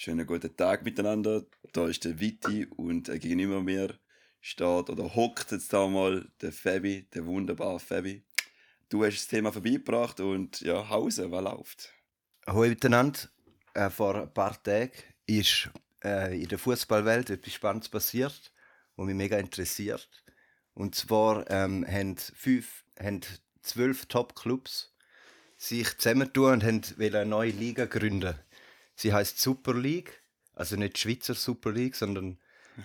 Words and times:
Schönen 0.00 0.28
guten 0.28 0.56
Tag 0.56 0.84
miteinander. 0.84 1.44
Da 1.72 1.88
ist 1.88 2.04
der 2.04 2.20
Vitti 2.20 2.66
und 2.66 3.08
äh, 3.08 3.18
gegenüber 3.18 3.60
mir 3.60 3.98
steht 4.40 4.90
oder 4.90 5.16
hockt 5.16 5.50
jetzt 5.50 5.72
da 5.72 5.88
mal 5.88 6.30
der 6.40 6.52
Fabi, 6.52 7.08
der 7.12 7.26
wunderbare 7.26 7.80
Fabi. 7.80 8.22
Du 8.90 9.04
hast 9.04 9.16
das 9.16 9.26
Thema 9.26 9.52
vorbeigebracht 9.52 10.20
und 10.20 10.60
ja, 10.60 10.88
Hause, 10.88 11.32
was 11.32 11.42
läuft? 11.42 11.92
Hallo 12.46 12.68
miteinander. 12.68 13.18
Äh, 13.74 13.90
vor 13.90 14.14
ein 14.14 14.32
paar 14.32 14.62
Tagen 14.62 14.92
ist 15.26 15.68
äh, 16.04 16.40
in 16.40 16.46
der 16.46 16.60
Fußballwelt 16.60 17.30
etwas 17.30 17.54
Spannendes 17.54 17.88
passiert, 17.88 18.52
was 18.94 19.04
mich 19.04 19.16
mega 19.16 19.36
interessiert. 19.36 20.08
Und 20.74 20.94
zwar 20.94 21.50
ähm, 21.50 21.84
haben, 21.84 22.16
fünf, 22.16 22.84
haben 23.00 23.22
zwölf 23.62 24.06
Top-Clubs 24.06 24.94
sich 25.56 25.98
zusammentun 25.98 26.52
und 26.52 26.62
haben 26.62 26.82
eine 27.00 27.26
neue 27.26 27.50
Liga 27.50 27.86
gründen. 27.86 28.36
Sie 28.98 29.12
heißt 29.12 29.38
Super 29.38 29.74
League, 29.74 30.24
also 30.54 30.74
nicht 30.74 30.98
Schweizer 30.98 31.34
Super 31.34 31.70
League, 31.70 31.94
sondern 31.94 32.36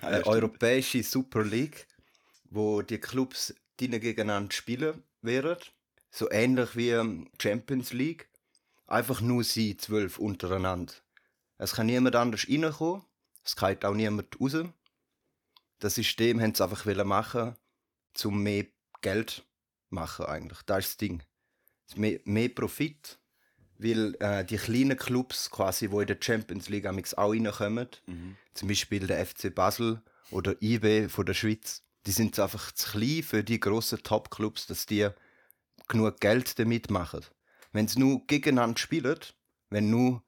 eine 0.02 0.20
ja, 0.20 0.26
europäische 0.28 1.02
Super 1.02 1.44
League, 1.44 1.88
wo 2.52 2.84
die 2.84 3.00
Clubs 3.00 3.56
gegeneinander 3.78 4.52
spielen 4.52 5.02
werden. 5.24 5.58
So 6.12 6.30
ähnlich 6.30 6.76
wie 6.76 6.92
ähm, 6.92 7.32
Champions 7.42 7.94
League. 7.94 8.30
Einfach 8.86 9.22
nur 9.22 9.44
sie 9.44 9.76
zwölf 9.76 10.20
untereinander. 10.20 10.94
Es 11.58 11.74
kann 11.74 11.88
niemand 11.88 12.16
anders 12.16 12.48
reinkommen. 12.48 13.04
Es 13.44 13.56
kann 13.56 13.84
auch 13.84 13.96
niemand 13.96 14.40
raus. 14.40 14.66
Das 15.80 15.96
System 15.96 16.40
haben 16.40 16.54
sie 16.54 16.64
einfach 16.64 16.86
machen, 17.06 17.56
um 18.24 18.44
mehr 18.44 18.68
Geld 19.02 19.32
zu 19.32 19.42
machen 19.90 20.28
eigentlich. 20.28 20.62
Das 20.68 20.86
ist 20.86 20.92
das 20.92 20.98
Ding. 20.98 21.24
Mehr, 21.96 22.20
mehr 22.26 22.50
Profit, 22.50 23.18
weil 23.84 24.16
äh, 24.20 24.46
die 24.46 24.58
kleinen 24.58 24.98
Clubs 24.98 25.50
quasi, 25.52 25.92
wo 25.92 26.02
in 26.02 26.08
der 26.08 26.18
Champions 26.20 26.70
League 26.70 26.88
auch 26.88 27.32
reinkommen, 27.32 27.88
mhm. 28.08 28.38
zum 28.54 28.68
Beispiel 28.68 29.06
der 29.08 29.26
FC 29.26 29.54
Basel 29.54 30.02
oder 30.32 30.56
IB 30.62 31.10
von 31.10 31.26
der 31.26 31.34
Schweiz, 31.34 31.84
die 32.06 32.12
sind 32.12 32.38
einfach 32.40 32.72
zu 32.72 32.92
klein 32.92 33.24
für 33.24 33.44
die 33.44 33.60
grossen 33.60 34.02
Top-Clubs, 34.04 34.68
dass 34.68 34.86
die 34.86 35.08
genug 35.88 36.20
Geld 36.20 36.58
damit 36.60 36.90
machen. 36.90 37.22
Wenn 37.72 37.88
sie 37.88 38.00
nur 38.00 38.26
gegeneinander 38.28 38.78
spielen, 38.78 39.20
wenn 39.70 39.90
nur 39.90 40.24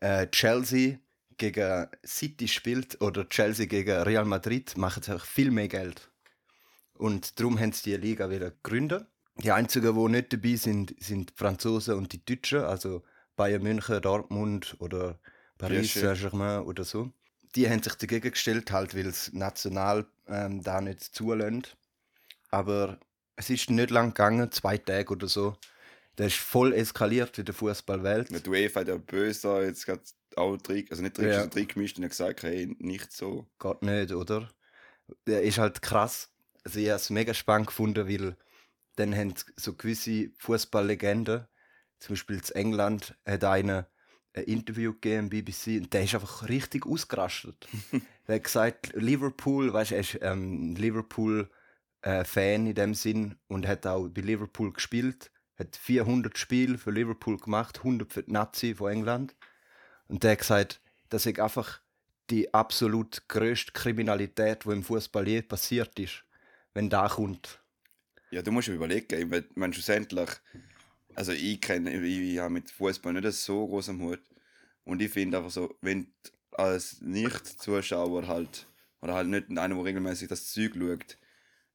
äh, 0.00 0.26
Chelsea 0.28 0.98
gegen 1.36 1.88
City 2.04 2.48
spielt 2.48 3.00
oder 3.00 3.28
Chelsea 3.28 3.66
gegen 3.66 4.02
Real 4.02 4.24
Madrid, 4.24 4.76
machen 4.76 5.02
sie 5.02 5.12
einfach 5.12 5.26
viel 5.26 5.50
mehr 5.50 5.68
Geld. 5.68 6.10
Und 6.94 7.38
darum 7.38 7.58
haben 7.58 7.72
sie 7.72 7.90
die 7.90 7.96
Liga 7.96 8.30
wieder 8.30 8.50
gegründet. 8.50 9.06
Die 9.38 9.52
einzigen, 9.52 9.94
die 9.94 10.10
nicht 10.12 10.32
dabei 10.32 10.56
sind, 10.56 10.94
sind 10.98 11.30
die 11.30 11.34
Franzosen 11.34 11.94
und 11.94 12.12
die 12.12 12.24
Deutschen, 12.24 12.60
also 12.60 13.02
Bayern 13.36 13.62
München, 13.62 14.00
Dortmund 14.00 14.76
oder 14.78 15.18
Paris 15.58 15.94
Saint-Germain 15.94 16.62
oder 16.62 16.84
so. 16.84 17.12
Die 17.54 17.68
haben 17.68 17.82
sich 17.82 17.94
dagegen 17.94 18.30
gestellt, 18.30 18.70
halt, 18.72 18.94
weil 18.94 19.06
es 19.06 19.32
national 19.32 20.06
ähm, 20.26 20.62
da 20.62 20.80
nicht 20.80 21.02
zulässt. 21.02 21.76
Aber 22.50 22.98
es 23.36 23.50
ist 23.50 23.70
nicht 23.70 23.90
lang 23.90 24.08
gegangen, 24.08 24.50
zwei 24.52 24.78
Tage 24.78 25.12
oder 25.12 25.28
so. 25.28 25.56
Der 26.18 26.28
ist 26.28 26.36
voll 26.36 26.72
eskaliert 26.72 27.38
in 27.38 27.44
der 27.44 27.54
Fußballwelt. 27.54 28.30
Ja, 28.30 28.38
die 28.38 28.48
UEFA 28.48 28.80
hat 28.80 28.88
ja 28.88 28.96
böse 28.96 29.62
jetzt 29.64 29.84
gerade 29.84 30.02
auch 30.36 30.56
Trick, 30.56 30.90
also 30.90 31.02
nicht 31.02 31.16
Trick, 31.16 31.28
ja. 31.28 31.46
Trick 31.46 31.74
gemischt 31.74 31.98
und 31.98 32.04
hat 32.04 32.10
gesagt, 32.10 32.42
hey, 32.42 32.74
nicht 32.78 33.12
so. 33.12 33.46
Geht 33.58 33.82
nicht, 33.82 34.12
oder? 34.12 34.48
Der 35.26 35.42
ist 35.42 35.58
halt 35.58 35.82
krass. 35.82 36.30
Also 36.64 36.78
ich 36.78 36.88
habe 36.88 36.96
es 36.96 37.10
mega 37.10 37.34
spannend 37.34 37.68
gefunden, 37.68 38.08
weil 38.08 38.36
dann 38.96 39.14
haben 39.14 39.34
so 39.56 39.74
gewisse 39.74 40.30
Fußballlegenden, 40.38 41.46
zum 41.98 42.14
Beispiel 42.14 42.36
in 42.36 42.54
England, 42.54 43.16
hat 43.24 43.44
einer 43.44 43.88
ein 44.34 44.44
Interview 44.44 44.92
gegeben 44.92 45.30
im 45.30 45.30
BBC 45.30 45.78
und 45.78 45.92
der 45.92 46.04
ist 46.04 46.14
einfach 46.14 46.48
richtig 46.48 46.86
ausgerastet. 46.86 47.66
er 48.26 48.34
hat 48.36 48.44
gesagt, 48.44 48.92
Liverpool, 48.94 49.72
weißt 49.72 49.92
du, 49.92 49.94
er 49.94 50.00
ist 50.00 50.18
ähm, 50.20 50.74
Liverpool 50.76 51.48
äh, 52.02 52.54
in 52.54 52.74
dem 52.74 52.94
Sinn 52.94 53.36
und 53.48 53.66
hat 53.66 53.86
auch 53.86 54.08
bei 54.08 54.20
Liverpool 54.20 54.72
gespielt, 54.72 55.30
hat 55.58 55.76
400 55.76 56.36
Spiele 56.36 56.76
für 56.76 56.90
Liverpool 56.90 57.38
gemacht, 57.38 57.78
100 57.78 58.12
für 58.12 58.22
die 58.22 58.32
Nazi 58.32 58.74
von 58.74 58.92
England 58.92 59.34
und 60.08 60.22
der 60.22 60.32
hat 60.32 60.38
gesagt, 60.40 60.80
das 61.08 61.26
ist 61.26 61.40
einfach 61.40 61.80
die 62.30 62.52
absolut 62.52 63.28
größte 63.28 63.72
Kriminalität, 63.72 64.64
die 64.64 64.70
im 64.70 64.82
Fußball 64.82 65.26
je 65.26 65.42
passiert 65.42 65.98
ist, 65.98 66.24
wenn 66.74 66.90
da 66.90 67.08
kommt. 67.08 67.60
Ja, 68.30 68.42
du 68.42 68.50
musst 68.50 68.68
überlegen, 68.68 69.30
wenn 69.30 69.44
man 69.54 69.72
schlussendlich, 69.72 70.30
also 71.14 71.32
ich 71.32 71.60
kenne, 71.60 71.92
ich, 71.92 72.32
ich 72.32 72.38
habe 72.38 72.50
mit 72.50 72.70
Fußball 72.70 73.12
nicht 73.12 73.32
so 73.32 73.66
groß 73.66 73.90
am 73.90 74.02
Hut 74.02 74.20
und 74.84 75.00
ich 75.00 75.12
finde 75.12 75.38
einfach 75.38 75.50
so, 75.50 75.74
wenn 75.80 76.12
als 76.52 77.00
Nicht-Zuschauer 77.00 78.26
halt 78.26 78.66
oder 79.00 79.14
halt 79.14 79.28
nicht 79.28 79.50
einer, 79.50 79.74
der 79.74 79.84
regelmäßig 79.84 80.28
das 80.28 80.50
Zeug 80.50 80.74
schaut, 80.74 81.18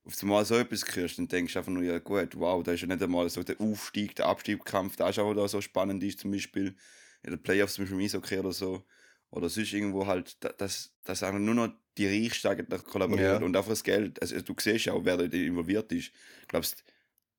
auf 0.04 0.22
einmal 0.22 0.44
so 0.44 0.56
etwas 0.56 0.84
hörst, 0.96 1.20
dann 1.20 1.28
denkst 1.28 1.54
du 1.54 1.60
einfach 1.60 1.72
nur, 1.72 1.84
ja 1.84 2.00
gut, 2.00 2.38
wow, 2.38 2.64
da 2.64 2.74
ist 2.74 2.82
ja 2.82 2.88
nicht 2.88 3.02
einmal 3.02 3.30
so 3.30 3.44
der 3.44 3.62
Aufstieg, 3.62 4.16
der 4.16 4.26
Abstiegskampf, 4.26 4.96
der 4.96 5.10
ist 5.10 5.20
auch 5.20 5.34
da 5.34 5.48
so 5.48 5.62
spannend 5.62 6.04
ist, 6.04 6.20
zum 6.20 6.32
Beispiel 6.32 6.76
in 7.24 7.32
den 7.32 7.42
Playoffs 7.42 7.76
zum 7.76 7.84
Beispiel 7.84 8.00
im 8.00 8.06
Eishockey 8.06 8.40
oder 8.40 8.52
so. 8.52 8.84
Oder 9.30 9.48
sonst 9.48 9.72
irgendwo 9.72 10.08
halt, 10.08 10.38
dass, 10.60 10.94
dass 11.04 11.24
einfach 11.24 11.40
nur 11.40 11.56
noch 11.56 11.70
die 12.08 12.26
Reichsten 12.26 12.48
eigentlich 12.48 12.84
kollaborieren 12.84 13.42
ja. 13.42 13.46
und 13.46 13.56
einfach 13.56 13.70
das 13.70 13.84
Geld, 13.84 14.22
also 14.22 14.40
du 14.42 14.54
siehst 14.60 14.86
ja 14.86 14.94
auch, 14.94 15.04
wer 15.04 15.18
da 15.18 15.24
involviert 15.26 15.92
ist. 15.92 16.12
Glaubst 16.48 16.84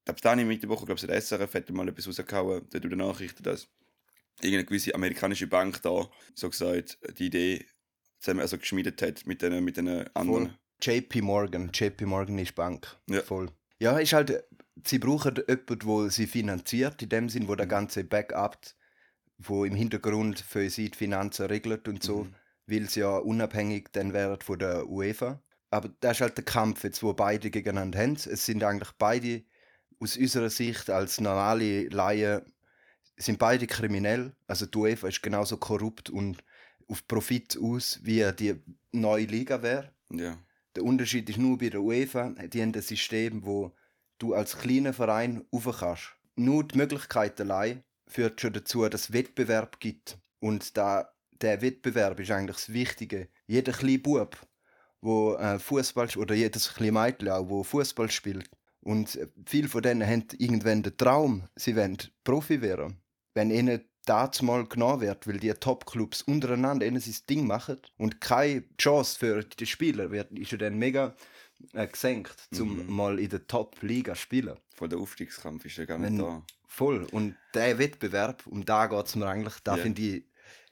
glaubst 0.05 0.25
da 0.25 0.35
nicht 0.35 0.47
mit 0.47 0.63
der 0.63 0.71
Woche, 0.71 0.87
glaubst 0.87 1.05
du, 1.05 1.07
der 1.07 1.21
SRF 1.21 1.55
hätte 1.55 1.73
mal 1.73 1.89
etwas 1.89 2.09
rausgehauen, 2.09 2.69
der 2.71 2.81
tut 2.81 2.97
Nachrichten, 2.97 3.43
dass 3.43 3.69
irgendeine 4.41 4.65
gewisse 4.65 4.95
amerikanische 4.95 5.47
Bank 5.47 5.81
da, 5.83 6.09
so 6.35 6.51
gesagt, 6.51 6.99
die 7.19 7.27
Idee 7.27 7.67
zusammen 8.19 8.41
also 8.41 8.59
geschmiedet 8.59 9.01
hat 9.03 9.27
mit 9.27 9.43
den, 9.43 9.63
mit 9.65 9.77
den 9.77 9.89
anderen. 10.15 10.47
Voll. 10.47 10.59
JP 10.83 11.23
Morgan, 11.23 11.71
JP 11.73 12.07
Morgan 12.07 12.39
ist 12.39 12.55
Bank. 12.55 12.97
Ja. 13.09 13.23
Voll. 13.23 13.51
Ja, 13.79 13.99
ist 13.99 14.13
halt, 14.13 14.45
sie 14.85 14.99
brauchen 14.99 15.37
jemanden, 15.37 15.79
der 15.79 16.11
sie 16.11 16.27
finanziert, 16.27 17.03
in 17.03 17.09
dem 17.09 17.29
Sinn, 17.29 17.47
wo 17.47 17.55
der 17.55 17.67
mhm. 17.67 17.71
ganze 17.71 18.05
Backup 18.05 18.59
wo 19.49 19.65
im 19.65 19.75
Hintergrund 19.75 20.41
für 20.41 20.69
sie 20.71 20.91
die 20.91 20.99
Finanzen 20.99 21.47
regelt 21.47 21.89
und 21.89 22.03
so, 22.03 22.25
mhm. 22.25 22.35
Weil 22.67 22.89
sie 22.89 23.01
ja 23.01 23.17
unabhängig 23.19 23.89
dann 23.93 24.13
wären 24.13 24.41
von 24.41 24.59
der 24.59 24.89
UEFA. 24.89 25.43
Aber 25.71 25.91
das 26.01 26.19
ist 26.19 26.21
halt 26.21 26.37
der 26.37 26.45
Kampf, 26.45 26.85
jetzt, 26.85 27.03
wo 27.03 27.13
beide 27.15 27.51
gegeneinander 27.51 27.99
haben. 27.99 28.15
Es 28.15 28.45
sind 28.47 28.63
eigentlich 28.63 28.93
beide, 28.99 29.43
aus 30.01 30.17
unserer 30.17 30.51
Sicht 30.51 30.91
als 30.91 31.21
normale 31.21 31.89
Laien, 31.89 32.43
sind 33.17 33.39
beide 33.39 33.67
kriminell. 33.67 34.35
Also 34.47 34.67
die 34.67 34.77
UEFA 34.77 35.09
ist 35.09 35.23
genauso 35.23 35.57
korrupt 35.57 36.11
und 36.11 36.43
auf 36.89 37.07
Profit 37.07 37.59
aus, 37.61 38.01
wie 38.03 38.31
die 38.39 38.61
neue 38.93 39.25
Liga 39.25 39.63
wäre. 39.63 39.93
Ja. 40.11 40.39
Der 40.77 40.85
Unterschied 40.85 41.29
ist 41.29 41.39
nur 41.39 41.59
bei 41.59 41.69
der 41.69 41.83
UEFA, 41.83 42.31
die 42.31 42.63
haben 42.63 42.75
ein 42.75 42.83
System, 42.83 43.45
wo 43.45 43.73
du 44.19 44.35
als 44.35 44.59
kleiner 44.59 44.93
Verein 44.93 45.45
rauf 45.53 45.79
kannst. 45.81 46.15
Nur 46.37 46.65
die 46.65 46.79
Möglichkeit 46.79 47.41
allein 47.41 47.83
führt 48.07 48.41
schon 48.41 48.53
dazu, 48.53 48.89
dass 48.89 49.03
es 49.03 49.13
Wettbewerb 49.13 49.81
gibt. 49.81 50.19
Und 50.41 50.77
da, 50.77 51.13
der 51.43 51.61
Wettbewerb 51.61 52.19
ist 52.21 52.31
eigentlich 52.31 52.57
das 52.57 52.73
Wichtige. 52.73 53.29
Jeder 53.47 53.73
kleine 53.73 53.99
Bub, 53.99 54.37
wo 55.01 55.35
äh, 55.35 55.59
Fußball 55.59 56.09
oder 56.17 56.35
jedes 56.35 56.73
kleine 56.75 56.93
Mädchen 56.93 57.29
auch, 57.29 57.49
wo 57.49 57.63
Fußball 57.63 58.11
spielt. 58.11 58.49
Und 58.81 59.17
äh, 59.17 59.29
viele 59.47 59.69
von 59.69 59.83
denen 59.83 60.07
haben 60.07 60.25
irgendwann 60.39 60.83
den 60.83 60.97
Traum, 60.97 61.49
sie 61.57 61.77
wollen 61.77 61.99
Profi 62.25 62.63
werden. 62.63 62.99
Wenn 63.35 63.51
ihnen 63.51 63.85
das 64.05 64.43
mal 64.43 64.67
genommen 64.67 65.01
wird, 65.01 65.27
weil 65.27 65.39
die 65.39 65.53
Top-Clubs 65.53 66.23
untereinander 66.23 66.87
ihnen 66.87 67.01
sein 67.01 67.15
Ding 67.29 67.47
machen 67.47 67.79
und 67.99 68.21
keine 68.21 68.65
Chance 68.77 69.19
für 69.19 69.45
die 69.45 69.67
Spieler 69.67 70.11
wird, 70.11 70.33
ist 70.33 70.51
ja 70.51 70.59
dann 70.59 70.79
mega 70.79 71.15
äh, 71.73 71.87
gesenkt, 71.87 72.49
um 72.59 72.87
mhm. 72.87 72.93
mal 72.93 73.19
in 73.21 73.31
der 73.31 73.47
Top-Liga 73.47 74.15
zu 74.15 74.21
spielen. 74.21 74.57
Von 74.75 74.91
der 74.91 74.99
Aufstiegskampf 74.99 75.65
ist 75.65 75.77
ja 75.77 75.85
gar 75.85 75.99
nicht 75.99 76.11
Wenn, 76.11 76.19
da. 76.19 76.43
Voll. 76.67 77.05
Und 77.13 77.37
der 77.55 77.79
Wettbewerb, 77.79 78.47
um 78.47 78.65
da 78.65 78.87
geht 78.87 79.07
es 79.07 79.15
mir 79.15 79.27
eigentlich, 79.27 79.55
da 79.63 79.75
yeah. 79.75 79.83
finde 79.83 80.03
ich, 80.03 80.25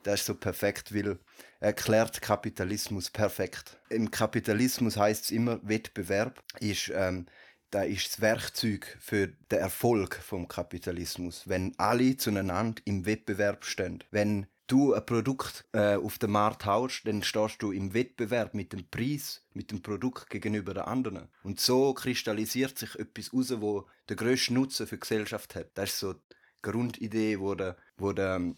das 0.02 0.20
ist 0.20 0.26
so 0.26 0.34
perfekt, 0.34 0.94
weil 0.94 1.08
er 1.08 1.18
erklärt 1.60 2.22
Kapitalismus 2.22 3.10
perfekt. 3.10 3.78
Im 3.88 4.10
Kapitalismus 4.10 4.96
heißt 4.96 5.24
es 5.24 5.30
immer, 5.30 5.60
Wettbewerb 5.62 6.42
ist, 6.60 6.90
ähm, 6.94 7.26
da 7.70 7.82
ist 7.82 8.08
das 8.08 8.20
Werkzeug 8.20 8.96
für 9.00 9.28
den 9.28 9.58
Erfolg 9.58 10.16
vom 10.16 10.48
Kapitalismus. 10.48 11.48
Wenn 11.48 11.78
alle 11.78 12.16
zueinander 12.16 12.82
im 12.84 13.06
Wettbewerb 13.06 13.64
stehen. 13.64 14.02
Wenn 14.10 14.46
du 14.66 14.94
ein 14.94 15.04
Produkt 15.04 15.64
äh, 15.72 15.96
auf 15.96 16.18
den 16.18 16.30
Markt 16.30 16.64
haust, 16.64 17.06
dann 17.06 17.22
stehst 17.22 17.60
du 17.62 17.72
im 17.72 17.92
Wettbewerb 17.92 18.54
mit 18.54 18.72
dem 18.72 18.88
Preis, 18.88 19.44
mit 19.52 19.70
dem 19.70 19.82
Produkt 19.82 20.30
gegenüber 20.30 20.74
den 20.74 20.84
anderen. 20.84 21.28
Und 21.42 21.60
so 21.60 21.92
kristallisiert 21.92 22.78
sich 22.78 22.94
etwas 22.96 23.32
raus, 23.32 23.52
wo 23.60 23.86
der 24.08 24.16
grösste 24.16 24.54
Nutzen 24.54 24.86
für 24.86 24.96
die 24.96 25.00
Gesellschaft 25.00 25.54
hat. 25.54 25.70
Das 25.74 25.90
ist 25.90 25.98
so 25.98 26.14
die 26.14 26.20
Grundidee, 26.62 27.40
wo 27.40 27.54
der, 27.54 27.76
wo 27.96 28.12
der 28.12 28.36
ähm, 28.36 28.56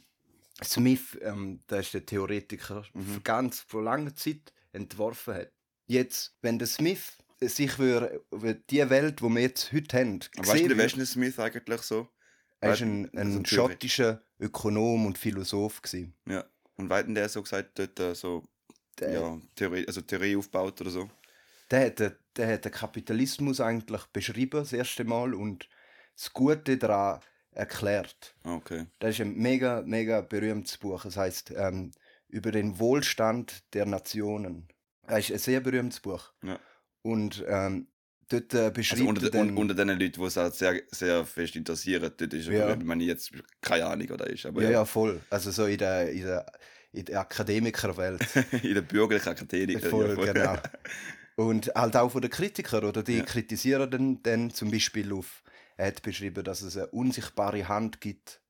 Smith, 0.63 1.19
ähm, 1.23 1.61
der 1.69 1.81
ist 1.81 1.95
der 1.95 2.05
Theoretiker, 2.05 2.85
mhm. 2.93 3.23
ganz 3.23 3.61
vor 3.61 3.83
langer 3.83 4.15
Zeit 4.15 4.53
entworfen 4.73 5.35
hat. 5.35 5.53
Jetzt, 5.87 6.37
wenn 6.43 6.59
der 6.59 6.69
Smith 6.69 7.17
sich 7.41 7.73
für, 7.73 8.23
für 8.31 8.55
die 8.55 8.89
Welt, 8.89 9.21
die 9.21 9.25
wir 9.25 9.41
jetzt 9.41 9.73
heute 9.73 9.99
haben, 9.99 10.21
weißt 10.37 10.71
du, 10.71 10.77
wer 10.77 10.87
ist 10.87 11.13
Smith 11.13 11.39
eigentlich 11.39 11.83
so? 11.83 12.09
Er 12.61 12.71
war 12.71 12.81
ein, 12.81 13.11
ein 13.17 13.45
schottischer 13.45 14.23
Ökonom 14.39 15.07
und 15.07 15.19
Philosoph. 15.19 15.83
Gewesen. 15.83 16.15
Ja. 16.27 16.45
Und 16.77 16.91
weit 16.91 17.09
denn 17.09 17.15
der 17.17 17.29
so 17.29 17.43
gesagt, 17.43 17.79
dort 17.79 18.17
so 18.17 18.45
Der, 19.01 19.13
ja, 19.13 19.41
Theorie, 19.57 19.87
also 19.87 20.01
Theorie 20.01 20.37
aufbaut 20.37 20.81
oder 20.81 20.91
so? 20.91 21.11
der, 21.73 21.87
hat, 21.87 22.17
der 22.37 22.53
hat 22.53 22.65
den 22.65 22.73
Kapitalismus 22.73 23.61
eigentlich 23.61 24.05
beschrieben, 24.07 24.61
das 24.61 24.73
erste 24.73 25.05
Mal, 25.05 25.35
und 25.35 25.69
das 26.15 26.33
Gute 26.33 26.77
daran 26.77 27.21
erklärt. 27.55 28.35
Okay. 28.45 28.87
Das 28.99 29.11
ist 29.15 29.21
ein 29.21 29.35
mega, 29.37 29.83
mega 29.85 30.21
berühmtes 30.21 30.77
Buch. 30.79 31.05
Es 31.05 31.17
heißt 31.17 31.53
ähm, 31.57 31.93
über 32.29 32.51
den 32.51 32.79
Wohlstand 32.79 33.63
der 33.75 33.87
Nationen. 33.87 34.69
Das 35.07 35.21
ist 35.21 35.33
ein 35.33 35.39
sehr 35.39 35.61
berühmtes 35.61 36.01
Buch. 36.01 36.33
Ja. 36.43 36.59
Und 37.03 37.45
ähm, 37.47 37.89
dort 38.29 38.55
äh, 38.55 38.71
beschreibt 38.71 39.01
Also 39.01 39.09
unter, 39.09 39.25
er 39.25 39.31
de, 39.31 39.41
un, 39.41 39.57
unter 39.57 39.75
den 39.75 39.89
Leuten, 39.89 40.13
die 40.21 40.23
es 40.27 40.37
halt 40.37 40.55
sehr, 40.55 40.81
sehr 40.91 41.27
fest 41.27 41.57
interessieren, 41.57 42.13
dort 42.17 42.33
ist 42.33 42.47
Ja. 42.49 42.69
wenn 42.69 42.87
man 42.87 43.01
jetzt 43.01 43.33
keine 43.61 43.87
Ahnung 43.87 44.09
oder 44.11 44.27
ist. 44.29 44.47
Aber 44.47 44.63
ja, 44.63 44.71
ja, 44.71 44.85
voll. 44.85 45.21
Also 45.31 45.51
so 45.51 45.67
in 45.67 45.79
der, 45.79 46.11
in 46.11 46.23
der, 46.23 46.47
in 46.93 47.05
der 47.05 47.21
Akademikerwelt. 47.21 48.23
in 48.63 48.75
der 48.75 48.83
bürgerlichen 48.83 49.29
Akademie. 49.31 49.79
Voll, 49.79 50.09
ja, 50.11 50.15
voll. 50.15 50.33
genau. 50.33 50.57
Und 51.37 51.73
halt 51.75 51.97
auch 51.97 52.11
von 52.11 52.21
den 52.23 52.31
Kritikern, 52.31 52.85
oder? 52.85 53.03
Die 53.03 53.19
Ja. 53.19 53.25
kritisieren 53.25 53.91
dann, 53.91 54.23
dann 54.23 54.51
zum 54.51 54.71
Beispiel 54.71 55.13
auf, 55.13 55.43
er 55.77 55.89
hat 55.89 56.03
beschrieben, 56.03 56.45
dass 56.45 56.63
es 56.63 56.77
eine 56.77 56.89
unsichtbare 56.89 57.69
Hand 57.69 58.01
gibt, 58.01 58.43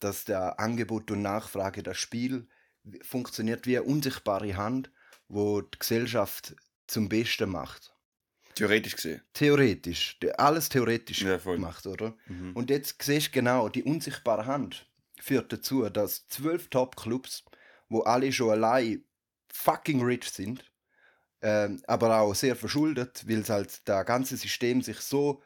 dass 0.00 0.24
der 0.24 0.58
Angebot 0.58 1.10
und 1.10 1.22
Nachfrage, 1.22 1.82
das 1.82 1.98
Spiel 1.98 2.48
funktioniert 3.02 3.66
wie 3.66 3.78
eine 3.78 3.86
unsichtbare 3.86 4.56
Hand, 4.56 4.90
wo 5.28 5.60
die 5.60 5.78
Gesellschaft 5.78 6.56
zum 6.86 7.08
Besten 7.08 7.50
macht. 7.50 7.94
Theoretisch 8.54 8.96
gesehen. 8.96 9.22
Theoretisch, 9.32 10.18
alles 10.36 10.68
theoretisch 10.68 11.22
Ja, 11.22 11.38
gemacht, 11.38 11.86
oder? 11.86 12.16
Mhm. 12.26 12.52
Und 12.54 12.68
jetzt 12.70 13.02
siehst 13.02 13.28
du 13.28 13.32
genau, 13.32 13.68
die 13.68 13.82
unsichtbare 13.82 14.44
Hand 14.46 14.90
führt 15.18 15.52
dazu, 15.52 15.88
dass 15.88 16.26
zwölf 16.28 16.68
Top-Clubs, 16.68 17.44
wo 17.88 18.00
alle 18.00 18.30
schon 18.32 18.50
allein 18.50 19.04
fucking 19.52 20.02
rich 20.02 20.30
sind, 20.30 20.70
ähm, 21.40 21.82
aber 21.86 22.20
auch 22.20 22.34
sehr 22.34 22.56
verschuldet, 22.56 23.24
weil 23.28 23.44
halt 23.44 23.88
das 23.88 24.06
ganze 24.06 24.36
System 24.36 24.82
sich 24.82 24.98
so 25.00 25.42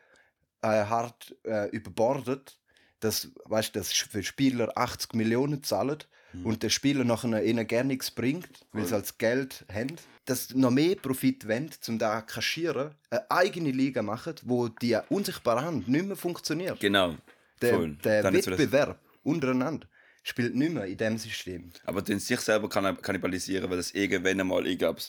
äh, 0.66 0.86
hart 0.86 1.34
äh, 1.44 1.68
überbordet, 1.70 2.58
dass, 3.00 3.30
weißt, 3.44 3.76
dass 3.76 3.92
für 3.92 4.22
Spieler 4.22 4.72
80 4.76 5.14
Millionen 5.14 5.62
zahlen 5.62 5.98
und 6.44 6.62
der 6.62 6.68
Spieler 6.68 7.04
nachher 7.04 7.42
ihnen 7.44 7.66
gerne 7.66 7.88
nichts 7.88 8.10
bringt, 8.10 8.48
weil 8.72 8.84
sie 8.84 8.94
als 8.94 9.16
Geld 9.18 9.64
haben, 9.72 9.96
dass 10.24 10.54
noch 10.54 10.70
mehr 10.70 10.96
Profit 10.96 11.48
wollen, 11.48 11.70
um 11.88 11.98
da 11.98 12.20
zu 12.26 12.34
kaschieren, 12.34 12.94
eine 13.10 13.30
eigene 13.30 13.70
Liga 13.70 14.02
machen, 14.02 14.34
wo 14.42 14.68
die 14.68 14.98
unsichtbare 15.08 15.62
Hand 15.62 15.88
nicht 15.88 16.06
mehr 16.06 16.16
funktioniert. 16.16 16.80
Genau. 16.80 17.16
Der, 17.62 17.78
der 17.86 18.32
Wettbewerb 18.32 19.00
untereinander 19.22 19.86
spielt 20.22 20.54
nicht 20.54 20.72
mehr 20.72 20.84
in 20.84 20.96
diesem 20.96 21.18
System. 21.18 21.70
Aber 21.84 22.02
den 22.02 22.18
sich 22.18 22.40
selber 22.40 22.68
kann 22.68 23.00
kannibalisieren, 23.00 23.70
weil 23.70 23.78
das 23.78 23.92
irgendwann 23.92 24.40
einmal, 24.40 24.66
ich 24.66 24.78
glaube, 24.78 25.00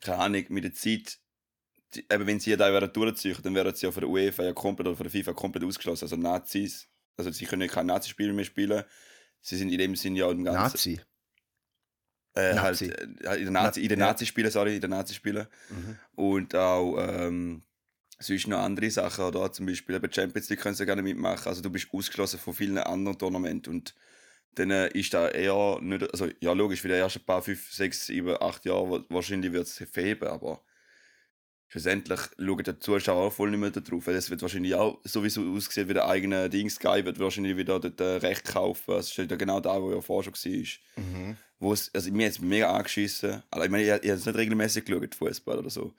keine 0.00 0.18
Ahnung, 0.18 0.44
mit 0.48 0.64
der 0.64 0.74
Zeit, 0.74 1.18
eben 1.96 2.26
wenn 2.26 2.40
sie 2.40 2.56
da 2.56 2.86
durchziehen, 2.86 3.36
dann 3.42 3.54
werden 3.54 3.74
sie 3.74 3.86
ja 3.86 3.92
von 3.92 4.00
der 4.02 4.10
UEFA 4.10 4.44
ja 4.44 4.52
komplett 4.52 4.88
oder 4.88 4.96
von 4.96 5.04
der 5.04 5.12
FIFA 5.12 5.32
komplett 5.32 5.64
ausgeschlossen. 5.64 6.04
Also 6.04 6.16
Nazis, 6.16 6.88
also 7.16 7.30
sie 7.30 7.46
können 7.46 7.68
kein 7.68 7.86
Nazi-Spiel 7.86 8.32
mehr 8.32 8.44
spielen. 8.44 8.84
Sie 9.40 9.56
sind 9.56 9.70
in 9.70 9.78
dem 9.78 9.96
Sinn 9.96 10.16
ja 10.16 10.30
im 10.30 10.44
ganzen 10.44 10.62
Nazi. 10.62 11.00
äh, 12.34 12.54
Nazi. 12.54 12.92
halt 13.24 13.38
in 13.40 13.44
den 13.46 13.52
Nazi, 13.52 13.82
in 13.82 13.88
den 13.88 14.00
Ja. 14.00 14.06
Nazi-Spielen, 14.06 14.50
sorry, 14.50 14.74
in 14.76 14.80
den 14.80 14.90
Nazi-Spielen. 14.90 15.46
Und 16.14 16.54
auch 16.54 16.96
ähm, 16.98 17.62
sonst 18.18 18.48
noch 18.48 18.58
andere 18.58 18.90
Sachen, 18.90 19.24
oder? 19.24 19.52
Zum 19.52 19.66
Beispiel 19.66 19.94
eben 19.94 20.12
Champions 20.12 20.48
League 20.50 20.60
können 20.60 20.74
sie 20.74 20.86
gerne 20.86 21.02
mitmachen. 21.02 21.48
Also 21.48 21.62
du 21.62 21.70
bist 21.70 21.88
ausgeschlossen 21.92 22.38
von 22.38 22.52
vielen 22.54 22.78
anderen 22.78 23.18
Tournamenten 23.18 23.72
und 23.72 23.94
dann 24.54 24.70
äh, 24.70 24.88
ist 24.88 25.14
da 25.14 25.28
eher 25.28 25.78
nicht, 25.80 26.10
also 26.10 26.28
ja 26.40 26.52
logisch, 26.52 26.80
für 26.80 26.88
die 26.88 26.94
ersten 26.94 27.24
paar, 27.24 27.42
fünf, 27.42 27.72
sechs, 27.72 28.06
sieben, 28.06 28.36
acht 28.40 28.64
Jahre 28.64 28.90
wa- 28.90 29.04
wahrscheinlich 29.08 29.52
wird 29.52 29.66
es 29.68 29.84
verheben, 29.90 30.28
aber 30.28 30.62
schlussendlich 31.68 32.20
schauen 32.38 32.62
die 32.64 32.78
Zuschauer 32.78 33.26
auch 33.26 33.32
voll 33.32 33.50
nicht 33.50 33.60
mehr 33.60 33.72
weil 34.06 34.14
Es 34.14 34.30
wird 34.30 34.42
wahrscheinlich 34.42 34.74
auch 34.74 35.00
sowieso 35.04 35.42
aussehen 35.54 35.88
wie 35.88 35.94
der 35.94 36.08
eigene 36.08 36.48
Ding. 36.48 36.68
Sky 36.70 37.04
wird 37.04 37.18
wahrscheinlich 37.18 37.56
wieder 37.56 37.78
dort 37.78 38.00
äh, 38.00 38.16
Recht 38.16 38.44
kaufen. 38.46 38.94
Das 38.94 39.08
ist 39.10 39.16
ja 39.16 39.36
genau 39.36 39.60
da, 39.60 39.80
wo 39.80 39.90
er 39.90 40.02
vorher 40.02 40.32
schon 40.32 40.52
war 40.52 41.04
Mhm. 41.04 41.36
es, 41.72 41.94
also 41.94 42.10
mir 42.10 42.26
jetzt 42.26 42.40
mega 42.40 42.72
angeschissen. 42.72 43.42
Also 43.50 43.64
ich 43.64 43.70
meine, 43.70 43.82
ich, 43.82 43.88
ich 43.88 43.94
habe 43.94 44.06
jetzt 44.06 44.26
nicht 44.26 44.36
regelmäßig 44.38 44.84
geschaut, 44.84 45.14
Fußball 45.14 45.58
oder 45.58 45.70
so. 45.70 45.94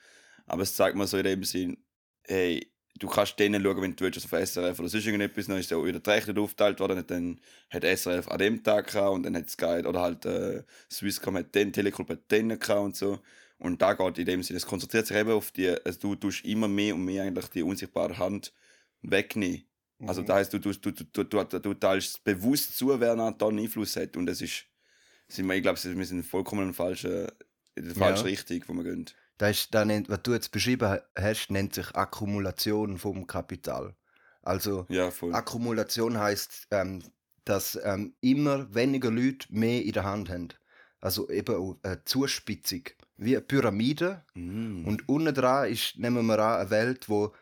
Aber 0.47 0.63
es 0.63 0.75
zeigt 0.75 0.95
mir 0.95 1.05
so 1.05 1.17
in 1.17 1.23
dem 1.23 1.43
Sinn, 1.43 1.77
hey, 2.23 2.71
du 2.97 3.07
kannst 3.07 3.37
denen 3.39 3.63
schauen, 3.63 3.81
wenn 3.81 3.95
du 3.95 4.03
willst, 4.03 4.17
also 4.23 4.35
auf 4.35 4.47
SRF 4.47 4.79
oder 4.79 4.89
sonst 4.89 5.05
irgendetwas, 5.05 5.47
dann 5.47 5.57
ist 5.57 5.71
ja 5.71 5.83
wieder 5.83 5.99
die 5.99 6.09
Rechte 6.09 6.39
aufgeteilt 6.39 6.79
worden, 6.79 6.97
und 6.97 7.11
dann 7.11 7.39
hat 7.69 7.83
SRF 7.83 8.27
an 8.27 8.39
dem 8.39 8.63
Tag 8.63 8.87
gehabt 8.91 9.13
und 9.13 9.23
dann 9.23 9.35
hat 9.35 9.49
Sky, 9.49 9.83
oder 9.85 10.01
halt 10.01 10.25
äh, 10.25 10.63
Swisscom 10.91 11.37
hat 11.37 11.53
den, 11.55 11.71
Telekom 11.71 12.07
hat 12.09 12.29
den 12.31 12.49
gehabt 12.49 12.69
und 12.81 12.95
so. 12.95 13.19
Und 13.59 13.81
da 13.81 13.93
geht 13.93 14.17
in 14.17 14.25
dem 14.25 14.41
Sinne, 14.43 14.57
es 14.57 14.65
konzentriert 14.65 15.05
sich 15.07 15.17
eben 15.17 15.31
auf 15.31 15.51
die, 15.51 15.69
also 15.69 15.99
du 15.99 16.15
tust 16.15 16.45
immer 16.45 16.67
mehr 16.67 16.95
und 16.95 17.05
mehr 17.05 17.23
eigentlich 17.23 17.47
die 17.49 17.63
unsichtbare 17.63 18.17
Hand 18.17 18.53
wegnehmen. 19.01 19.65
Also 20.07 20.21
Mhm. 20.21 20.25
das 20.27 20.35
heisst, 20.35 20.53
du, 20.53 20.59
du, 20.59 20.71
du, 20.71 20.91
du, 20.91 21.23
du, 21.23 21.59
du, 21.59 21.73
teilst 21.73 22.23
bewusst 22.23 22.77
zu, 22.77 22.87
wer 22.99 23.15
da 23.15 23.27
einen 23.47 23.59
Einfluss 23.59 23.95
hat 23.97 24.15
und 24.15 24.25
das 24.25 24.41
ist 24.41 24.65
sind 25.29 25.45
wir, 25.45 25.55
ich 25.55 25.61
glaube, 25.61 25.79
wir 25.83 26.05
sind 26.05 26.23
vollkommen 26.23 26.61
in 26.63 26.67
der 26.69 26.73
falschen, 26.75 27.27
in 27.75 27.85
der 27.85 27.95
falschen 27.95 28.25
Ja. 28.25 28.31
Richtung, 28.31 28.63
wo 28.67 28.73
wir 28.73 28.83
gehen. 28.83 29.05
Das 29.37 29.51
ist, 29.51 29.73
das 29.73 29.85
nennt, 29.85 30.09
was 30.09 30.23
du 30.23 30.33
jetzt 30.33 30.51
beschrieben 30.51 30.99
hast, 31.15 31.51
nennt 31.51 31.75
sich 31.75 31.95
Akkumulation 31.95 32.97
vom 32.97 33.27
Kapital. 33.27 33.95
Also 34.41 34.85
Ja. 34.89 35.11
Akkumulation 35.31 36.17
heißt, 36.17 36.67
ähm, 36.71 37.03
dass 37.45 37.79
ähm, 37.83 38.15
immer 38.21 38.73
weniger 38.73 39.11
Leute 39.11 39.47
mehr 39.51 39.83
in 39.83 39.91
der 39.91 40.03
Hand 40.03 40.29
haben. 40.29 40.49
Also 40.99 41.29
eben 41.29 41.55
auch 41.55 41.77
eine 41.83 42.03
Zuspitzung. 42.05 42.83
Wie 43.21 43.35
eine 43.35 43.45
Pyramide. 43.45 44.23
Mm. 44.33 44.85
Und 44.85 45.07
unten 45.09 45.33
dran 45.33 45.69
ist, 45.69 45.97
nehmen 45.97 46.25
wir 46.25 46.39
an, 46.39 46.61
eine 46.61 46.69
Welt, 46.69 47.09
wo 47.09 47.33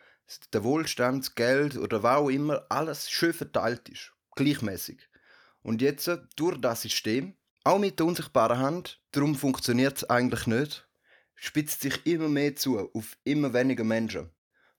der 0.52 0.64
Wohlstand, 0.64 1.24
das 1.24 1.34
Geld 1.34 1.76
oder 1.76 2.02
was 2.02 2.16
auch 2.18 2.28
immer, 2.28 2.66
alles 2.68 3.10
schön 3.10 3.32
verteilt 3.32 3.88
ist. 3.88 4.12
Gleichmäßig. 4.34 4.98
Und 5.62 5.80
jetzt, 5.80 6.10
durch 6.36 6.60
das 6.60 6.82
System, 6.82 7.34
auch 7.64 7.78
mit 7.78 7.98
der 7.98 8.06
unsichtbaren 8.06 8.58
Hand, 8.58 9.00
darum 9.12 9.34
funktioniert 9.34 9.98
es 9.98 10.04
eigentlich 10.04 10.46
nicht, 10.46 10.88
spitzt 11.34 11.80
sich 11.82 12.06
immer 12.06 12.28
mehr 12.28 12.56
zu 12.56 12.90
auf 12.92 13.16
immer 13.24 13.52
weniger 13.52 13.84
Menschen. 13.84 14.30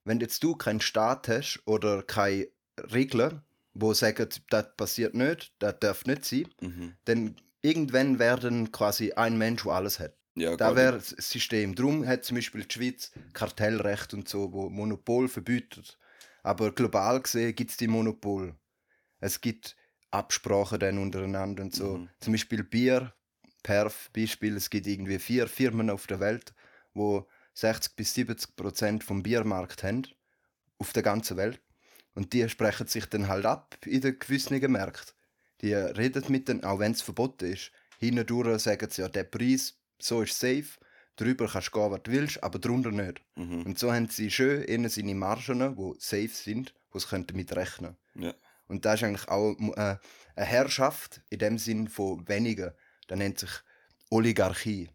Wenn 0.04 0.20
jetzt 0.20 0.42
du 0.42 0.54
keinen 0.56 0.80
Staat 0.80 1.28
hast 1.28 1.62
oder 1.66 2.02
keine 2.02 2.48
Regeln, 2.92 3.42
wo 3.74 3.94
sagen, 3.94 4.28
das 4.48 4.76
passiert 4.76 5.14
nicht, 5.14 5.54
das 5.58 5.78
darf 5.80 6.04
nicht 6.04 6.24
sein, 6.24 6.48
Mhm. 6.60 6.94
dann 7.04 7.36
irgendwann 7.62 8.18
werden 8.18 8.72
quasi 8.72 9.12
ein 9.12 9.38
Mensch, 9.38 9.64
der 9.64 9.72
alles 9.72 10.00
hat. 10.00 10.14
Ja, 10.36 10.56
Da 10.56 10.76
wäre 10.76 10.94
das 10.98 11.10
System. 11.10 11.74
Darum 11.74 12.06
hat 12.06 12.24
zum 12.24 12.36
Beispiel 12.36 12.64
die 12.64 12.72
Schweiz 12.72 13.12
Kartellrecht 13.32 14.14
und 14.14 14.28
so, 14.28 14.52
wo 14.52 14.70
Monopol 14.70 15.28
verbietet. 15.28 15.98
Aber 16.42 16.72
global 16.72 17.20
gesehen 17.20 17.54
gibt 17.54 17.70
es 17.70 17.76
die 17.76 17.88
Monopol. 17.88 18.56
Es 19.20 19.40
gibt 19.40 19.76
Absprachen 20.10 20.78
dann 20.78 20.98
untereinander 20.98 21.62
und 21.62 21.74
so. 21.74 21.98
Mhm. 21.98 22.10
Zum 22.20 22.32
Beispiel 22.32 22.64
Bier, 22.64 23.14
Perf, 23.62 24.10
Beispiel, 24.14 24.56
es 24.56 24.70
gibt 24.70 24.86
irgendwie 24.86 25.18
vier 25.18 25.46
Firmen 25.48 25.90
auf 25.90 26.06
der 26.06 26.20
Welt, 26.20 26.54
wo 26.94 27.28
60 27.54 27.96
bis 27.96 28.14
70 28.14 28.56
Prozent 28.56 29.04
vom 29.04 29.22
Biermarkt 29.22 29.82
haben, 29.82 30.06
auf 30.78 30.92
der 30.92 31.02
ganzen 31.02 31.36
Welt. 31.36 31.60
Und 32.14 32.32
die 32.32 32.48
sprechen 32.48 32.86
sich 32.86 33.06
dann 33.06 33.28
halt 33.28 33.46
ab 33.46 33.76
in 33.84 34.00
den 34.00 34.18
gewissen 34.18 34.58
Märkten. 34.72 35.14
Die 35.60 35.74
reden 35.74 36.24
mit 36.28 36.48
denen, 36.48 36.64
auch 36.64 36.78
wenn 36.78 36.92
es 36.92 37.02
verboten 37.02 37.52
ist. 37.52 37.72
Hindurch 37.98 38.62
sagen 38.62 38.88
sie 38.90 39.02
ja, 39.02 39.08
der 39.08 39.24
Preis, 39.24 39.79
so 40.02 40.22
ist 40.22 40.38
safe, 40.38 40.66
drüber 41.16 41.48
kannst 41.48 41.68
du 41.68 41.72
gehen, 41.80 41.90
was 41.90 42.02
du 42.02 42.12
willst, 42.12 42.42
aber 42.42 42.58
drunter 42.58 42.90
nicht. 42.90 43.20
Mhm. 43.36 43.62
Und 43.62 43.78
so 43.78 43.92
haben 43.92 44.08
sie 44.08 44.30
schön 44.30 44.62
innen 44.62 44.88
seine 44.88 45.14
Margen, 45.14 45.76
die 45.76 45.92
safe 45.98 46.28
sind, 46.28 46.74
wo 46.90 46.98
sie 46.98 47.06
können 47.08 47.26
damit 47.26 47.54
rechnen 47.54 47.96
Ja. 48.14 48.34
Und 48.66 48.84
das 48.84 49.00
ist 49.00 49.04
eigentlich 49.04 49.28
auch 49.28 49.56
äh, 49.58 49.96
eine 50.36 50.46
Herrschaft 50.46 51.20
in 51.28 51.40
dem 51.40 51.58
Sinn 51.58 51.88
von 51.88 52.26
wenigen. 52.28 52.70
Das 53.08 53.18
nennt 53.18 53.38
sich 53.40 53.50
Oligarchie. 54.10 54.88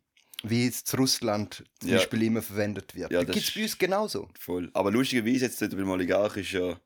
Wie 0.44 0.68
es 0.68 0.84
zu 0.84 0.98
Russland 0.98 1.64
zum 1.80 1.90
Ja. 1.90 1.98
Beispiel 1.98 2.24
immer 2.24 2.42
verwendet 2.42 2.96
wird. 2.96 3.12
Ja, 3.12 3.20
das 3.20 3.28
das 3.28 3.36
gibt 3.36 3.48
es 3.48 3.54
bei 3.56 3.62
uns 3.64 3.78
genauso. 3.78 4.30
Voll. 4.40 4.70
Aber 4.74 4.92
lustigerweise, 4.92 5.46
jetzt 5.46 5.62
dort 5.62 5.72
beim 5.72 5.90
Oligarch 5.90 6.38
ist 6.38 6.52
ja, 6.52 6.80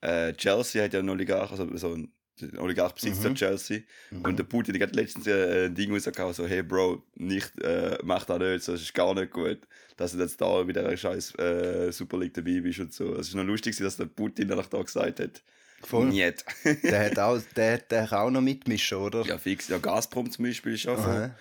äh, 0.00 0.32
Chelsea 0.34 0.82
hat 0.84 0.92
ja 0.94 1.00
einen 1.00 1.10
Oligarch, 1.10 1.50
also 1.50 1.76
so 1.76 1.94
ein 1.94 2.12
ein 2.40 2.58
Oligarch 2.58 2.92
besitzt 2.92 3.22
Mhm. 3.24 3.34
Chelsea. 3.34 3.80
Und 4.10 4.38
der 4.38 4.44
Putin 4.44 4.74
der 4.78 4.86
hat 4.88 4.96
letztens 4.96 5.26
äh, 5.26 5.66
ein 5.66 5.74
Ding 5.74 5.92
rausgehauen, 5.92 6.32
so, 6.34 6.46
hey 6.46 6.62
Bro, 6.62 7.02
nicht, 7.16 7.60
äh, 7.60 7.98
mach 8.02 8.24
das 8.24 8.38
nicht, 8.38 8.62
so, 8.64 8.72
das 8.72 8.80
ist 8.82 8.94
gar 8.94 9.14
nicht 9.14 9.30
gut, 9.32 9.58
dass 9.96 10.12
du 10.12 10.18
jetzt 10.18 10.40
da 10.40 10.62
bei 10.62 10.72
der 10.72 10.96
scheiß 10.96 11.34
äh, 11.38 11.92
Super 11.92 12.18
League 12.18 12.34
dabei 12.34 12.60
bist 12.60 12.80
und 12.80 12.92
so. 12.92 13.14
Es 13.16 13.28
ist 13.28 13.34
noch 13.34 13.44
lustig, 13.44 13.76
dass 13.76 13.96
der 13.96 14.06
Putin 14.06 14.48
danach 14.48 14.66
da 14.66 14.80
gesagt 14.82 15.20
hat, 15.20 15.42
Voll. 15.84 16.06
Niet. 16.10 16.44
Der, 16.84 17.06
hat 17.06 17.18
auch, 17.18 17.40
der, 17.56 17.78
der 17.78 18.06
kann 18.06 18.18
auch 18.20 18.30
noch 18.30 18.40
mitmischen, 18.40 18.98
oder? 18.98 19.22
ja, 19.26 19.36
fix. 19.36 19.66
Ja, 19.66 19.78
Gazprom 19.78 20.30
zum 20.30 20.44
Beispiel 20.44 20.74
ist 20.74 20.84
voll. 20.84 20.94
Aha. 20.96 21.34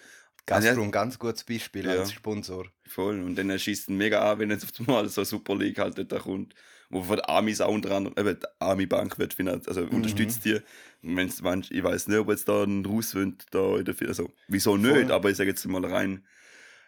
Gazprom, 0.48 0.90
ganz 0.92 1.20
gutes 1.20 1.44
Beispiel 1.44 1.86
Ja. 1.86 2.00
als 2.00 2.12
Sponsor. 2.12 2.66
voll. 2.88 3.22
Und 3.22 3.36
dann 3.36 3.58
schießt 3.60 3.90
ihn 3.90 3.98
mega 3.98 4.32
an, 4.32 4.40
wenn 4.40 4.50
jetzt 4.50 4.64
auf 4.64 4.72
einmal 4.88 5.08
so 5.10 5.24
Super 5.24 5.56
League 5.56 5.78
halt 5.78 5.96
dort 5.98 6.24
kommt. 6.24 6.56
Wo 6.92 7.04
von 7.04 7.16
der 7.18 7.30
auch 7.30 7.68
unter 7.70 7.92
anderem, 7.92 8.16
eben 8.18 8.40
die 8.40 8.48
Ami-Bank 8.60 9.18
wird 9.18 9.34
finanziert, 9.34 9.70
also 9.70 9.82
Mhm. 9.82 9.96
unterstützt 9.96 10.46
die. 10.46 10.60
Wenn's 11.02 11.42
manch, 11.42 11.72
ich 11.72 11.84
weiß 11.84 12.08
nicht, 12.08 12.18
ob 12.20 12.30
jetzt 12.30 12.48
da 12.48 12.64
ein 12.64 12.86
Russ 12.86 13.16
wünscht, 13.16 13.46
da 13.52 13.78
in 13.78 13.86
der 13.86 13.96
also 14.08 14.32
wieso 14.48 14.78
nicht, 14.78 14.92
Voll. 14.92 15.12
aber 15.12 15.30
ich 15.30 15.38
sage 15.38 15.50
jetzt 15.50 15.66
mal 15.66 15.84
rein, 15.84 16.26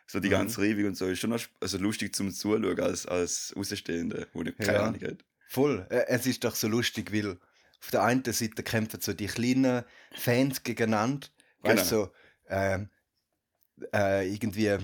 so 0.05 0.19
die 0.19 0.27
Mhm. 0.27 0.31
ganze 0.33 0.61
Rewe 0.61 0.87
und 0.87 0.95
so, 0.95 1.07
ist 1.07 1.19
schon 1.19 1.33
also 1.33 1.77
lustig 1.77 2.13
zum 2.15 2.31
Zuschauen 2.31 2.79
als, 2.79 3.05
als 3.05 3.53
Außenstehende, 3.55 4.27
wo 4.33 4.43
nicht 4.43 4.59
keine 4.59 4.73
Ja. 4.73 4.85
Ahnung 4.87 5.01
hat. 5.01 5.25
Voll. 5.47 5.87
Äh, 5.89 6.05
Es 6.07 6.25
ist 6.27 6.43
doch 6.43 6.55
so 6.55 6.67
lustig, 6.67 7.11
weil 7.13 7.37
auf 7.79 7.91
der 7.91 8.03
einen 8.03 8.23
Seite 8.25 8.63
kämpfen 8.63 9.01
so 9.01 9.13
die 9.13 9.27
kleinen 9.27 9.83
Fans 10.13 10.63
gegeneinander. 10.63 11.27
Weißt 11.61 11.91
du, 11.91 11.95
Genau. 11.97 12.05
so, 12.05 12.11
ähm, 12.49 12.89
äh, 13.93 14.31
irgendwie 14.31 14.67
äh, 14.67 14.79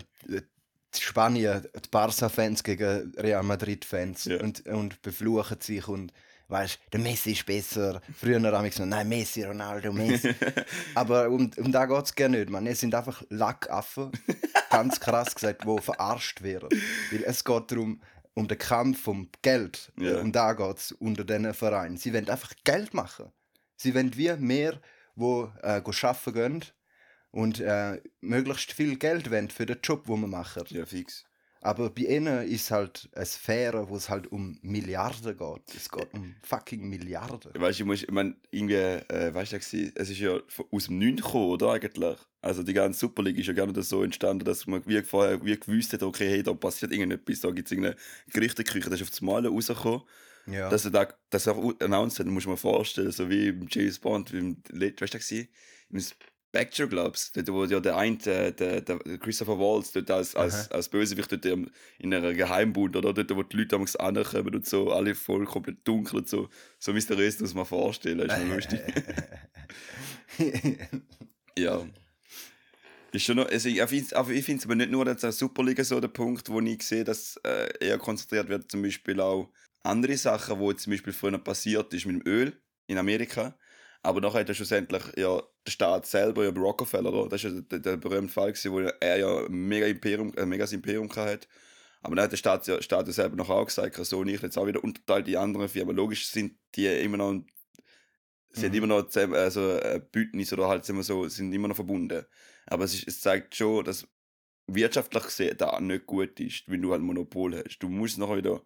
die 0.95 1.01
Spanien, 1.01 1.65
die 1.75 1.89
Barca-Fans 1.89 2.63
gegen 2.63 3.13
Real 3.17 3.43
Madrid-Fans 3.43 4.25
Ja. 4.25 4.41
und, 4.41 4.65
und 4.67 5.01
befluchen 5.01 5.59
sich 5.61 5.87
und 5.87 6.11
weißt 6.47 6.79
der 6.91 6.99
Messi 6.99 7.31
ist 7.33 7.45
besser. 7.45 8.01
Früher 8.19 8.41
habe 8.41 8.67
ich 8.67 8.73
gesagt, 8.73 8.89
nein, 8.89 9.07
Messi, 9.07 9.43
Ronaldo, 9.43 9.93
Messi. 9.93 10.33
Aber 10.95 11.29
um, 11.29 11.51
um 11.57 11.71
da 11.71 11.85
geht 11.85 12.05
es 12.05 12.15
gerne 12.15 12.39
nicht, 12.39 12.49
man. 12.49 12.65
Es 12.65 12.79
sind 12.79 12.95
einfach 12.95 13.23
Lackaffen, 13.29 14.11
ganz 14.71 14.99
krass 14.99 15.35
gesagt, 15.35 15.63
die 15.63 15.81
verarscht 15.81 16.41
werden. 16.41 16.69
Weil 17.11 17.23
es 17.23 17.43
geht 17.43 17.71
darum, 17.71 18.01
um 18.33 18.47
den 18.47 18.57
Kampf 18.57 19.07
um 19.07 19.29
Geld. 19.41 19.91
Ja. 19.99 20.19
Und 20.19 20.33
da 20.35 20.53
geht 20.53 20.77
es 20.77 20.91
unter 20.93 21.23
diesen 21.23 21.53
Vereinen. 21.53 21.97
Sie 21.97 22.13
wollen 22.13 22.29
einfach 22.29 22.53
Geld 22.63 22.93
machen. 22.93 23.31
Sie 23.75 23.93
wollen 23.93 24.15
wie 24.17 24.33
mehr, 24.37 24.79
wo 25.15 25.51
äh, 25.61 25.81
arbeiten 25.83 26.33
gehen 26.33 26.65
und 27.31 27.59
äh, 27.59 28.01
möglichst 28.21 28.71
viel 28.73 28.97
Geld 28.97 29.29
wollen 29.31 29.49
für 29.49 29.65
den 29.65 29.77
Job, 29.83 30.05
den 30.05 30.21
wir 30.21 30.27
machen. 30.27 30.63
Ja, 30.69 30.85
fix. 30.85 31.25
Aber 31.61 31.89
bei 31.89 32.03
ihnen 32.03 32.47
ist 32.47 32.71
halt 32.71 33.09
eine 33.13 33.25
Sphäre, 33.25 33.89
wo 33.89 33.97
es 33.97 34.09
halt 34.09 34.31
um 34.31 34.57
Milliarden 34.61 35.37
geht. 35.37 35.75
Es 35.75 35.89
geht 35.89 36.13
um 36.13 36.33
fucking 36.41 36.87
Milliarden. 36.87 37.51
Weißt 37.53 37.79
du, 37.79 37.83
ich 37.83 37.85
muss, 37.85 38.03
ich 38.03 38.11
mein, 38.11 38.37
irgendwie, 38.49 38.75
äh, 38.75 39.33
weißt 39.33 39.51
du, 39.51 39.57
es 39.57 39.73
ist 39.73 40.19
ja 40.19 40.39
aus 40.71 40.85
dem 40.85 40.99
Nichts 40.99 41.21
gekommen, 41.21 41.49
oder 41.49 41.73
eigentlich? 41.73 42.17
Also 42.41 42.63
die 42.63 42.71
ganze 42.71 42.99
Super 42.99 43.23
League 43.23 43.37
ist 43.37 43.47
ja 43.47 43.53
gar 43.53 43.67
nicht 43.67 43.83
so 43.83 44.03
entstanden, 44.03 44.45
dass 44.45 44.67
man 44.67 44.85
wie 44.85 45.01
vorher 45.01 45.43
wie 45.43 45.59
gewusst 45.59 45.91
hat, 45.91 46.01
okay, 46.01 46.29
hey, 46.29 46.43
da 46.43 46.53
passiert 46.53 46.93
irgendetwas, 46.93 47.41
da 47.41 47.51
gibt 47.51 47.67
es 47.67 47.73
irgendeine 47.73 47.97
Gerichtenküche, 48.31 48.89
das 48.89 49.01
ist 49.01 49.07
auf 49.07 49.09
das 49.09 49.21
Malen 49.21 49.51
rausgekommen. 49.53 50.03
Ja. 50.45 50.69
Dass 50.69 50.85
er 50.85 50.91
da, 50.91 51.13
das 51.29 51.45
auch 51.49 51.73
announced 51.81 52.19
hat, 52.19 52.27
muss 52.27 52.47
man 52.47 52.55
vorstellen, 52.55 53.11
so 53.11 53.29
wie 53.29 53.49
im 53.49 53.67
James 53.69 53.99
Bond, 53.99 54.31
wie 54.31 54.37
im, 54.37 54.63
Let- 54.69 55.01
weißt 55.01 55.29
du? 55.29 55.47
Im 55.89 56.01
Spectre, 56.49 56.87
glaubst 56.87 57.35
du, 57.35 57.53
wo 57.53 57.63
ja 57.65 57.79
der 57.79 57.95
eine, 57.95 58.17
der, 58.17 58.51
der, 58.51 58.81
der 58.81 58.97
Christopher 59.19 59.59
Waltz, 59.59 59.91
dort 59.91 60.09
als, 60.09 60.35
als, 60.35 60.71
als 60.71 60.89
Bösewicht 60.89 61.31
dort 61.31 61.45
in 61.45 61.71
einer 62.13 62.33
Geheimbund, 62.33 62.95
oder? 62.95 63.13
Dort, 63.13 63.35
wo 63.35 63.43
die 63.43 63.55
Leute 63.55 63.69
damals 63.69 63.95
ankommen 63.95 64.55
und 64.55 64.65
so, 64.65 64.91
alle 64.91 65.13
voll 65.13 65.45
komplett 65.45 65.87
dunkel 65.87 66.17
und 66.17 66.27
so. 66.27 66.49
So 66.79 66.91
mysteriös 66.91 67.39
muss 67.39 67.53
man 67.53 67.65
vorstellen, 67.65 68.27
das 68.27 68.35
ist 68.35 68.47
noch 68.47 68.55
lustig. 68.55 68.81
ja. 71.55 71.85
Ist 73.11 73.25
schon 73.25 73.35
noch, 73.35 73.47
also 73.47 73.69
ich 73.69 73.79
finde 74.45 74.59
es 74.59 74.65
aber 74.65 74.75
nicht 74.75 74.89
nur 74.89 75.05
jetzt 75.05 75.23
eine 75.23 75.33
Superliga 75.33 75.83
so 75.83 75.99
der 75.99 76.07
Punkt, 76.07 76.49
wo 76.49 76.59
ich 76.61 76.81
sehe, 76.81 77.03
dass 77.03 77.39
äh, 77.43 77.69
eher 77.79 77.99
konzentriert 77.99 78.49
wird, 78.49 78.71
zum 78.71 78.81
Beispiel 78.81 79.21
auch 79.21 79.51
andere 79.83 80.17
Sachen, 80.17 80.57
wo 80.57 80.71
jetzt 80.71 80.81
zum 80.81 80.93
Beispiel 80.93 81.13
früher 81.13 81.37
passiert 81.37 81.93
ist 81.93 82.07
mit 82.07 82.25
dem 82.25 82.27
Öl 82.27 82.59
in 82.87 82.97
Amerika. 82.97 83.55
Aber 84.01 84.21
nachher 84.21 84.41
hat 84.41 84.47
ja 84.49 84.55
schlussendlich 84.55 85.03
ja, 85.17 85.41
der 85.65 85.71
Staat 85.71 86.05
selber, 86.05 86.45
ja 86.45 86.51
Rockefeller, 86.51 87.13
oder? 87.13 87.29
das 87.29 87.43
ist 87.43 87.53
ja 87.53 87.61
der, 87.61 87.79
der 87.79 87.97
berühmte 87.97 88.33
Fall, 88.33 88.53
gewesen, 88.53 88.71
wo 88.71 88.79
er 88.79 89.17
ja 89.17 89.45
ein 89.45 89.51
mega 89.51 89.85
Imperium, 89.87 90.33
ein 90.37 90.49
megas 90.49 90.71
Imperium 90.73 91.09
hatte. 91.15 91.47
Aber 92.01 92.15
dann 92.15 92.23
hat 92.25 92.31
der 92.31 92.37
Staat, 92.37 92.65
ja, 92.67 92.81
Staat 92.81 93.07
ja 93.07 93.13
selber 93.13 93.35
noch 93.35 93.49
auch 93.49 93.65
gesagt, 93.65 93.95
so 93.97 94.23
nicht 94.23 94.41
jetzt 94.41 94.57
auch 94.57 94.67
wieder 94.67 94.83
unterteilt 94.83 95.27
die 95.27 95.37
anderen 95.37 95.67
Firmen. 95.67 95.95
Logisch 95.95 96.27
sind 96.27 96.57
die 96.75 96.85
immer 96.87 97.17
noch, 97.17 97.43
sie 98.51 98.69
Mhm. 98.69 98.73
immer 98.75 98.87
noch 98.87 99.07
zusammen- 99.09 99.35
also 99.35 99.79
ein 99.79 100.07
Bündnis 100.11 100.53
oder 100.53 100.67
halt 100.67 100.87
wir 100.87 101.03
so, 101.03 101.27
sind 101.27 101.53
immer 101.53 101.67
noch 101.67 101.75
verbunden. 101.75 102.25
Aber 102.67 102.85
es, 102.85 102.93
ist, 102.93 103.07
es 103.07 103.21
zeigt 103.21 103.55
schon, 103.55 103.83
dass 103.83 104.07
wirtschaftlich 104.67 105.23
gesehen 105.23 105.57
da 105.57 105.79
nicht 105.79 106.05
gut 106.05 106.39
ist, 106.39 106.63
wenn 106.67 106.81
du 106.81 106.91
halt 106.91 107.01
ein 107.01 107.05
Monopol 107.05 107.55
hast. 107.55 107.79
Du 107.79 107.89
musst 107.89 108.13
es 108.13 108.17
nachher 108.19 108.37
wieder 108.37 108.61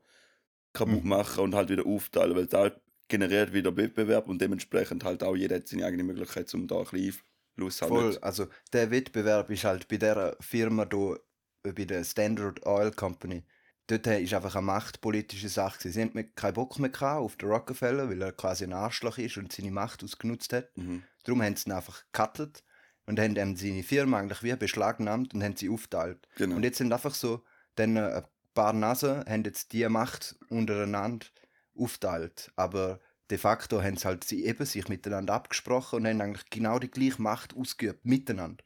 kaputt 0.73 1.03
Mhm. 1.03 1.09
machen 1.09 1.43
und 1.43 1.55
halt 1.55 1.69
wieder 1.69 1.85
aufteilen, 1.85 2.35
weil 2.35 2.47
da 2.47 2.71
generiert 3.07 3.53
wieder 3.53 3.75
Wettbewerb 3.75 4.27
und 4.27 4.41
dementsprechend 4.41 5.03
halt 5.03 5.23
auch 5.23 5.35
jeder 5.35 5.57
hat 5.57 5.67
seine 5.67 5.85
eigene 5.85 6.03
Möglichkeit, 6.03 6.53
um 6.53 6.67
da 6.67 6.79
ein 6.79 6.83
bisschen 6.83 7.21
Einfluss 7.57 7.77
zu. 7.77 7.87
Voll, 7.87 8.17
also 8.19 8.47
der 8.71 8.91
Wettbewerb 8.91 9.49
ist 9.49 9.63
halt 9.63 9.87
bei 9.87 9.97
der 9.97 10.35
Firma 10.39 10.85
da, 10.85 11.15
äh, 11.63 11.71
bei 11.71 11.85
der 11.85 12.03
Standard 12.03 12.65
Oil 12.65 12.91
Company. 12.91 13.43
Dort 13.87 14.07
ist 14.07 14.33
einfach 14.33 14.55
eine 14.55 14.65
machtpolitische 14.65 15.49
Sache. 15.49 15.89
Sie 15.89 16.05
mir 16.13 16.23
keinen 16.23 16.53
Bock 16.53 16.79
mehr 16.79 17.17
auf 17.17 17.35
den 17.35 17.49
Rockefeller, 17.49 18.09
weil 18.09 18.21
er 18.21 18.31
quasi 18.31 18.63
ein 18.63 18.73
Arschloch 18.73 19.17
ist 19.17 19.37
und 19.37 19.51
seine 19.51 19.71
Macht 19.71 20.03
ausgenutzt 20.03 20.53
hat. 20.53 20.75
Mhm. 20.77 21.03
Darum 21.25 21.41
haben 21.41 21.55
sie 21.57 21.69
ihn 21.69 21.73
einfach 21.73 22.03
gecuttet 22.13 22.63
und 23.05 23.19
haben 23.19 23.35
ihm 23.35 23.57
seine 23.57 23.83
Firma 23.83 24.19
eigentlich 24.19 24.41
wie 24.41 24.55
beschlagnahmt 24.55 25.33
und 25.33 25.43
haben 25.43 25.57
sie 25.57 25.69
aufteilt. 25.69 26.27
Genau. 26.37 26.55
Und 26.55 26.63
jetzt 26.63 26.77
sind 26.77 26.93
einfach 26.93 27.13
so, 27.13 27.43
dann 27.75 27.97
äh, 27.97 27.99
ein 27.99 28.23
paar 28.53 28.71
Nasen 28.71 29.25
haben 29.25 29.43
jetzt 29.43 29.73
die 29.73 29.87
Macht 29.89 30.37
untereinander 30.47 31.25
aufteilt. 31.77 32.51
Aber 32.55 32.99
de 33.29 33.37
facto 33.37 33.81
haben 33.81 33.97
sie 33.97 34.05
halt 34.05 34.23
sie 34.23 34.45
eben 34.45 34.65
sich 34.65 34.87
miteinander 34.89 35.33
abgesprochen 35.33 35.97
und 35.99 36.07
haben 36.07 36.21
eigentlich 36.21 36.49
genau 36.49 36.79
die 36.79 36.91
gleiche 36.91 37.21
Macht 37.21 37.55
ausgeübt, 37.55 38.05
miteinander. 38.05 38.63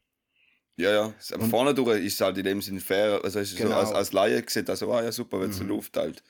Ja, 0.76 0.92
ja. 0.92 1.14
Aber 1.32 1.44
Und- 1.44 1.50
vorne 1.50 1.74
durch 1.74 2.04
ist 2.04 2.14
es 2.16 2.22
halt 2.22 2.38
in 2.38 2.44
dem 2.44 2.62
Sinne 2.62 2.80
fair. 2.80 3.22
Also 3.24 3.40
es 3.40 3.52
ist 3.52 3.58
Genau. 3.58 3.72
so, 3.72 3.76
als, 3.78 3.92
als 3.92 4.14
Laie 4.14 4.42
gesehen, 4.44 4.68
also, 4.70 4.92
ah 4.94 5.02
ja, 5.04 5.12
super, 5.12 5.40
wenn 5.42 5.50
es 5.50 5.60
Mhm. 5.60 5.70
so 5.70 5.78
aufteilt. 5.78 6.24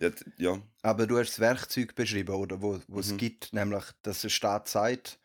Ja, 0.00 0.10
ja. 0.38 0.62
Aber 0.82 1.06
du 1.06 1.18
hast 1.18 1.30
das 1.30 1.38
Werkzeug 1.40 1.94
beschrieben, 1.94 2.34
oder? 2.34 2.60
Wo, 2.62 2.80
wo 2.88 2.98
es 3.00 3.12
Mhm. 3.12 3.18
gibt, 3.18 3.52
nämlich, 3.52 3.84
dass 4.02 4.22
der 4.22 4.30
Staat 4.30 4.68
sagt, 4.68 5.18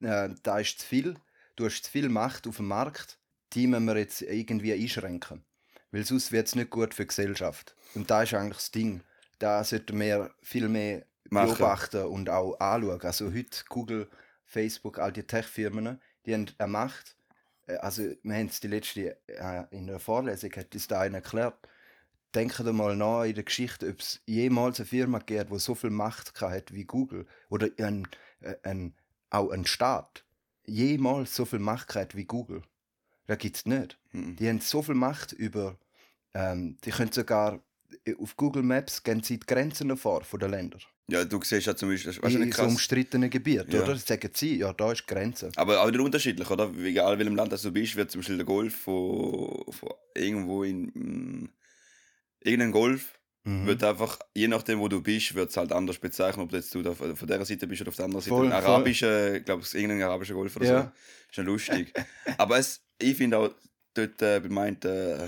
äh, 0.00 0.30
da 0.42 0.58
ist 0.60 0.78
zu 0.80 0.86
viel, 0.86 1.14
du 1.56 1.66
hast 1.66 1.82
zu 1.84 1.90
viel 1.90 2.08
Macht 2.08 2.46
auf 2.46 2.56
dem 2.58 2.68
Markt, 2.68 3.18
die 3.54 3.66
müssen 3.66 3.86
wir 3.86 3.96
jetzt 3.98 4.22
irgendwie 4.22 4.72
einschränken. 4.72 5.44
Weil 5.90 6.04
sonst 6.04 6.32
wird 6.32 6.46
es 6.46 6.54
nicht 6.54 6.70
gut 6.70 6.94
für 6.94 7.02
die 7.02 7.08
Gesellschaft. 7.08 7.74
Und 7.94 8.10
da 8.10 8.22
ist 8.22 8.34
eigentlich 8.34 8.58
das 8.58 8.70
Ding. 8.70 9.02
Da 9.38 9.62
sollten 9.64 9.98
wir 10.00 10.30
viel 10.42 10.68
mehr 10.68 11.04
Machen. 11.30 11.56
beobachten 11.56 12.04
und 12.06 12.30
auch 12.30 12.58
anschauen. 12.58 13.00
Also 13.02 13.32
heute 13.32 13.64
Google, 13.68 14.08
Facebook, 14.44 14.98
all 14.98 15.12
die 15.12 15.22
Tech-Firmen, 15.22 16.00
die 16.26 16.34
haben 16.34 16.46
eine 16.58 16.72
Macht. 16.72 17.16
Äh, 17.66 17.76
Also 17.76 18.02
wir 18.22 18.34
haben 18.34 18.46
es 18.46 18.60
die 18.60 18.68
letzte, 18.68 19.18
äh, 19.28 19.64
in 19.70 19.86
der 19.86 20.00
Vorlesung 20.00 20.50
hat 20.56 20.74
uns 20.74 20.88
da 20.88 21.00
einer 21.00 21.18
erklärt, 21.18 21.56
denkt 22.34 22.58
mal 22.64 22.96
nach 22.96 23.24
in 23.24 23.34
der 23.34 23.44
Geschichte, 23.44 23.88
ob 23.88 24.00
es 24.00 24.20
jemals 24.26 24.80
eine 24.80 24.86
Firma 24.86 25.18
gibt, 25.18 25.50
die 25.50 25.58
so 25.58 25.74
viel 25.74 25.90
Macht 25.90 26.40
hat 26.40 26.72
wie 26.74 26.84
Google 26.84 27.26
oder 27.48 27.68
ein, 27.78 28.08
äh, 28.40 28.54
ein, 28.62 28.94
auch 29.30 29.50
ein 29.50 29.66
Staat 29.66 30.24
jemals 30.68 31.34
so 31.34 31.44
viel 31.44 31.58
Macht 31.58 31.94
hat 31.94 32.14
wie 32.14 32.24
Google. 32.24 32.62
Das 33.26 33.38
gibt 33.38 33.56
es 33.56 33.66
nicht. 33.66 33.98
Mhm. 34.12 34.36
Die 34.36 34.48
haben 34.48 34.60
so 34.60 34.82
viel 34.82 34.94
Macht 34.94 35.32
über, 35.32 35.78
ähm, 36.34 36.76
die 36.84 36.90
können 36.90 37.12
sogar 37.12 37.60
auf 38.20 38.36
Google 38.36 38.62
Maps 38.62 39.02
gehen 39.02 39.22
sie 39.22 39.38
die 39.38 39.46
Grenzen 39.46 39.96
vor 39.96 40.22
von 40.24 40.40
den 40.40 40.50
Ländern. 40.50 40.80
ja, 41.10 41.24
du 41.24 41.40
siehst 41.42 41.66
ja 41.66 41.74
zum 41.74 41.88
Beispiel, 41.88 42.06
das 42.10 42.16
ist 42.16 42.18
In 42.18 42.22
wahrscheinlich 42.24 42.54
so 42.54 42.62
krass. 42.62 42.70
umstrittenen 42.72 43.30
Gebieten, 43.30 43.70
Ja. 43.74 43.82
oder? 43.82 43.96
Sagen 43.96 44.30
sie, 44.34 44.58
ja, 44.58 44.72
da 44.72 44.92
ist 44.92 45.02
die 45.08 45.14
Grenze. 45.14 45.50
Aber 45.56 45.80
auch 45.82 45.88
wieder 45.88 46.00
unterschiedlich, 46.02 46.50
oder? 46.50 46.70
Egal 46.82 47.18
welchem 47.18 47.36
Land 47.36 47.52
das 47.52 47.62
du 47.62 47.72
bist, 47.72 47.96
wird 47.96 48.10
zum 48.10 48.20
Beispiel 48.20 48.36
der 48.36 48.46
Golf 48.46 48.74
von, 48.76 49.64
von 49.72 49.90
irgendwo 50.14 50.64
in. 50.64 50.84
mm, 50.94 51.48
irgendein 52.40 52.72
Golf 52.72 53.14
Mhm. 53.44 53.66
wird 53.66 53.82
einfach, 53.84 54.18
je 54.34 54.46
nachdem 54.48 54.78
wo 54.80 54.88
du 54.88 55.00
bist, 55.00 55.34
wird 55.34 55.48
es 55.48 55.56
halt 55.56 55.72
anders 55.72 55.98
bezeichnet, 55.98 56.42
ob 56.44 56.50
du 56.50 56.56
jetzt 56.56 56.74
du 56.74 56.82
da 56.82 56.92
von 56.92 57.14
dieser 57.14 57.44
Seite 57.46 57.66
bist 57.66 57.80
oder 57.80 57.88
auf 57.88 57.96
der 57.96 58.04
anderen 58.04 58.22
Seite. 58.22 58.34
Voll, 58.36 58.46
ein 58.46 58.52
arabischer, 58.52 59.36
ich 59.36 59.44
glaube, 59.44 59.62
ist 59.62 59.74
irgendein 59.74 60.02
arabischer 60.02 60.34
Golf 60.34 60.54
oder 60.56 60.66
Ja. 60.66 60.82
so. 60.82 60.90
Ist 61.30 61.36
ja 61.38 61.42
lustig. 61.44 61.92
Aber 62.36 62.58
es, 62.58 62.82
ich 63.00 63.16
finde 63.16 63.38
auch 63.38 63.50
dort 63.94 64.20
äh, 64.20 64.40
bemeint, 64.40 64.84
äh, 64.84 65.26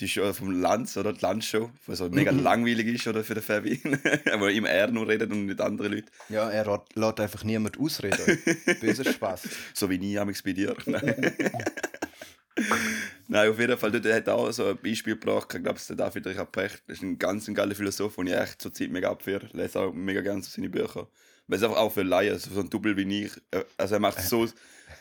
die 0.00 0.08
Show 0.08 0.32
vom 0.32 0.60
Lanz, 0.60 0.96
oder? 0.96 1.12
Die 1.12 1.20
Lanz-Show, 1.20 1.70
was 1.86 1.98
so 1.98 2.08
mega 2.08 2.32
Mhm. 2.32 2.42
langweilig 2.42 2.86
ist, 2.86 3.06
oder? 3.06 3.22
Für 3.24 3.34
den 3.34 3.42
Fabi. 3.42 3.80
wo 4.38 4.46
immer 4.46 4.68
er 4.70 4.88
nur 4.88 5.06
redet 5.08 5.30
und 5.30 5.46
nicht 5.46 5.60
andere 5.60 5.88
Leute. 5.88 6.06
Ja, 6.28 6.48
er 6.50 6.82
lässt- 6.94 7.20
einfach 7.20 7.44
niemand 7.44 7.78
ausreden. 7.78 8.38
Böser 8.80 9.04
Spaß. 9.10 9.48
So 9.74 9.88
wie 9.90 9.98
nie 9.98 10.18
amigs 10.18 10.42
bei 10.42 10.52
dir. 10.52 10.74
Nein. 10.86 11.32
Nein, 13.28 13.50
auf 13.50 13.58
jeden 13.60 13.78
Fall, 13.78 13.92
dort 13.92 14.04
hat 14.12 14.26
er 14.26 14.34
auch 14.34 14.50
so 14.50 14.66
ein 14.70 14.78
Beispiel 14.78 15.14
gebracht, 15.14 15.52
ich 15.54 15.62
glaube, 15.62 15.78
der 15.88 15.96
David 15.96 16.26
Richard 16.26 16.50
Precht, 16.50 16.82
das 16.88 16.96
ist 16.96 17.02
ein 17.02 17.18
ganz 17.18 17.46
ein 17.46 17.54
geiler 17.54 17.74
Philosoph, 17.74 18.16
den 18.16 18.26
ich 18.28 18.34
echt 18.34 18.60
zur 18.62 18.72
Zeit 18.74 18.90
mega 18.90 19.10
abfeiere. 19.10 19.48
lese 19.52 19.78
auch 19.80 19.92
mega 19.92 20.22
gerne 20.22 20.42
so 20.42 20.50
seine 20.50 20.68
Bücher. 20.68 21.06
Weil 21.46 21.58
es 21.58 21.62
einfach 21.62 21.76
auch 21.76 21.92
für 21.92 22.02
Laien, 22.02 22.38
so 22.38 22.58
ein 22.58 22.68
Double 22.68 22.96
wie 22.96 23.24
ich, 23.24 23.32
äh, 23.52 23.64
also 23.76 23.94
er 23.94 24.00
macht 24.00 24.18
es 24.18 24.28
so 24.28 24.46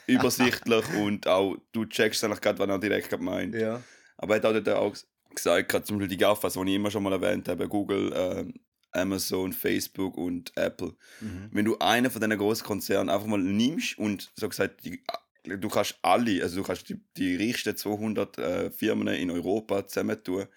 übersichtlich 0.06 0.86
und 0.96 1.26
auch, 1.28 1.56
du 1.72 1.86
checkst 1.86 2.24
eigentlich 2.24 2.42
gerade, 2.42 2.60
was 2.60 2.70
er 2.70 2.80
direkt 2.80 3.20
meint. 3.20 3.56
Ja. 3.56 3.82
Aber 4.18 4.36
er 4.36 4.42
hat 4.42 4.46
auch 4.46 4.64
dort 4.64 4.70
auch 4.70 4.96
gesagt, 5.34 5.70
gerade 5.70 5.86
zum 5.86 5.98
Beispiel 5.98 6.10
die 6.10 6.18
GAFAs, 6.18 6.54
die 6.54 6.62
ich 6.62 6.76
immer 6.76 6.92
schon 6.92 7.04
mal 7.04 7.14
erwähnt 7.14 7.48
habe, 7.48 7.68
Google, 7.68 8.12
ähm, 8.16 8.54
Amazon, 8.92 9.54
Facebook 9.54 10.18
und 10.18 10.52
Apple. 10.56 10.96
Mhm. 11.22 11.50
Wenn 11.52 11.66
du 11.66 11.78
einen 11.80 12.10
von 12.10 12.22
diesen 12.22 12.38
großen 12.38 12.66
Konzernen 12.66 13.10
einfach 13.10 13.28
mal 13.28 13.40
nimmst 13.40 13.98
und 13.98 14.32
so 14.36 14.50
gesagt, 14.50 14.84
die, 14.84 15.04
du 15.44 15.70
kannst 15.70 16.00
alle, 16.02 16.42
also 16.42 16.58
du 16.58 16.64
kannst 16.64 16.90
die, 16.90 17.00
die 17.16 17.36
reichsten 17.36 17.76
200 17.76 18.38
äh, 18.38 18.72
Firmen 18.72 19.08
in 19.10 19.30
Europa 19.30 19.88
zusammentun, 19.88 20.48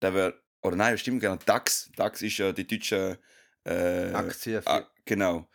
dann 0.00 0.14
wäre 0.14 0.42
oder 0.62 0.76
nein, 0.76 0.96
stimmt 0.96 1.20
genau, 1.20 1.36
DAX. 1.44 1.90
DAX 1.96 2.22
ist 2.22 2.38
ja 2.38 2.52
die 2.52 2.66
deutsche 2.66 3.18
äh, 3.64 4.12
Aktien. 4.12 4.62
Ah, 4.64 4.86
genau. 5.04 5.48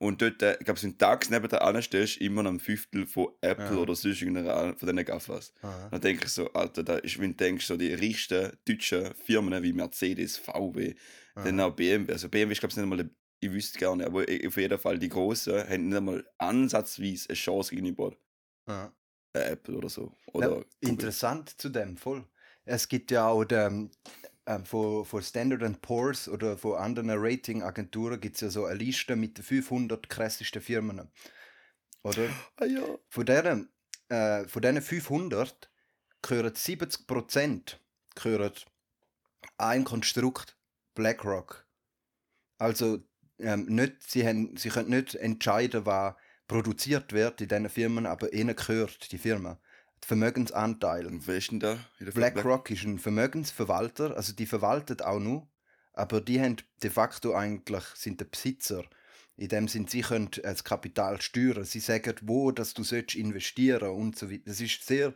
Und 0.00 0.22
dort, 0.22 0.40
äh, 0.42 0.56
ich 0.58 0.64
glaube, 0.64 0.80
so 0.80 0.86
ein 0.86 0.96
DAX 0.96 1.28
neben 1.28 1.46
der 1.48 1.62
anstellst, 1.62 2.16
immer 2.18 2.42
noch 2.42 2.50
ein 2.52 2.58
Fünftel 2.60 3.06
von 3.06 3.28
Apple 3.42 3.76
Ja. 3.76 3.82
oder 3.82 3.94
sonst 3.94 4.22
irgendeiner 4.22 4.74
von 4.76 4.88
diesen 4.88 5.04
Gaffas. 5.04 5.52
Aha. 5.60 5.88
Dann 5.90 6.00
denke 6.00 6.24
ich 6.24 6.30
so, 6.32 6.50
Alter, 6.54 6.82
da 6.82 6.96
ist, 6.96 7.18
wenn 7.18 7.32
du 7.32 7.36
denkst, 7.36 7.66
so 7.66 7.76
die 7.76 7.92
reichsten 7.92 8.52
deutschen 8.66 9.14
Firmen 9.14 9.62
wie 9.62 9.74
Mercedes, 9.74 10.38
VW, 10.38 10.94
dann 11.34 11.60
auch 11.60 11.76
BMW. 11.76 12.12
Also 12.12 12.28
BMW 12.30 12.52
ist, 12.52 12.60
glaube 12.60 12.72
ich, 12.72 12.76
nicht 12.76 12.82
einmal, 12.84 13.10
ich 13.40 13.52
wüsste 13.52 13.78
gar 13.78 13.94
nicht, 13.94 14.06
aber 14.06 14.22
auf 14.22 14.56
jeden 14.56 14.78
Fall 14.78 14.98
die 14.98 15.08
Großen 15.10 15.68
haben 15.68 15.88
nicht 15.88 15.96
einmal 15.96 16.24
ansatzweise 16.38 17.28
eine 17.28 17.36
Chance 17.36 17.74
gegenüber 17.74 18.16
Aha. 18.66 18.92
äh, 19.34 19.52
Apple 19.52 19.76
oder 19.76 19.88
so. 19.90 20.12
Ja, 20.28 20.32
Oder 20.34 20.48
Google. 20.48 20.66
interessant 20.80 21.60
zu 21.60 21.68
dem, 21.68 21.96
voll. 21.98 22.24
Es 22.64 22.88
gibt 22.88 23.10
ja 23.10 23.28
auch 23.28 23.44
den, 23.44 23.90
ähm, 24.46 24.64
von, 24.64 25.04
von 25.04 25.22
Standard 25.22 25.80
Poor's 25.82 26.28
oder 26.28 26.56
von 26.56 26.76
anderen 26.76 27.10
Ratingagenturen 27.10 28.20
gibt 28.20 28.36
es 28.36 28.40
ja 28.40 28.50
so 28.50 28.64
eine 28.64 28.78
Liste 28.78 29.16
mit 29.16 29.38
den 29.38 29.44
500 29.44 30.08
krassesten 30.08 30.62
Firmen. 30.62 31.10
Oder? 32.02 32.28
Ah 32.56 32.64
ja. 32.64 32.82
Von 33.08 33.26
denen, 33.26 33.68
äh, 34.08 34.44
von 34.44 34.62
diesen 34.62 34.82
500 34.82 35.70
gehören 36.22 36.52
70% 36.52 37.76
gehören 38.14 38.52
ein 39.58 39.84
Konstrukt 39.84 40.56
BlackRock. 40.94 41.66
Also 42.58 43.02
ähm, 43.38 43.66
nicht, 43.66 44.02
sie, 44.02 44.26
haben, 44.26 44.56
sie 44.56 44.68
können 44.68 44.90
nicht 44.90 45.14
entscheiden, 45.14 45.86
was 45.86 46.14
produziert 46.46 47.12
wird 47.12 47.40
in 47.40 47.48
diesen 47.48 47.68
Firmen, 47.68 48.06
aber 48.06 48.32
ihnen 48.32 48.56
gehört 48.56 49.12
die 49.12 49.18
Firma. 49.18 49.60
Vermögensanteil. 50.06 51.06
Und 51.06 51.26
wer 51.26 51.36
ist 51.36 51.50
denn 51.50 51.60
da? 51.60 51.78
BlackRock 51.98 52.70
ist 52.70 52.84
ein 52.84 52.98
Vermögensverwalter, 52.98 54.16
also 54.16 54.32
die 54.32 54.46
verwaltet 54.46 55.02
auch 55.02 55.20
nur, 55.20 55.46
aber 55.92 56.20
die 56.20 56.40
haben 56.40 56.56
de 56.82 56.90
facto 56.90 57.34
eigentlich 57.34 57.84
sind 57.94 58.20
der 58.20 58.26
Besitzer. 58.26 58.84
In 59.36 59.48
dem 59.48 59.68
Sinn, 59.68 59.86
sie 59.88 60.02
können 60.02 60.30
das 60.42 60.64
Kapital 60.64 61.20
steuern. 61.20 61.64
Sie 61.64 61.80
sagen, 61.80 62.14
wo 62.22 62.50
dass 62.50 62.74
du 62.74 62.84
sollst 62.84 63.14
investieren 63.14 63.90
und 63.90 64.18
so 64.18 64.30
weiter. 64.30 64.42
Das 64.46 64.60
ist 64.60 64.86
sehr 64.86 65.14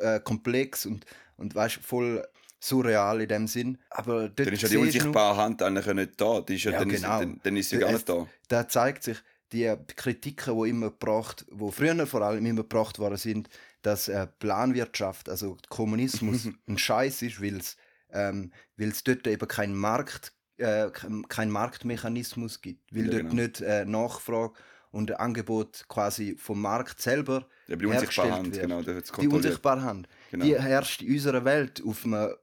äh, 0.00 0.18
komplex 0.20 0.86
und, 0.86 1.04
und 1.36 1.54
weißt, 1.54 1.76
voll 1.82 2.26
surreal 2.58 3.20
in 3.20 3.28
dem 3.28 3.46
Sinn. 3.46 3.78
Aber 3.90 4.28
dort 4.28 4.40
Dann 4.46 4.54
ist 4.54 4.62
ja 4.62 4.68
die 4.68 4.76
unsichtbare 4.78 5.36
Hand 5.36 5.62
eigentlich 5.62 5.86
nicht 5.94 6.20
da. 6.20 6.40
Die 6.40 6.56
ist 6.56 6.64
ja, 6.64 6.72
Ja, 6.72 6.78
dann, 6.78 6.88
genau. 6.88 7.14
ist, 7.14 7.20
dann, 7.22 7.40
dann 7.42 7.56
ist 7.56 7.68
sie 7.68 7.78
gar 7.78 7.92
nicht 7.92 8.08
da. 8.08 8.26
da 8.48 8.68
zeigt 8.68 9.02
sich 9.04 9.18
die 9.52 9.72
Kritiken, 9.94 10.60
die 10.60 10.70
immer 10.70 10.90
gebracht, 10.90 11.44
wo 11.50 11.70
früher 11.70 12.06
vor 12.06 12.22
allem 12.22 12.44
immer 12.44 12.62
gebracht 12.62 12.98
worden 12.98 13.16
sind, 13.16 13.48
dass 13.86 14.08
äh, 14.08 14.26
Planwirtschaft, 14.26 15.28
also 15.28 15.56
Kommunismus, 15.68 16.48
ein 16.66 16.76
Scheiß 16.78 17.22
ist, 17.22 17.40
weil 17.40 17.56
es 17.58 17.76
ähm, 18.10 18.52
weil's 18.76 19.04
dort 19.04 19.26
eben 19.26 19.46
keinen 19.46 19.76
Markt, 19.76 20.32
äh, 20.58 20.90
kein 21.28 21.50
Marktmechanismus 21.50 22.60
gibt, 22.62 22.92
weil 22.94 23.04
Ja, 23.04 23.10
dort 23.10 23.22
genau. 23.30 23.34
nicht 23.34 23.60
äh, 23.60 23.84
Nachfrage 23.84 24.54
und 24.90 25.18
Angebot 25.20 25.84
quasi 25.88 26.36
vom 26.36 26.60
Markt 26.62 27.00
selber 27.00 27.48
Ja, 27.68 27.76
die 27.76 27.86
unsichtbare 27.86 28.28
hergestellt 28.30 28.32
Hand, 28.32 28.46
wird. 28.56 28.62
genau, 28.62 29.20
die 29.22 29.28
unsichtbare 29.28 29.82
Hand, 29.82 30.08
Genau. 30.30 30.44
die 30.44 30.58
herrscht 30.60 31.02
in 31.02 31.12
unserer 31.12 31.44
Welt 31.44 31.82
auf 31.86 32.04
einem 32.04 32.34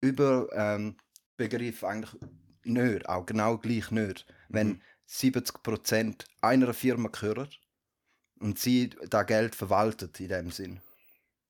Überbegriff 0.00 0.52
ähm, 0.56 0.96
Begriff 1.36 1.82
eigentlich 1.82 2.20
nicht, 2.64 3.08
auch 3.08 3.26
genau 3.26 3.58
gleich 3.58 3.90
nicht. 3.90 4.26
Wenn 4.48 4.68
Mhm. 4.68 4.80
70% 5.08 6.24
einer 6.40 6.72
Firma 6.72 7.08
gehören 7.08 7.48
und 8.40 8.58
sie 8.58 8.90
da 9.10 9.22
Geld 9.22 9.54
verwaltet 9.54 10.18
in 10.20 10.28
dem 10.28 10.50
Sinn. 10.50 10.80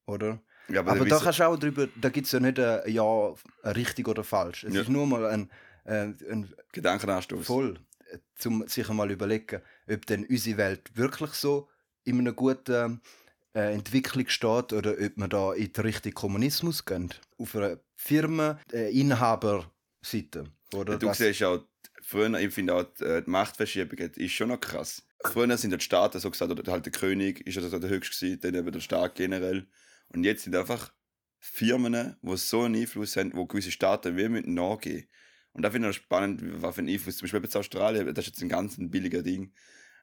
Oder? 0.06 0.40
ja, 0.68 0.80
aber, 0.80 0.92
Aber, 0.92 1.04
da 1.06 1.18
kannst 1.18 1.38
du 1.40 1.48
auch 1.48 1.56
drüber, 1.58 1.88
da 2.00 2.08
gibt 2.10 2.26
es 2.26 2.32
ja 2.32 2.40
nicht 2.40 2.58
ein 2.58 2.80
Ja, 2.90 3.34
ein 3.62 3.72
richtig 3.72 4.06
oder 4.08 4.24
falsch. 4.24 4.64
Es 4.64 4.74
Ja. 4.74 4.80
ist 4.82 4.88
nur 4.88 5.06
mal 5.06 5.26
ein, 5.26 5.50
äh, 5.84 6.12
ein 6.30 6.52
Gedankenanstoß. 6.72 7.46
voll, 7.46 7.78
äh, 8.10 8.18
zum 8.36 8.66
sich 8.68 8.88
einmal 8.88 9.10
überlegen, 9.10 9.60
ob 9.90 10.06
denn 10.06 10.24
unsere 10.26 10.56
Welt 10.58 10.96
wirklich 10.96 11.32
so 11.32 11.68
in 12.04 12.18
einer 12.20 12.32
guten 12.32 13.00
äh, 13.56 13.72
Entwicklung 13.72 14.28
steht 14.28 14.72
oder 14.72 14.92
ob 14.92 15.16
wir 15.16 15.28
da 15.28 15.52
in 15.54 15.72
den 15.72 15.82
richtigen 15.84 16.14
Kommunismus 16.14 16.84
gehen. 16.84 17.10
Auf 17.38 17.54
einer 17.54 17.78
Firmen-Inhaber-Seite. 17.96 20.44
Oder? 20.74 20.98
du 20.98 21.06
Das- 21.06 21.18
siehst 21.18 21.42
auch, 21.44 21.64
früher, 22.02 22.37
ich 22.40 22.52
finde 22.52 22.74
auch, 22.74 22.85
äh, 23.00 23.22
die 23.22 23.30
Machtverschiebung 23.30 23.96
ist 23.98 24.32
schon 24.32 24.48
noch 24.48 24.59
krass. 24.61 25.02
Früher 25.26 25.56
sind 25.56 25.72
die 25.72 25.80
Staaten 25.80 26.20
so 26.20 26.30
gesagt, 26.30 26.50
oder 26.50 26.70
halt 26.72 26.84
der 26.84 26.92
König 26.92 27.46
ist 27.46 27.56
ja 27.56 27.62
so 27.62 27.78
der 27.78 27.90
höchste 27.90 28.37
dann 28.37 28.54
eben 28.54 28.70
der 28.70 28.80
Staat 28.80 29.14
generell. 29.14 29.66
Und 30.08 30.24
jetzt 30.24 30.44
sind 30.44 30.54
einfach 30.54 30.92
Firmen, 31.38 32.16
die 32.22 32.37
so 32.37 32.62
einen 32.62 32.76
Einfluss 32.76 33.16
haben, 33.16 33.32
wo 33.34 33.46
gewisse 33.46 33.70
Staaten 33.70 34.16
wie 34.16 34.28
mit 34.28 34.46
nachgehen. 34.46 35.08
Und 35.52 35.62
da 35.62 35.70
finde 35.70 35.88
ich 35.88 35.96
noch 35.96 36.02
spannend, 36.02 36.42
was 36.62 36.74
für 36.74 36.80
einen 36.80 36.90
Einfluss, 36.90 37.16
zum 37.16 37.26
Beispiel 37.26 37.42
jetzt 37.42 37.56
Australien, 37.56 38.06
das 38.14 38.26
ist 38.26 38.34
jetzt 38.34 38.42
ein 38.42 38.48
ganz 38.48 38.76
ein 38.78 38.90
billiger 38.90 39.22
Ding. 39.22 39.52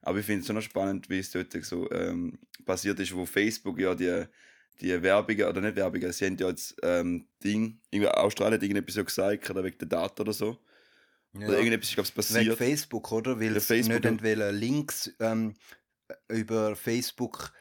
Aber 0.01 0.19
ich 0.19 0.25
finde 0.25 0.41
es 0.41 0.47
schon 0.47 0.55
noch 0.55 0.63
spannend, 0.63 1.09
wie 1.09 1.19
es 1.19 1.31
dort 1.31 1.51
so 1.63 1.89
ähm, 1.91 2.39
passiert 2.65 2.99
ist, 2.99 3.15
wo 3.15 3.25
Facebook 3.25 3.79
ja 3.79 3.93
die, 3.93 4.25
die 4.79 5.01
Werbungen, 5.01 5.45
oder 5.45 5.61
nicht 5.61 5.75
Werbungen, 5.75 6.11
sie 6.11 6.25
haben 6.25 6.37
ja 6.37 6.47
jetzt 6.47 6.75
ähm, 6.83 7.27
Ding, 7.43 7.79
irgendwie 7.91 8.09
Australien 8.09 8.55
hat 8.55 8.63
irgendetwas 8.63 8.95
so 8.95 9.03
gesagt, 9.03 9.49
oder 9.49 9.63
wegen 9.63 9.77
der 9.77 9.87
Daten 9.87 10.21
oder 10.21 10.33
so. 10.33 10.57
Ja. 11.33 11.47
Oder 11.47 11.57
irgendetwas 11.57 11.89
ist, 11.89 11.95
glaube 11.95 12.09
ich, 12.09 12.15
Wegen 12.15 12.33
passiert. 12.35 12.57
Facebook, 12.57 13.11
oder? 13.11 13.39
Weil 13.39 13.53
Ja, 13.53 13.59
Facebook, 13.59 13.95
nicht 13.95 14.05
entweder 14.05 14.51
Links 14.51 15.11
ähm, 15.19 15.55
über 16.27 16.75
Facebook, 16.75 17.53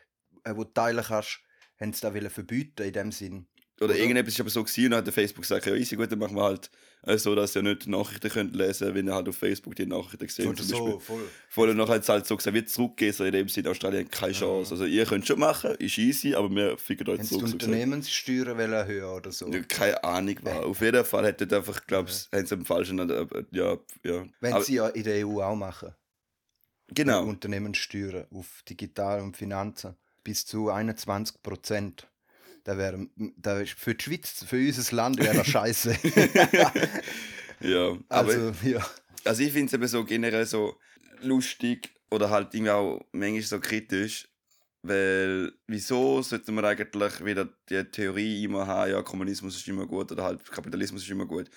äh, 0.45 0.55
wo 0.55 0.65
du 0.65 0.73
teilen 0.73 1.05
kannst, 1.05 1.41
haben 1.79 1.93
sie 1.93 2.01
da 2.01 2.31
verbieten 2.31 2.83
in 2.83 2.93
dem 2.93 3.13
Sinn. 3.13 3.47
Oder 3.81 3.91
oder? 3.91 3.97
irgendetwas 3.97 4.35
ist 4.35 4.41
aber 4.41 4.51
so 4.51 4.63
gewesen 4.63 4.85
und 4.87 4.91
dann 4.91 4.99
hat 4.99 5.07
der 5.07 5.13
Facebook 5.13 5.43
gesagt, 5.43 5.67
ja 5.67 5.75
easy, 5.75 5.97
gut, 5.97 6.11
dann 6.11 6.19
machen 6.19 6.37
wir 6.37 6.43
halt 6.43 6.71
äh, 7.03 7.17
so, 7.19 7.35
dass 7.35 7.57
ihr 7.57 7.63
nicht 7.63 7.87
Nachrichten 7.87 8.29
könnt 8.31 8.55
lesen 8.57 8.95
wenn 8.95 9.07
ihr 9.09 9.15
halt 9.15 9.29
auf 9.29 9.37
Facebook 9.37 9.75
die 9.77 9.87
Nachrichten 9.87 10.29
zum 10.29 10.49
Beispiel. 10.51 10.65
so, 10.67 10.99
voll. 11.01 11.29
Voll 11.49 11.71
und 11.71 11.77
nachher 11.79 11.97
es 12.01 12.09
halt 12.09 12.27
so 12.27 12.37
gesagt, 12.37 12.55
wie 12.55 12.65
zurückgehen, 12.65 13.13
so 13.13 13.25
in 13.25 13.33
dem 13.33 13.49
Sinne, 13.49 13.71
Australien 13.71 14.05
hat 14.07 14.13
keine 14.13 14.33
Chance. 14.33 14.73
Also 14.73 14.85
ihr 14.85 15.05
könnt 15.07 15.27
schon 15.27 15.39
machen, 15.39 15.75
ist 15.77 15.99
easy, 15.99 16.35
aber 16.35 16.51
wir 16.51 16.77
ficken 16.79 17.09
euch 17.09 17.19
Haben 17.21 17.27
zurück. 17.27 17.45
die 17.47 17.51
So 17.51 17.57
gesagt. 17.59 17.63
Unternehmenssteuern 17.65 18.59
wollen 18.59 18.73
erhöhen 18.73 19.05
oder 19.05 19.33
so? 19.33 19.49
Ja, 19.51 19.61
keine 19.63 20.05
Ahnung 20.05 20.37
war. 20.43 20.67
Auf 20.67 20.81
jeden 20.81 21.05
Fall 21.05 21.33
dort 21.33 21.53
einfach, 21.53 21.87
glaube 21.87 22.11
ich, 22.11 22.29
haben 22.33 22.47
sie 22.47 22.55
am 22.55 22.65
falschen, 22.65 22.99
äh, 23.11 23.27
ja, 23.53 23.77
ja. 24.05 24.25
Wenn 24.41 24.53
Aber- 24.53 24.65
sie 24.65 24.75
ja 24.75 24.89
in 24.89 25.05
der 25.05 25.27
EU 25.27 25.41
auch 25.43 25.57
machen. 25.57 25.95
genau. 26.93 27.25
Unternehmenssteuern 27.25 28.27
auf 28.33 28.63
Digital 28.69 29.21
und 29.23 29.37
Finanzen. 29.37 29.95
Bis 30.23 30.45
zu 30.45 30.69
21 30.71 31.43
Prozent. 31.43 32.07
Da 32.65 32.77
wäre, 32.77 33.07
da 33.37 33.61
ist 33.61 33.73
für 33.73 33.95
die 33.95 34.05
Schweiz, 34.05 34.45
für 34.47 34.57
unser 34.57 34.97
Land 34.97 35.19
wäre 35.19 35.37
das 35.37 35.47
scheiße. 35.47 35.97
Ja, 37.61 37.97
also, 38.09 38.53
ja. 38.63 38.87
Also 39.25 39.43
ich 39.43 39.53
finde 39.53 39.67
es 39.67 39.73
eben 39.75 39.87
so 39.87 40.05
generell 40.05 40.47
so 40.47 40.77
lustig 41.23 41.91
oder 42.11 42.31
halt 42.31 42.55
irgendwie 42.55 42.71
auch 42.71 43.05
manchmal 43.13 43.43
so 43.43 43.61
kritisch, 43.61 44.29
weil 44.83 45.53
wieso 45.67 46.23
sollte 46.23 46.53
man 46.53 46.65
eigentlich 46.65 47.25
wieder 47.25 47.49
die 47.69 47.85
Theorie 47.85 48.45
immer 48.45 48.67
haben, 48.67 48.93
ja, 48.93 49.03
Kommunismus 49.03 49.57
ist 49.57 49.69
immer 49.69 49.87
gut 49.87 50.11
oder 50.11 50.25
halt 50.25 50.51
Kapitalismus 50.51 51.03
ist 51.03 51.11
immer 51.11 51.27
gut. 51.27 51.51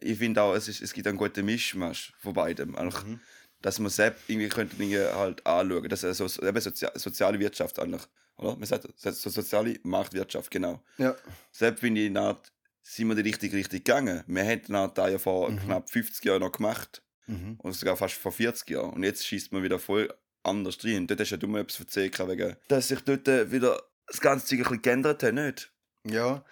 Ich 0.00 0.18
finde 0.18 0.42
auch, 0.42 0.54
es, 0.54 0.66
ist, 0.66 0.82
es 0.82 0.92
gibt 0.92 1.06
einen 1.06 1.18
guten 1.18 1.44
Mischmasch 1.44 2.12
von 2.18 2.32
beidem. 2.34 2.74
Einfach, 2.74 3.04
Mhm. 3.04 3.20
Dass 3.62 3.78
man 3.78 3.90
selbst 3.90 4.24
irgendwie 4.28 4.48
könnte 4.50 4.76
Dinge 4.76 5.14
halt 5.14 5.46
anschauen. 5.46 5.88
Das 5.88 6.02
ist 6.02 6.20
also 6.20 6.46
eben 6.46 6.60
Sozia 6.60 6.90
soziale 6.96 7.38
Wirtschaft 7.38 7.78
eigentlich. 7.78 8.02
Oder? 8.36 8.56
Man 8.56 8.64
sagt 8.66 8.86
so 8.96 9.10
so 9.10 9.30
soziale 9.30 9.78
Marktwirtschaft, 9.82 10.50
genau. 10.50 10.82
ja. 10.98 11.14
Selbst 11.52 11.80
finde 11.80 12.00
ich, 12.02 12.10
na, 12.10 12.40
sind 12.82 13.08
wir 13.08 13.14
die 13.14 13.22
richtige 13.22 13.56
Richtung 13.56 13.78
gegangen. 13.78 14.24
Wir 14.26 14.42
hätten 14.42 14.72
da 14.72 15.08
ja 15.08 15.18
vor 15.18 15.50
Mhm. 15.50 15.58
knapp 15.60 15.90
50 15.90 16.24
Jahren 16.24 16.40
noch 16.40 16.52
gemacht. 16.52 17.02
Mhm. 17.26 17.56
Oder 17.62 17.72
sogar 17.72 17.96
fast 17.96 18.14
vor 18.16 18.32
40 18.32 18.68
Jahren. 18.70 18.92
Und 18.92 19.02
jetzt 19.04 19.26
schießt 19.26 19.52
man 19.52 19.62
wieder 19.62 19.78
voll 19.78 20.12
anders 20.42 20.76
rein. 20.84 21.06
Dort 21.06 21.20
hast 21.20 21.30
ja 21.30 21.36
du 21.38 21.46
mir 21.48 21.60
etwas 21.60 21.80
erzählt, 21.80 22.18
wegen, 22.28 22.56
dass 22.68 22.88
sich 22.88 23.00
dort 23.00 23.26
äh, 23.28 23.50
wieder 23.50 23.80
das 24.06 24.20
ganze 24.20 24.44
Zeug 24.46 24.58
ein 24.58 24.62
bisschen 24.64 24.82
geändert 24.82 25.22
hat, 25.22 25.32
nicht? 25.34 25.72
Ja, 26.06 26.44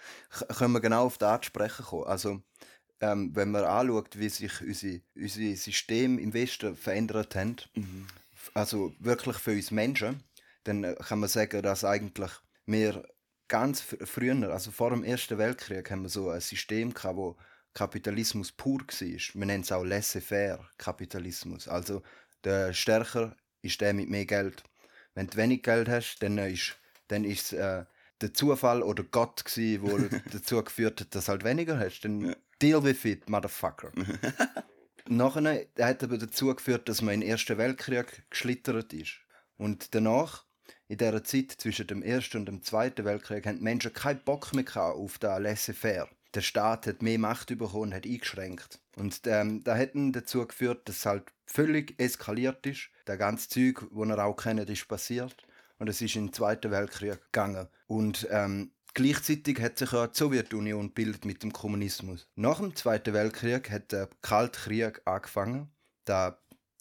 können 0.57 0.73
wir 0.73 0.81
genau 0.81 1.05
auf 1.05 1.19
das 1.19 1.45
sprechen 1.45 1.85
kommen. 1.85 2.05
Also, 2.05 2.41
ähm, 3.01 3.35
wenn 3.35 3.51
man 3.51 3.65
anschaut, 3.65 4.17
wie 4.17 4.29
sich 4.29 4.61
unsere, 4.61 5.01
unsere 5.15 5.55
Systeme 5.55 6.19
im 6.19 6.33
Westen 6.33 6.75
verändert 6.75 7.35
haben, 7.35 7.57
f- 8.33 8.49
also 8.55 8.95
wirklich 8.97 9.37
für 9.37 9.51
uns 9.51 9.69
Menschen, 9.69 10.23
dann 10.63 10.83
äh, 10.83 10.95
kann 10.95 11.19
man 11.19 11.29
sagen, 11.29 11.61
dass 11.61 11.83
eigentlich 11.85 12.31
wir 12.65 13.03
ganz 13.47 13.81
fr- 13.81 14.05
früher, 14.05 14.51
also 14.51 14.71
vor 14.71 14.89
dem 14.91 15.03
Ersten 15.03 15.37
Weltkrieg, 15.37 15.89
haben 15.91 16.03
wir 16.03 16.09
so 16.09 16.29
ein 16.29 16.41
System 16.41 16.93
gehabt, 16.93 17.17
wo 17.17 17.35
Kapitalismus 17.73 18.51
pur 18.51 18.79
war. 18.81 18.89
Wir 18.99 19.45
nennen 19.45 19.63
es 19.63 19.71
auch 19.71 19.83
laissez-faire 19.83 20.67
Kapitalismus. 20.77 21.67
Also 21.67 22.01
der 22.43 22.73
Stärker 22.73 23.35
ist 23.61 23.81
der 23.81 23.93
mit 23.93 24.09
mehr 24.09 24.25
Geld. 24.25 24.63
Wenn 25.15 25.27
du 25.27 25.37
wenig 25.37 25.63
Geld 25.63 25.89
hast, 25.89 26.19
dann 26.21 26.37
ist 26.37 26.75
dann 27.09 27.25
ist 27.25 27.53
äh, 27.53 27.85
der 28.21 28.33
Zufall 28.33 28.81
oder 28.81 29.03
Gott 29.03 29.43
wo 29.81 29.97
dazu 30.31 30.63
geführt 30.63 31.01
hat, 31.01 31.13
dass 31.15 31.25
du 31.25 31.31
halt 31.31 31.43
weniger 31.43 31.77
hast. 31.77 32.01
Dann 32.01 32.21
Ja. 32.21 32.35
deal 32.61 32.83
with 32.83 33.03
it, 33.05 33.29
motherfucker. 33.29 33.91
Nachher 35.07 35.65
hat 35.79 36.03
aber 36.03 36.17
dazu 36.17 36.55
geführt, 36.55 36.87
dass 36.87 37.01
man 37.01 37.15
in 37.15 37.21
den 37.21 37.29
Ersten 37.29 37.57
Weltkrieg 37.57 38.23
geschlittert 38.29 38.93
ist. 38.93 39.19
Und 39.57 39.93
danach, 39.93 40.45
in 40.87 40.97
dieser 40.97 41.23
Zeit 41.23 41.51
zwischen 41.57 41.87
dem 41.87 42.03
Ersten 42.03 42.37
und 42.37 42.45
dem 42.45 42.61
Zweiten 42.61 43.05
Weltkrieg, 43.05 43.45
haben 43.45 43.57
die 43.57 43.63
Menschen 43.63 43.93
keinen 43.93 44.23
Bock 44.23 44.53
mehr 44.53 44.65
auf 44.77 45.17
das 45.17 45.39
Laissez-faire. 45.39 46.09
der 46.33 46.41
Staat 46.41 46.87
hat 46.87 47.01
mehr 47.01 47.19
Macht 47.19 47.47
bekommen 47.47 47.83
und 47.83 47.93
hat 47.93 48.05
eingeschränkt. 48.05 48.79
Und 48.95 49.21
ähm, 49.25 49.63
da 49.63 49.77
hat 49.77 49.91
dazu 49.93 50.45
geführt, 50.45 50.87
dass 50.87 50.97
es 50.97 51.05
halt 51.05 51.31
völlig 51.45 51.99
eskaliert 51.99 52.65
ist. 52.65 52.89
Der 53.07 53.17
ganze 53.17 53.49
Zeug, 53.49 53.85
wo 53.91 54.03
er 54.03 54.23
auch 54.23 54.35
kennt, 54.35 54.69
ist 54.69 54.87
passiert. 54.87 55.35
Und 55.79 55.89
es 55.89 56.01
ist 56.01 56.15
in 56.15 56.27
den 56.27 56.33
Zweiten 56.33 56.71
Weltkrieg 56.71 57.19
gegangen. 57.31 57.67
Und 57.87 58.27
ähm, 58.31 58.71
gleichzeitig 58.93 59.59
hat 59.61 59.77
sich 59.77 59.93
auch 59.93 60.07
die 60.07 60.17
Sowjetunion 60.17 60.91
bildet 60.91 61.25
mit 61.25 61.43
dem 61.43 61.51
Kommunismus. 61.51 62.27
Nach 62.35 62.59
dem 62.59 62.75
Zweiten 62.75 63.13
Weltkrieg 63.13 63.69
hat 63.69 63.91
der 63.91 64.09
Kalte 64.21 64.59
Krieg 64.59 65.01
angefangen. 65.05 65.71
Da 66.05 66.39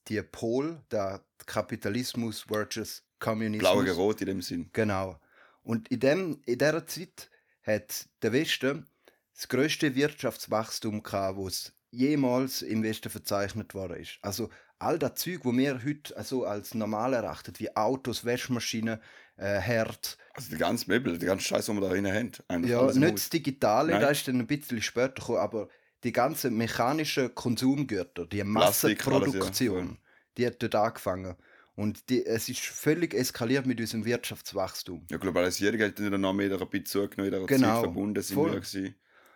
die 0.09 0.23
Pol, 0.23 0.81
der 0.91 1.25
Kapitalismus 1.47 2.43
versus 2.43 3.05
Kommunismus. 3.23 3.85
Blau 3.85 3.93
rot 3.95 4.21
in 4.21 4.27
dem 4.27 4.43
Sinn. 4.43 4.69
Genau. 4.73 5.19
Und 5.63 5.89
in, 5.89 6.01
dem, 6.01 6.43
in 6.45 6.59
dieser 6.59 6.87
Zeit 6.87 7.31
hat 7.63 8.09
der 8.23 8.33
Westen 8.33 8.87
das 9.35 9.49
größte 9.49 9.95
Wirtschaftswachstum 9.95 11.03
gehabt, 11.03 11.39
das 11.39 11.73
jemals 11.91 12.63
im 12.63 12.83
Westen 12.83 13.11
verzeichnet 13.11 13.75
worden 13.75 13.99
ist. 13.99 14.19
Also 14.23 14.51
all 14.79 14.99
das 14.99 15.15
Zeug, 15.15 15.41
wo 15.45 15.53
wir 15.53 15.85
heute 15.85 16.17
also 16.17 16.45
als 16.45 16.75
normal 16.75 17.15
erachten, 17.15 17.53
wie 17.59 17.75
Autos, 17.77 18.25
Waschmaschinen, 18.25 18.99
äh, 19.37 19.59
Herd. 19.59 20.19
Also 20.35 20.51
die 20.51 20.59
ganze 20.59 20.89
Möbel, 20.89 21.19
die 21.19 21.27
ganze 21.27 21.45
Scheiße, 21.45 21.73
die 21.73 21.79
wir 21.79 21.89
da 21.89 21.95
drin 21.95 22.07
haben. 22.49 22.65
Ja, 22.65 22.87
nicht 22.93 23.15
das 23.15 23.31
Digitale, 23.31 23.99
das 23.99 24.19
ist 24.19 24.29
dann 24.29 24.41
ein 24.41 24.47
bisschen 24.47 24.83
später 24.83 25.15
gekommen, 25.15 25.39
aber 25.39 25.69
die 26.03 26.13
ganzen 26.13 26.57
mechanischen 26.57 27.35
Konsumgüter, 27.35 28.27
die 28.27 28.43
Massenproduktion, 28.43 29.89
ja. 29.89 29.97
die 30.37 30.47
hat 30.47 30.63
dort 30.63 30.75
angefangen. 30.75 31.37
Und 31.75 32.11
die, 32.11 32.25
es 32.25 32.49
ist 32.49 32.61
völlig 32.61 33.15
eskaliert 33.15 33.67
mit 33.67 33.81
unserem 33.81 34.05
Wirtschaftswachstum. 34.05 35.07
Ja, 35.11 35.17
Globalisierung 35.17 35.81
hat 35.81 35.99
dann 35.99 36.21
noch 36.21 36.33
mehr 36.33 36.53
ein 36.53 36.69
bisschen 36.69 36.87
zugenommen, 36.87 37.33
in 37.33 37.47
genau, 37.47 37.75
Zeit 37.75 37.81
verbunden 37.81 38.23
sind 38.23 38.35
voll. 38.35 38.63
wir 38.63 38.95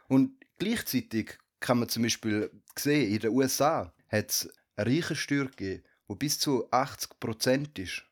Und 0.08 0.32
gleichzeitig 0.58 1.38
kann 1.60 1.78
man 1.78 1.88
zum 1.88 2.02
Beispiel 2.02 2.50
sehen, 2.78 3.12
in 3.12 3.20
den 3.20 3.30
USA 3.30 3.92
hat 4.08 4.30
es 4.30 4.50
eine 4.76 4.90
reiche 4.90 5.16
Steuer 5.16 5.46
gegeben, 5.46 5.82
die 6.08 6.14
bis 6.14 6.38
zu 6.38 6.70
80% 6.70 7.78
ist. 7.78 8.02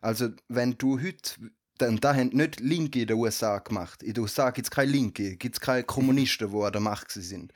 Also 0.00 0.30
wenn 0.48 0.76
du 0.76 1.00
heute, 1.00 1.50
dann 1.78 1.98
da 1.98 2.14
haben 2.14 2.28
nicht 2.28 2.60
Linke 2.60 3.02
in 3.02 3.06
den 3.06 3.16
USA 3.16 3.58
gemacht. 3.58 4.02
In 4.02 4.14
den 4.14 4.22
USA 4.22 4.50
gibt 4.50 4.66
es 4.66 4.70
keine 4.70 4.90
Linke, 4.90 5.36
gibt 5.36 5.56
es 5.56 5.60
keine 5.60 5.84
Kommunisten, 5.84 6.50
die 6.50 6.56
an 6.56 6.72
der 6.72 6.80
Macht 6.80 7.10
sind. 7.10 7.52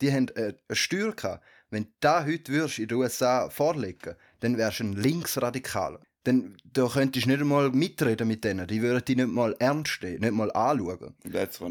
Die 0.00 0.12
haben 0.12 0.28
eine 0.34 0.56
Steuer 0.72 1.14
gehabt. 1.14 1.44
Wenn 1.70 1.84
du 1.84 1.90
da 2.00 2.24
heute 2.24 2.52
würdest 2.52 2.78
in 2.78 2.88
den 2.88 2.98
USA 2.98 3.48
vorlegen 3.48 4.16
dann 4.44 4.58
wärst 4.58 4.80
du 4.80 4.84
ein 4.84 4.92
Linksradikaler. 4.92 6.00
Dann 6.24 6.56
da 6.64 6.86
könntest 6.86 7.24
du 7.24 7.30
nicht 7.30 7.40
einmal 7.40 7.70
mitreden 7.70 8.28
mit 8.28 8.44
denen. 8.44 8.66
Die 8.66 8.82
würden 8.82 9.04
dich 9.04 9.16
nicht 9.16 9.28
mal 9.28 9.56
ernst 9.58 10.02
nehmen, 10.02 10.20
nicht 10.20 10.32
mal 10.32 10.52
anschauen. 10.52 11.14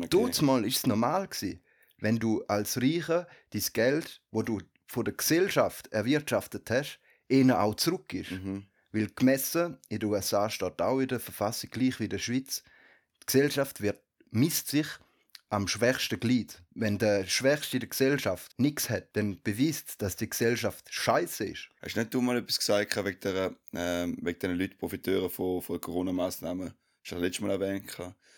Dort 0.09 0.41
mal 0.41 0.61
war 0.61 0.67
es 0.67 0.87
normal. 0.87 1.27
Gewesen, 1.27 1.61
wenn 1.99 2.17
du 2.17 2.43
als 2.47 2.81
Reicher 2.81 3.27
dein 3.51 3.63
Geld, 3.73 4.21
wo 4.31 4.41
du 4.41 4.59
von 4.87 5.05
der 5.05 5.13
Gesellschaft 5.13 5.87
erwirtschaftet 5.91 6.69
hast, 6.71 6.99
ihnen 7.29 7.51
auch 7.51 7.75
zurückgibst. 7.75 8.31
Mhm. 8.31 8.65
Weil 8.91 9.07
gemessen, 9.15 9.77
in 9.89 9.99
den 9.99 10.09
USA 10.09 10.49
steht 10.49 10.81
auch 10.81 10.99
in 10.99 11.07
der 11.07 11.19
Verfassung 11.19 11.69
gleich 11.71 11.99
wie 11.99 12.05
in 12.05 12.09
der 12.09 12.19
Schweiz, 12.19 12.63
die 13.21 13.25
Gesellschaft 13.27 13.81
wird, 13.81 14.01
misst 14.31 14.69
sich 14.69 14.87
am 15.53 15.67
schwächsten 15.67 16.19
Glied. 16.19 16.63
Wenn 16.73 16.97
der 16.97 17.27
Schwächste 17.27 17.77
in 17.77 17.81
der 17.81 17.89
Gesellschaft 17.89 18.51
nichts 18.57 18.89
hat, 18.89 19.15
dann 19.15 19.39
beweist, 19.43 20.01
dass 20.01 20.15
die 20.15 20.27
Gesellschaft 20.27 20.91
scheiße 20.91 21.45
ist. 21.45 21.69
Hast 21.79 21.95
du 21.95 21.99
nicht 21.99 22.13
du 22.13 22.21
mal 22.21 22.37
etwas 22.37 22.57
gesagt 22.57 22.95
wegen, 23.05 23.19
der, 23.19 23.55
äh, 23.71 24.07
wegen 24.19 24.39
den 24.39 24.57
Leuten, 24.57 24.77
Profiteure 24.79 25.29
von, 25.29 25.61
von 25.61 25.79
Corona-Massnahmen? 25.79 26.73
Das 27.03 27.11
hast 27.11 27.19
du 27.19 27.23
letztes 27.23 27.41
Mal 27.41 27.51
erwähnt. 27.51 27.85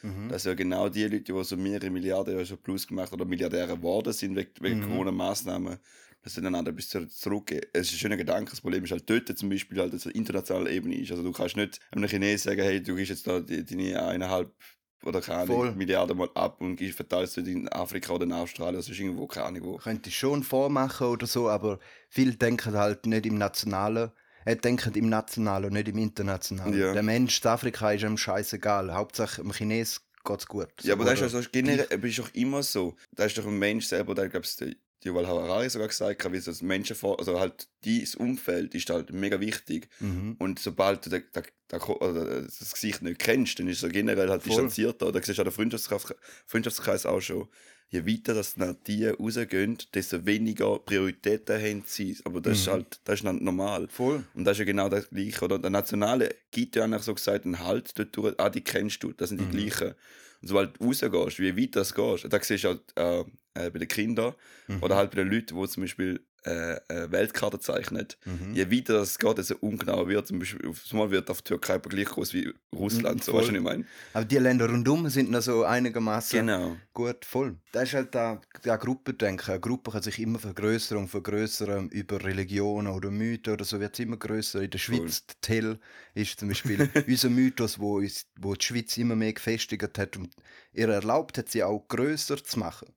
Mhm. 0.01 0.27
Dass 0.27 0.43
ja 0.43 0.53
genau 0.55 0.89
die 0.89 1.03
Leute, 1.03 1.33
die 1.33 1.43
so 1.45 1.55
mehrere 1.55 1.89
Milliarden 1.89 2.35
Euro 2.35 2.57
plus 2.57 2.85
gemacht 2.85 3.13
oder 3.13 3.23
Milliardäre 3.23 3.77
geworden 3.77 4.11
sind 4.11 4.35
wegen, 4.35 4.51
wegen 4.59 4.79
mhm. 4.81 4.89
Corona-Massnahmen, 4.89 5.77
dass 6.21 6.33
sie 6.33 6.41
dann 6.41 6.53
etwas 6.53 6.89
zurückgeben. 6.89 7.65
Es 7.71 7.87
ist 7.87 7.93
ein 7.93 7.99
schöner 7.99 8.17
Gedanke. 8.17 8.51
Das 8.51 8.59
Problem 8.59 8.83
ist 8.83 8.91
halt 8.91 9.09
dort 9.09 9.37
zum 9.37 9.49
Beispiel 9.49 9.79
halt, 9.79 9.93
dass 9.93 10.05
es 10.05 10.11
internationaler 10.11 10.69
Ebene 10.69 10.97
ist. 10.97 11.11
Also 11.11 11.23
du 11.23 11.31
kannst 11.31 11.55
nicht 11.55 11.79
einem 11.91 12.09
Chinesen 12.09 12.49
sagen, 12.49 12.61
hey, 12.61 12.83
du 12.83 12.95
gehst 12.95 13.11
jetzt 13.11 13.25
da 13.25 13.39
deine 13.39 14.05
eineinhalb 14.05 14.53
oder 15.03 15.21
keine 15.21 15.41
Ahnung, 15.41 15.77
Milliarden 15.77 16.17
mal 16.17 16.29
ab 16.33 16.61
und 16.61 16.79
verteilst 16.81 17.37
du 17.37 17.41
in 17.41 17.69
Afrika 17.69 18.13
oder 18.13 18.25
in 18.25 18.33
Australien, 18.33 18.77
also 18.77 18.91
irgendwo, 18.91 19.27
keine 19.27 19.47
Ahnung 19.47 19.63
wo. 19.63 19.77
Könnte 19.77 20.09
ich 20.09 20.17
schon 20.17 20.43
vormachen 20.43 21.07
oder 21.07 21.27
so, 21.27 21.49
aber 21.49 21.79
viele 22.09 22.35
denken 22.35 22.73
halt 22.73 23.05
nicht 23.05 23.25
im 23.25 23.37
Nationalen. 23.37 24.11
Er 24.45 24.55
denkt 24.55 24.95
im 24.95 25.09
Nationalen 25.09 25.65
und 25.65 25.73
nicht 25.73 25.87
im 25.87 25.97
Internationalen. 25.97 26.77
Ja. 26.77 26.93
Der 26.93 27.01
Mensch 27.01 27.41
in 27.41 27.49
Afrika 27.49 27.91
ist 27.91 28.03
ihm 28.03 28.17
scheißegal. 28.17 28.93
Hauptsache 28.93 29.43
Chines 29.51 30.01
geht 30.23 30.39
es 30.39 30.47
gut. 30.47 30.69
Ja, 30.83 30.93
aber 30.93 31.05
das 31.05 31.21
ist, 31.21 31.33
also 31.33 31.49
generell, 31.51 31.87
ist 32.03 32.19
doch 32.19 32.33
immer 32.33 32.61
so. 32.61 32.95
Da 33.11 33.25
ist 33.25 33.37
doch 33.37 33.47
ein 33.47 33.57
Mensch 33.57 33.87
selber, 33.87 34.13
der, 34.13 34.29
glaube 34.29 34.45
ich, 34.45 34.77
Yuval 35.03 35.27
Harari 35.27 35.69
sogar 35.69 35.87
gesagt, 35.87 36.31
wie 36.31 36.39
das 36.39 36.61
Menschen 36.61 36.95
vor, 36.95 37.19
also 37.19 37.39
halt 37.39 37.67
dieses 37.83 38.15
Umfeld 38.15 38.73
ist 38.73 38.89
halt 38.89 39.11
mega 39.11 39.39
wichtig. 39.39 39.87
Mhm. 39.99 40.35
Und 40.39 40.59
sobald 40.59 41.05
du 41.05 41.09
den, 41.09 41.23
den, 41.33 41.43
den, 41.71 42.45
das 42.45 42.71
Gesicht 42.73 43.01
nicht 43.01 43.19
kennst, 43.19 43.59
dann 43.59 43.67
ist 43.67 43.75
es 43.75 43.81
so 43.81 43.89
generell 43.89 44.29
halt 44.29 44.45
distanzierter. 44.45 45.11
Da 45.11 45.21
siehst 45.21 45.37
du 45.37 45.41
an 45.41 45.45
der 45.45 45.51
Freundschaftskreis, 45.51 46.15
Freundschaftskreis 46.47 47.05
auch 47.05 47.21
schon. 47.21 47.47
Je 47.89 48.05
weiter 48.07 48.33
das 48.33 48.55
die 48.87 49.05
rausgehen, 49.05 49.77
desto 49.93 50.25
weniger 50.25 50.79
Prioritäten 50.79 51.61
haben 51.61 51.83
sie. 51.85 52.17
Aber 52.23 52.41
das 52.41 52.53
mhm. 52.53 52.61
ist 52.61 52.67
halt 52.67 52.99
das 53.03 53.21
ist 53.21 53.23
normal. 53.23 53.87
Voll. 53.89 54.23
Und 54.33 54.45
das 54.45 54.53
ist 54.53 54.59
ja 54.59 54.65
genau 54.65 54.89
das 54.89 55.09
Gleiche. 55.09 55.45
Oder 55.45 55.59
der 55.59 55.69
Nationale 55.69 56.33
gibt 56.49 56.75
ja 56.75 56.83
eigentlich 56.83 57.03
so 57.03 57.13
gesagt 57.13 57.45
einen 57.45 57.59
Halt 57.59 57.97
dort 57.97 58.15
durch, 58.17 58.39
ah, 58.39 58.49
die 58.49 58.61
kennst 58.61 59.03
du, 59.03 59.13
das 59.13 59.29
sind 59.29 59.39
die 59.39 59.45
mhm. 59.45 59.51
gleichen. 59.51 59.93
Und 60.41 60.47
sobald 60.47 60.79
du 60.79 60.85
rausgehst, 60.85 61.39
wie 61.39 61.61
weit 61.61 61.75
das 61.75 61.93
gehst, 61.93 62.25
da 62.27 62.39
siehst 62.41 62.63
du 62.63 62.69
halt, 62.69 62.81
äh, 62.95 63.23
äh, 63.55 63.69
bei 63.69 63.79
den 63.79 63.87
Kindern 63.87 64.33
mhm. 64.67 64.83
oder 64.83 64.95
halt 64.95 65.11
bei 65.11 65.23
den 65.23 65.29
Leuten, 65.31 65.59
die 65.59 65.67
zum 65.67 65.83
Beispiel 65.83 66.21
äh, 66.45 66.75
äh, 66.89 67.11
Weltkarte 67.11 67.59
zeichnet. 67.59 68.19
Mhm. 68.25 68.53
Je 68.53 68.71
weiter 68.71 68.93
das 68.93 69.17
geht, 69.17 69.37
desto 69.37 69.55
ungenauer 69.61 70.07
wird. 70.07 70.27
Zum 70.27 70.37
Beispiel, 70.37 70.67
auf 70.69 70.93
mal 70.93 71.09
wird 71.09 71.29
auf 71.31 71.41
Türkei 71.41 71.73
aber 71.73 71.89
gleich 71.89 72.05
groß 72.05 72.35
wie 72.35 72.53
Russland, 72.71 73.23
so 73.23 73.33
was 73.33 73.49
ich 73.49 73.59
meine. 73.59 73.85
Aber 74.13 74.25
die 74.25 74.37
Länder 74.37 74.69
rundum 74.69 75.09
sind 75.09 75.31
noch 75.31 75.41
so 75.41 75.63
einigermaßen 75.63 76.45
genau. 76.45 76.77
gut 76.93 77.25
voll. 77.25 77.57
Das 77.71 77.85
ist 77.85 77.95
halt 77.95 78.13
da, 78.13 78.39
da 78.61 78.75
Gruppendenken. 78.75 79.49
Eine 79.49 79.59
Gruppe 79.59 79.89
kann 79.89 80.03
sich 80.03 80.19
immer 80.19 80.37
vergrößern 80.37 80.99
und 80.99 81.07
vergrößern 81.07 81.89
über 81.89 82.23
Religionen 82.23 82.93
oder 82.93 83.09
Mythen 83.09 83.53
oder 83.53 83.65
so 83.65 83.79
wird 83.79 83.95
es 83.95 83.99
immer 83.99 84.17
größer. 84.17 84.61
In 84.61 84.69
der 84.69 84.77
Schweiz, 84.77 85.23
voll. 85.25 85.35
Tell 85.41 85.79
ist 86.13 86.39
zum 86.39 86.49
Beispiel 86.49 86.89
unser 87.07 87.29
Mythos, 87.31 87.79
wo, 87.79 87.97
uns, 87.97 88.27
wo 88.39 88.53
die 88.53 88.63
Schweiz 88.63 88.95
immer 88.97 89.15
mehr 89.15 89.33
gefestigt 89.33 89.97
hat 89.97 90.15
und 90.15 90.29
ihr 90.73 90.89
erlaubt 90.89 91.39
hat, 91.39 91.49
sie 91.49 91.63
auch 91.63 91.87
größer 91.87 92.43
zu 92.43 92.59
machen. 92.59 92.93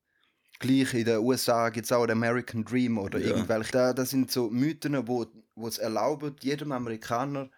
Gleich 0.59 0.95
in 0.95 1.05
den 1.05 1.19
USA 1.19 1.69
gibt 1.69 1.87
es 1.87 1.93
auch 1.93 2.07
den 2.07 2.17
American 2.17 2.65
Dream 2.65 2.99
oder 2.99 3.19
ja. 3.19 3.29
irgendwelche. 3.29 3.73
Das, 3.73 3.95
das 3.95 4.11
sind 4.11 4.31
so 4.31 4.51
Mythen, 4.51 5.07
wo, 5.07 5.27
wo 5.55 5.69
es 5.69 5.79
erlauben, 5.79 6.35
jedem 6.41 6.73
Amerikaner 6.73 7.51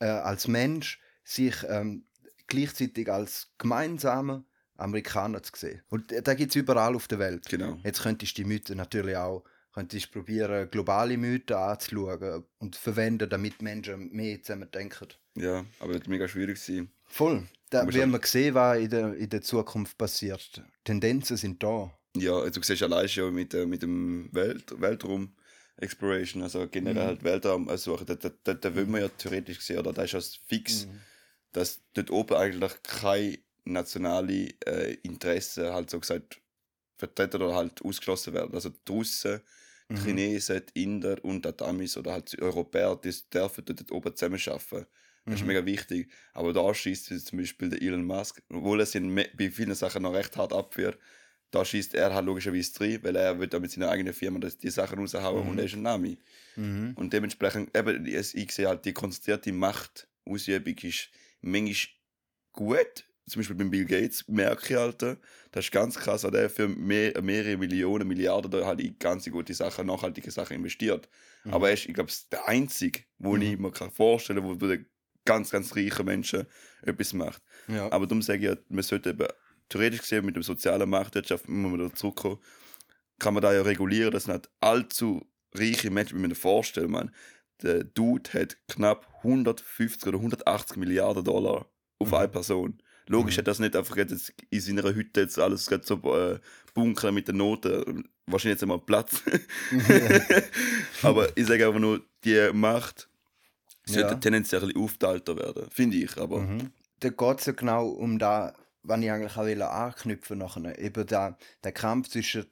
äh, 0.00 0.06
als 0.06 0.48
Mensch 0.48 1.00
sich 1.24 1.54
ähm, 1.68 2.04
gleichzeitig 2.46 3.10
als 3.10 3.52
gemeinsamer 3.58 4.44
Amerikaner 4.76 5.42
zu 5.42 5.52
sehen. 5.56 5.82
Und 5.88 6.12
da 6.26 6.34
gibt 6.34 6.50
es 6.50 6.56
überall 6.56 6.94
auf 6.94 7.08
der 7.08 7.18
Welt. 7.18 7.46
Genau. 7.48 7.78
Jetzt 7.84 8.02
könntest 8.02 8.36
du 8.36 8.42
die 8.42 8.48
Mythen 8.48 8.76
natürlich 8.76 9.16
auch 9.16 9.44
könntest 9.72 10.12
probieren, 10.12 10.70
globale 10.70 11.16
Mythen 11.16 11.56
anzuschauen 11.56 12.44
und 12.58 12.76
verwenden, 12.76 13.28
damit 13.28 13.62
Menschen 13.62 14.12
mehr 14.12 14.42
zusammen 14.42 14.70
denken. 14.70 15.08
Ja, 15.34 15.64
aber 15.78 15.92
das 15.92 16.02
wird 16.02 16.08
mega 16.08 16.28
schwierig 16.28 16.58
sein. 16.58 16.90
Voll. 17.04 17.48
Da, 17.70 17.88
wie 17.88 18.04
man 18.04 18.20
gesehen, 18.20 18.54
was 18.54 18.78
in 18.78 18.90
der, 18.90 19.14
in 19.14 19.30
der 19.30 19.40
Zukunft 19.40 19.96
passiert. 19.96 20.62
Tendenzen 20.84 21.38
sind 21.38 21.62
da. 21.62 21.90
Ja, 22.16 22.34
also 22.34 22.60
du 22.60 22.62
siehst 22.66 22.82
allein 22.82 23.08
schon 23.08 23.34
mit, 23.34 23.54
äh, 23.54 23.66
mit 23.66 23.82
dem 23.82 24.28
Welt, 24.32 24.80
Weltraum 24.80 25.34
Exploration, 25.76 26.42
also 26.42 26.68
generell 26.68 27.04
mhm. 27.04 27.08
halt 27.08 27.24
Weltraum 27.24 27.76
suchen, 27.76 28.06
da, 28.06 28.14
da, 28.14 28.30
da, 28.44 28.54
da 28.54 28.74
will 28.74 28.86
man 28.86 29.00
ja 29.00 29.08
theoretisch 29.08 29.60
sehen, 29.60 29.78
oder 29.78 29.92
da 29.92 30.02
ist 30.02 30.14
es 30.14 30.36
fix, 30.46 30.86
mhm. 30.86 31.00
dass 31.52 31.80
dort 31.94 32.10
oben 32.10 32.36
eigentlich 32.36 32.72
keine 32.82 33.38
nationale 33.64 34.50
äh, 34.66 34.94
Interessen 35.02 35.72
halt 35.72 35.90
so 35.90 35.98
gesagt 35.98 36.40
vertreten 36.98 37.42
oder 37.42 37.54
halt 37.54 37.82
ausgeschlossen 37.82 38.34
werden. 38.34 38.54
Also 38.54 38.68
die 38.68 38.92
Russen, 38.92 39.40
die 39.88 39.94
mhm. 39.94 40.04
Chinesen, 40.04 40.62
die 40.74 40.82
Inder 40.82 41.24
und 41.24 41.44
die 41.44 41.64
Amis 41.64 41.96
oder 41.96 42.12
halt 42.12 42.32
die 42.32 42.42
Europäer, 42.42 42.96
die 42.96 43.14
dürfen 43.32 43.64
dort 43.64 43.90
oben 43.90 44.14
zusammen 44.14 44.40
arbeiten. 44.46 44.86
Das 45.24 45.34
ist 45.36 45.40
mhm. 45.42 45.48
mega 45.48 45.64
wichtig. 45.64 46.10
Aber 46.32 46.52
da 46.52 46.72
schießt 46.74 47.26
zum 47.26 47.38
Beispiel 47.38 47.70
der 47.70 47.80
Elon 47.80 48.04
Musk, 48.04 48.42
obwohl 48.50 48.80
er 48.80 48.86
sich 48.86 49.02
bei 49.36 49.50
vielen 49.50 49.74
Sachen 49.74 50.02
noch 50.02 50.14
recht 50.14 50.36
hart 50.36 50.52
abwehrt, 50.52 50.98
da 51.52 51.64
schießt 51.64 51.94
er 51.94 52.12
halt 52.12 52.24
logischerweise 52.24 52.72
drin, 52.72 52.98
weil 53.02 53.14
er 53.14 53.38
wird 53.38 53.52
da 53.52 53.60
mit 53.60 53.70
seiner 53.70 53.90
eigenen 53.90 54.14
Firma 54.14 54.40
die 54.40 54.70
Sachen 54.70 54.98
raushauen 54.98 55.44
mhm. 55.44 55.50
und 55.50 55.58
er 55.58 55.66
ist 55.66 55.74
ein 55.74 55.82
Name. 55.82 56.16
Mhm. 56.56 56.94
Und 56.96 57.12
dementsprechend, 57.12 57.76
eben, 57.76 58.06
ich 58.06 58.52
sehe 58.52 58.66
halt, 58.66 58.84
die 58.84 58.92
konzentrierte 58.92 59.52
Machtausübung 59.52 60.74
ist 60.78 61.10
manchmal 61.42 61.76
gut. 62.52 63.04
Zum 63.28 63.40
Beispiel 63.40 63.56
beim 63.56 63.70
Bill 63.70 63.84
Gates 63.84 64.26
merke 64.26 64.72
ich 64.74 64.76
halt, 64.76 65.02
das 65.02 65.64
ist 65.64 65.70
ganz 65.70 65.96
krass, 65.96 66.22
dass 66.22 66.32
er 66.32 66.50
für 66.50 66.66
mehr, 66.66 67.20
mehrere 67.22 67.56
Millionen, 67.56 68.08
Milliarden 68.08 68.50
da 68.50 68.66
halt 68.66 68.80
in 68.80 68.98
ganz 68.98 69.30
gute 69.30 69.54
Sachen, 69.54 69.86
nachhaltige 69.86 70.30
Sachen 70.30 70.56
investiert. 70.56 71.08
Mhm. 71.44 71.54
Aber 71.54 71.68
er 71.68 71.74
ist, 71.74 71.86
ich 71.86 71.94
glaube, 71.94 72.10
der 72.32 72.48
Einzige, 72.48 73.02
wo 73.18 73.36
mhm. 73.36 73.42
ich 73.42 73.58
mir 73.58 73.72
vorstellen 73.72 74.42
kann, 74.42 74.60
wo 74.60 74.76
ganz, 75.24 75.50
ganz 75.50 75.76
reiche 75.76 76.02
Menschen 76.02 76.46
etwas 76.80 77.12
macht. 77.12 77.42
Ja. 77.68 77.92
Aber 77.92 78.06
darum 78.06 78.22
sage 78.22 78.52
ich, 78.52 78.58
man 78.70 78.82
sollte 78.82 79.10
eben 79.10 79.28
theoretisch 79.68 80.00
gesehen 80.00 80.24
mit 80.24 80.36
der 80.36 80.42
sozialen 80.42 80.88
Marktwirtschaft, 80.88 81.48
muss 81.48 81.70
man 81.70 81.88
da 81.88 81.94
zurückkommen, 81.94 82.38
kann 83.18 83.34
man 83.34 83.42
da 83.42 83.52
ja 83.52 83.62
regulieren, 83.62 84.10
dass 84.12 84.26
nicht 84.26 84.48
allzu 84.60 85.26
reiche 85.54 85.90
Menschen, 85.90 86.16
wie 86.18 86.22
man 86.22 86.30
sich 86.30 86.38
vorstellen, 86.38 86.90
man, 86.90 87.14
der 87.62 87.84
Dude 87.84 88.32
hat 88.32 88.56
knapp 88.68 89.06
150 89.22 90.06
oder 90.08 90.18
180 90.18 90.76
Milliarden 90.76 91.22
Dollar 91.24 91.66
auf 91.98 92.08
Mhm. 92.08 92.14
eine 92.14 92.28
Person. 92.28 92.82
Logisch 93.06 93.36
Mhm. 93.36 93.38
hat 93.40 93.48
das 93.48 93.58
nicht 93.58 93.76
einfach 93.76 93.96
jetzt 93.96 94.32
in 94.50 94.60
seiner 94.60 94.94
Hütte 94.94 95.20
jetzt 95.20 95.38
alles 95.38 95.66
so 95.66 95.94
äh, 96.16 96.38
bunkern 96.74 97.14
mit 97.14 97.28
den 97.28 97.36
Noten. 97.36 98.08
Wahrscheinlich 98.26 98.54
jetzt 98.56 98.62
einmal 98.62 98.78
Platz. 98.80 99.22
Aber 101.02 101.36
ich 101.36 101.46
sage 101.46 101.66
einfach 101.66 101.80
nur, 101.80 102.00
die 102.24 102.50
Macht 102.52 103.08
sollte 103.84 104.10
Ja. 104.10 104.14
tendenziell 104.14 104.62
ein 104.62 104.68
bisschen 104.68 105.38
werden. 105.38 105.66
Finde 105.70 105.96
ich, 105.96 106.16
aber. 106.16 106.40
Mhm. 106.40 106.70
Da 107.00 107.08
geht 107.08 107.40
es 107.40 107.46
ja 107.46 107.52
genau 107.52 107.88
um 107.88 108.18
da, 108.18 108.54
was 108.82 109.00
ich 109.00 109.10
eigentlich 109.10 109.36
auch 109.36 109.44
will 109.44 109.62
anknüpfen 109.62 110.38
nachher. 110.38 110.78
Eben 110.78 111.06
da, 111.06 111.36
der 111.62 111.72
Kampf 111.72 112.08
zwischen 112.08 112.46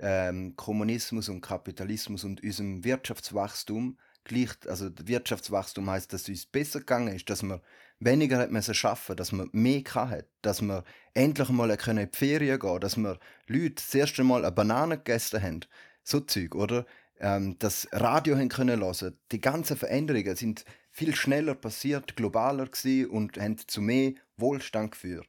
ähm, 0.00 0.54
Kommunismus 0.56 1.28
und 1.28 1.40
Kapitalismus 1.40 2.24
und 2.24 2.42
unserem 2.42 2.84
Wirtschaftswachstum. 2.84 3.98
Gleich, 4.24 4.50
also 4.66 4.90
Wirtschaftswachstum 5.04 5.88
heißt, 5.88 6.12
dass 6.12 6.22
es 6.22 6.28
uns 6.28 6.46
besser 6.46 6.80
gegangen 6.80 7.14
ist, 7.14 7.30
dass 7.30 7.42
man 7.42 7.60
weniger 8.00 8.38
hat 8.38 8.50
müssen 8.50 8.74
schaffen, 8.74 9.16
dass 9.16 9.32
man 9.32 9.48
mehr 9.52 9.82
hat, 9.94 10.26
dass 10.42 10.60
man 10.60 10.84
endlich 11.14 11.48
mal 11.48 11.76
können 11.76 12.04
in 12.04 12.10
die 12.10 12.16
Ferien 12.16 12.58
gehen, 12.58 12.80
dass 12.80 12.96
wir 12.96 13.18
Leute 13.46 13.74
das 13.76 13.94
erste 13.94 14.24
Mal 14.24 14.44
eine 14.44 14.52
Banane 14.52 14.98
gegessen 14.98 15.42
haben. 15.42 15.60
So 16.02 16.20
Zeug, 16.20 16.54
oder? 16.54 16.86
Ähm, 17.20 17.56
das 17.58 17.88
Radio 17.92 18.36
haben 18.36 18.48
können 18.48 18.80
hören. 18.80 19.18
Die 19.32 19.40
ganzen 19.40 19.76
Veränderungen 19.76 20.36
sind 20.36 20.64
viel 20.90 21.14
schneller 21.14 21.54
passiert, 21.54 22.16
globaler 22.16 22.66
gewesen 22.66 23.10
und 23.10 23.38
haben 23.38 23.58
zu 23.58 23.80
mehr 23.80 24.12
Wohlstand 24.36 24.92
geführt. 24.92 25.28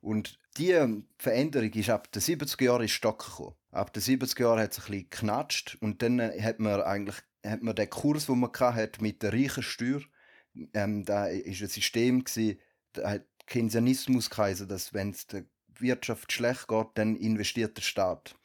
Und 0.00 0.38
diese 0.56 1.02
Veränderung 1.18 1.72
ist 1.72 1.90
ab 1.90 2.10
den 2.12 2.22
70er 2.22 2.64
Jahren 2.64 2.82
in 2.82 2.88
Stock 2.88 3.24
gekommen. 3.24 3.54
Ab 3.70 3.92
den 3.92 4.02
70er 4.02 4.40
Jahren 4.42 4.60
hat 4.60 4.72
es 4.72 4.78
ein 4.78 4.84
bisschen 4.84 5.10
geknatscht 5.10 5.78
und 5.80 6.02
dann 6.02 6.18
äh, 6.18 6.42
hat 6.42 6.58
man 6.58 6.80
eigentlich 6.82 7.16
hat 7.44 7.62
man 7.62 7.74
den 7.74 7.88
Kurs, 7.88 8.26
den 8.26 8.40
man 8.40 8.50
hatte 8.52 9.02
mit 9.02 9.22
der 9.22 9.32
reichen 9.32 9.62
Steuer, 9.62 10.02
ähm, 10.74 11.04
da 11.04 11.26
ist 11.26 11.62
ein 11.62 11.68
System 11.68 12.24
gewesen, 12.24 12.58
da 12.92 13.10
hat 13.10 13.26
Keynesianismus 13.46 14.30
geheißen, 14.30 14.68
dass 14.68 14.92
wenn 14.92 15.10
es 15.10 15.26
der 15.26 15.44
Wirtschaft 15.78 16.32
schlecht 16.32 16.68
geht, 16.68 16.88
dann 16.94 17.16
investiert 17.16 17.76
der 17.76 17.82
Staat, 17.82 18.36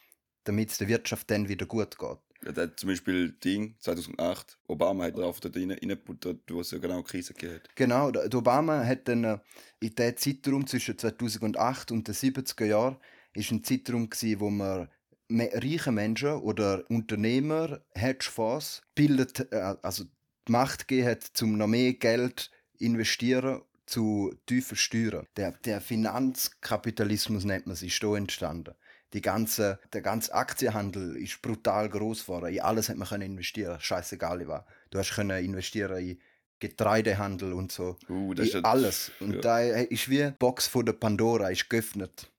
damit 0.46 0.72
es 0.72 0.78
der 0.78 0.88
Wirtschaft 0.88 1.30
dann 1.30 1.50
wieder 1.50 1.66
gut 1.66 1.98
geht. 1.98 2.18
Ja, 2.44 2.52
der 2.52 2.76
zum 2.76 2.90
Beispiel 2.90 3.32
Ding 3.32 3.76
2008, 3.80 4.58
Obama 4.68 5.06
hat 5.06 5.18
drauf 5.18 5.40
rein, 5.44 5.72
reingebuttert, 5.72 6.42
wo 6.50 6.62
es 6.62 6.72
ja 6.72 6.78
genau 6.78 7.02
Krise 7.02 7.34
gegeben 7.34 7.56
hat. 7.56 7.76
Genau, 7.76 8.12
der 8.12 8.34
Obama 8.34 8.86
hat 8.86 9.08
dann 9.08 9.24
äh, 9.24 9.40
in 9.80 9.96
diesem 9.96 10.18
Zeitraum 10.18 10.68
zwischen 10.68 10.98
2008 10.98 11.92
und 11.92 12.08
den 12.08 12.14
70er 12.14 12.66
Jahren 12.66 12.98
ist 13.34 13.52
ein 13.52 13.64
Zeitraum 13.64 14.10
gewesen, 14.10 14.40
wo 14.40 14.50
man 14.50 14.90
reiche 15.30 15.92
Menschen 15.92 16.34
oder 16.34 16.84
Unternehmer, 16.90 17.82
Hedgefonds 17.94 18.84
bildet, 18.94 19.52
äh, 19.52 19.76
also 19.82 20.04
die 20.48 20.52
Macht 20.52 20.88
gegeben 20.88 21.10
hat, 21.10 21.42
um 21.42 21.58
noch 21.58 21.68
mehr 21.68 21.94
Geld 21.94 22.52
investieren 22.78 23.62
zu 23.86 24.34
tiefen 24.46 24.78
Steuern. 24.78 25.28
Der, 25.38 25.52
der 25.52 25.82
Finanzkapitalismus 25.82 27.44
nennt 27.46 27.68
man 27.68 27.76
sich, 27.76 27.94
ist 27.94 28.04
da 28.04 28.16
entstanden. 28.16 28.76
Die 29.14 29.22
ganze, 29.22 29.80
der 29.94 30.02
ganze 30.02 30.34
Aktienhandel 30.34 31.16
ist 31.18 31.42
brutal 31.42 31.90
groß 31.90 32.24
geworden. 32.24 32.54
In 32.54 32.62
alles 32.62 32.90
hat 32.90 32.98
man 32.98 33.08
können 33.08 33.32
investieren, 33.32 33.80
scheißegal 33.80 34.48
was. 34.48 34.64
Du 34.90 34.98
hast 35.00 35.14
können 35.16 35.44
investieren 35.44 35.98
in 35.98 36.20
Getreidehandel 36.60 37.54
und 37.54 37.72
so. 37.72 37.98
Uh, 38.10 38.34
das 38.34 38.48
ist 38.48 38.56
In 38.56 38.64
ja- 38.64 38.70
alles. 38.70 39.12
Und 39.20 39.36
ja. 39.36 39.42
da 39.42 39.60
ist 39.60 40.10
wie 40.10 40.18
die 40.18 40.32
Box 40.32 40.68
von 40.68 40.86
der 40.86 40.94
Pandora 40.94 41.50
ist 41.50 41.70
geöffnet. 41.70 42.30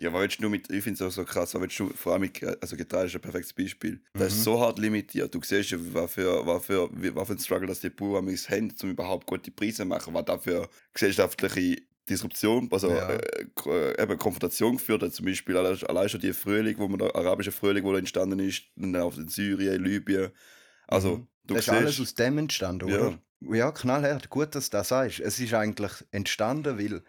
Ja, 0.00 0.12
willst 0.12 0.38
du 0.38 0.42
nur 0.42 0.50
mit, 0.52 0.70
ich 0.70 0.84
finde 0.84 0.94
es 0.94 1.02
auch 1.02 1.10
so 1.10 1.24
krass, 1.24 1.54
willst 1.54 1.76
du, 1.80 1.88
vor 1.88 2.12
allem 2.12 2.20
mit, 2.22 2.40
also 2.62 2.76
Getreide 2.76 3.06
ist 3.06 3.16
ein 3.16 3.20
perfektes 3.20 3.52
Beispiel. 3.52 4.00
Das 4.14 4.28
Mhm. 4.28 4.34
ist 4.34 4.44
so 4.44 4.60
hart 4.60 4.78
limitiert. 4.78 5.34
Du 5.34 5.40
siehst 5.42 5.70
ja, 5.70 5.78
was 5.92 6.12
für, 6.12 6.46
was 6.46 6.66
für, 6.66 6.88
was 7.16 7.26
für 7.26 7.32
ein 7.34 7.38
Struggle 7.40 7.66
das 7.66 7.80
die 7.80 7.90
Bauern 7.90 8.28
haben, 8.28 8.74
um 8.80 8.90
überhaupt 8.90 9.26
gute 9.26 9.50
Preise 9.50 9.78
zu 9.78 9.86
machen, 9.86 10.14
was 10.14 10.24
da 10.26 10.38
für 10.38 10.68
gesellschaftliche 10.94 11.82
Disruption, 12.08 12.68
also 12.70 12.94
Ja. 12.94 13.08
äh, 13.08 13.46
äh, 13.66 14.00
eben 14.02 14.16
Konfrontation 14.18 14.76
geführt 14.76 15.02
hat. 15.02 15.12
Zum 15.14 15.26
Beispiel 15.26 15.56
allein, 15.56 15.76
allein 15.88 16.08
schon 16.08 16.20
die 16.20 16.32
Frühling, 16.32 16.78
wo 16.78 16.86
man 16.86 17.00
der 17.00 17.16
arabische 17.16 17.50
Frühling, 17.52 17.82
wo 17.82 17.92
entstanden 17.96 18.38
ist, 18.38 18.66
dann 18.76 18.94
auch 18.96 19.16
in 19.18 19.26
Syrien, 19.26 19.82
Libyen. 19.82 20.30
Also, 20.86 21.20
Mhm. 21.20 21.28
du 21.44 21.56
das 21.56 21.64
ist 21.64 21.68
siehst, 21.68 21.70
alles 21.70 22.00
aus 22.00 22.14
dem 22.14 22.38
entstanden, 22.38 22.84
Ja. 22.84 22.98
oder? 23.00 23.20
Ja, 23.40 23.70
knallhart. 23.72 24.30
Gut, 24.30 24.54
dass 24.54 24.70
du 24.70 24.76
das 24.78 24.88
sagst. 24.88 25.20
Es 25.20 25.38
ist 25.40 25.54
eigentlich 25.54 25.92
entstanden, 26.10 26.78
weil 26.78 27.02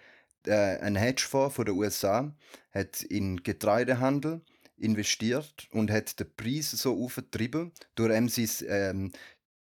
äh, 0.48 0.78
ein 0.80 0.96
Hedgefonds 0.96 1.56
von 1.56 1.66
den 1.66 1.76
USA 1.76 2.36
hat 2.72 3.02
in 3.02 3.44
Getreidehandel 3.44 4.42
investiert 4.78 5.68
und 5.72 5.92
hat 5.92 6.20
den 6.20 6.34
Preis 6.36 6.72
so 6.72 7.04
aufgetrieben, 7.04 7.72
durch 7.96 8.16
eben 8.16 8.30
sein, 8.30 8.50
ähm, 8.68 9.12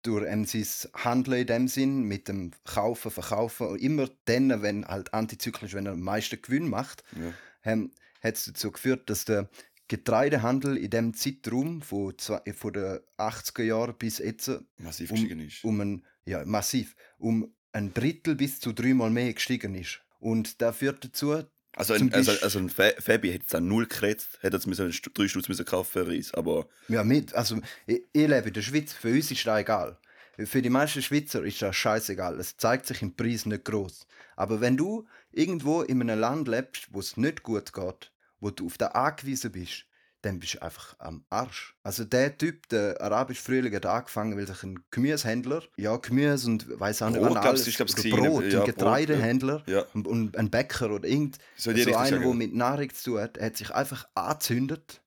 durch 0.02 0.26
sein 0.26 0.92
Handeln 0.94 1.42
in 1.42 1.48
dem 1.48 1.68
Sinn, 1.68 2.04
mit 2.04 2.28
dem 2.28 2.52
Kaufen, 2.64 3.12
Verkaufen, 3.12 3.68
und 3.68 3.82
immer 3.82 4.10
dann, 4.26 4.62
wenn 4.62 4.86
halt 4.86 5.14
antizyklisch, 5.14 5.74
wenn 5.74 5.86
er 5.86 5.94
am 5.94 6.02
meisten 6.02 6.42
Gewinn 6.42 6.70
macht, 6.70 7.04
ja. 7.20 7.34
ähm, 7.64 7.92
hat 8.22 8.36
es 8.36 8.46
dazu 8.46 8.72
geführt, 8.72 9.10
dass 9.10 9.26
der 9.26 9.50
Getreidehandel 9.88 10.78
in 10.78 10.90
dem 10.90 11.14
Zeitraum 11.14 11.82
von, 11.82 12.18
zwei, 12.18 12.42
von 12.54 12.74
den 12.74 13.00
80er 13.18 13.64
Jahren 13.64 13.96
bis 13.98 14.18
jetzt 14.18 14.52
massiv 14.78 15.12
Um- 15.12 15.16
gestiegen 15.18 15.40
ist. 15.40 15.64
um 15.64 15.80
ein, 15.80 16.06
ja, 16.26 16.44
massiv 16.46 16.96
um 17.18 17.54
ein 17.72 17.94
Drittel 17.94 18.36
bis 18.36 18.60
zu 18.60 18.74
dreimal 18.74 19.12
mehr 19.12 19.34
gestiegen 19.34 19.76
ist. 19.76 20.02
Und 20.20 20.62
das 20.62 20.78
führt 20.78 21.04
dazu, 21.04 21.44
Also 21.76 21.94
ein, 21.94 22.14
also, 22.14 22.32
also 22.42 22.60
ein 22.60 22.70
Fa- 22.70 22.94
Fabi 23.00 23.32
hätte 23.32 23.46
es 23.46 23.52
dann 23.52 23.68
null 23.68 23.86
gekriegt, 23.88 24.28
hätte 24.42 24.58
jetzt 24.58 24.66
müssen 24.68 24.90
drei 25.14 25.28
Stutz 25.28 25.50
müssen 25.50 25.66
kaufen 25.66 25.92
für 25.92 26.08
Reis, 26.08 26.34
aber 26.34 26.68
ja, 26.88 27.04
mit, 27.04 27.34
also 27.34 27.60
ich, 27.86 28.02
ich 28.14 28.28
lebe 28.28 28.48
in 28.48 28.54
der 28.54 28.62
Schweiz, 28.62 28.94
für 28.94 29.10
uns 29.14 29.32
ist 29.32 29.46
das 29.46 29.60
egal. 29.60 29.98
Für 30.38 30.62
die 30.62 30.70
meisten 30.70 31.02
Schweizer 31.02 31.44
ist 31.46 31.62
das 31.62 31.76
scheißegal. 31.78 32.38
Es 32.40 32.58
zeigt 32.58 32.86
sich 32.88 33.02
im 33.02 33.16
Preis 33.16 33.46
nicht 33.46 33.64
groß. 33.64 34.06
Aber 34.36 34.60
wenn 34.60 34.76
du 34.76 35.08
irgendwo 35.32 35.82
in 35.82 36.02
einem 36.02 36.20
Land 36.20 36.50
lebst, 36.50 36.88
wo 36.92 37.00
es 37.00 37.16
nicht 37.16 37.42
gut 37.44 37.72
geht, 37.72 38.12
wo 38.42 38.50
du 38.50 38.66
auf 38.66 38.78
das 38.78 38.94
angewiesen 38.94 39.54
bist, 39.54 39.86
dann 40.26 40.40
bist 40.40 40.56
du 40.56 40.62
einfach 40.62 40.96
am 40.98 41.24
Arsch. 41.30 41.78
Also 41.84 42.04
der 42.04 42.36
Typ, 42.36 42.68
der 42.70 43.00
arabische 43.00 43.44
Frühling 43.44 43.74
hat 43.76 43.86
angefangen, 43.86 44.36
weil 44.36 44.48
sich 44.48 44.64
ein 44.64 44.84
Gemüsehändler, 44.90 45.62
ja 45.78 45.96
Gemüse 45.98 46.50
und 46.50 46.80
weiß 46.80 47.04
auch 47.04 47.10
nicht, 47.12 47.22
Brot, 47.22 47.38
alles, 47.38 47.68
ist, 47.68 47.78
glaub's, 47.78 47.94
Brot, 47.94 48.06
ja, 48.06 48.16
ein 48.16 48.32
Brot, 48.32 48.44
ja. 48.46 48.64
Getreidehändler 48.64 49.64
ja. 49.68 49.86
und, 49.94 50.08
und 50.08 50.36
ein 50.36 50.50
Bäcker 50.50 50.92
oder 50.92 51.08
irgend 51.08 51.38
So 51.56 51.76
so 51.76 51.96
einer, 51.96 52.20
der 52.20 52.34
mit 52.34 52.56
Nahrung 52.56 52.92
zu 52.92 53.12
tun 53.12 53.22
hat, 53.22 53.40
hat 53.40 53.56
sich 53.56 53.70
einfach 53.72 54.08
angezündet 54.16 55.02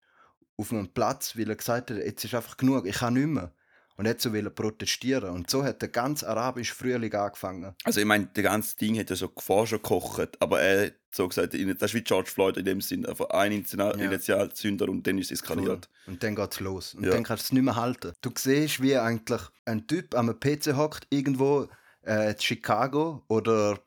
auf 0.57 0.73
einem 0.73 0.89
Platz, 0.89 1.37
weil 1.37 1.49
er 1.49 1.57
gesagt 1.57 1.91
hat, 1.91 1.99
jetzt 1.99 2.25
ist 2.25 2.35
einfach 2.35 2.57
genug, 2.57 2.87
ich 2.87 2.97
kann 2.97 3.15
nicht 3.15 3.27
mehr. 3.27 3.53
Und 3.99 4.07
hat 4.07 4.21
so 4.21 4.33
wollen 4.33 4.55
protestieren. 4.55 5.31
Und 5.31 5.51
so 5.51 5.65
hat 5.65 5.83
der 5.83 5.89
ganz 5.89 6.23
arabische 6.23 6.73
Frühling 6.75 7.13
angefangen. 7.15 7.75
Also 7.83 7.99
ich 8.01 8.07
meine, 8.07 8.29
das 8.33 8.45
ganze 8.45 8.77
Ding 8.77 8.97
hat 8.99 9.11
ja 9.11 9.17
so 9.17 9.31
vorher 9.37 9.67
schon 9.67 9.83
gekocht, 9.83 10.41
aber 10.41 10.61
er 10.63 10.87
hat 10.87 10.95
so 11.11 11.27
gesagt, 11.27 11.53
das 11.53 11.61
ist 11.61 11.95
wie 11.95 12.03
George 12.03 12.31
Floyd 12.31 12.57
in 12.59 12.65
dem 12.65 12.81
Sinn, 12.81 13.05
einfach 13.05 13.29
ein 13.31 13.51
Initial- 13.51 13.99
Ja. 13.99 14.05
Initialzünder 14.07 14.89
und 14.89 15.05
dann 15.07 15.19
ist 15.19 15.33
es 15.33 15.41
eskaliert. 15.43 15.89
Und 16.07 16.23
dann 16.23 16.37
geht's 16.37 16.61
los. 16.61 16.95
Und 16.95 17.05
Ja. 17.07 17.11
dann 17.11 17.25
kannst 17.25 17.45
du 17.45 17.47
es 17.47 17.53
nicht 17.53 17.63
mehr 17.65 17.75
halten. 17.77 18.13
Du 18.21 18.31
siehst, 18.39 18.81
wie 18.81 18.97
eigentlich 18.97 19.41
ein 19.65 19.87
Typ 19.89 20.15
am 20.17 20.29
PC 20.39 20.77
hockt, 20.77 21.07
irgendwo 21.11 21.67
äh, 22.07 22.31
in 22.31 22.39
Chicago 22.41 23.25
oder 23.29 23.81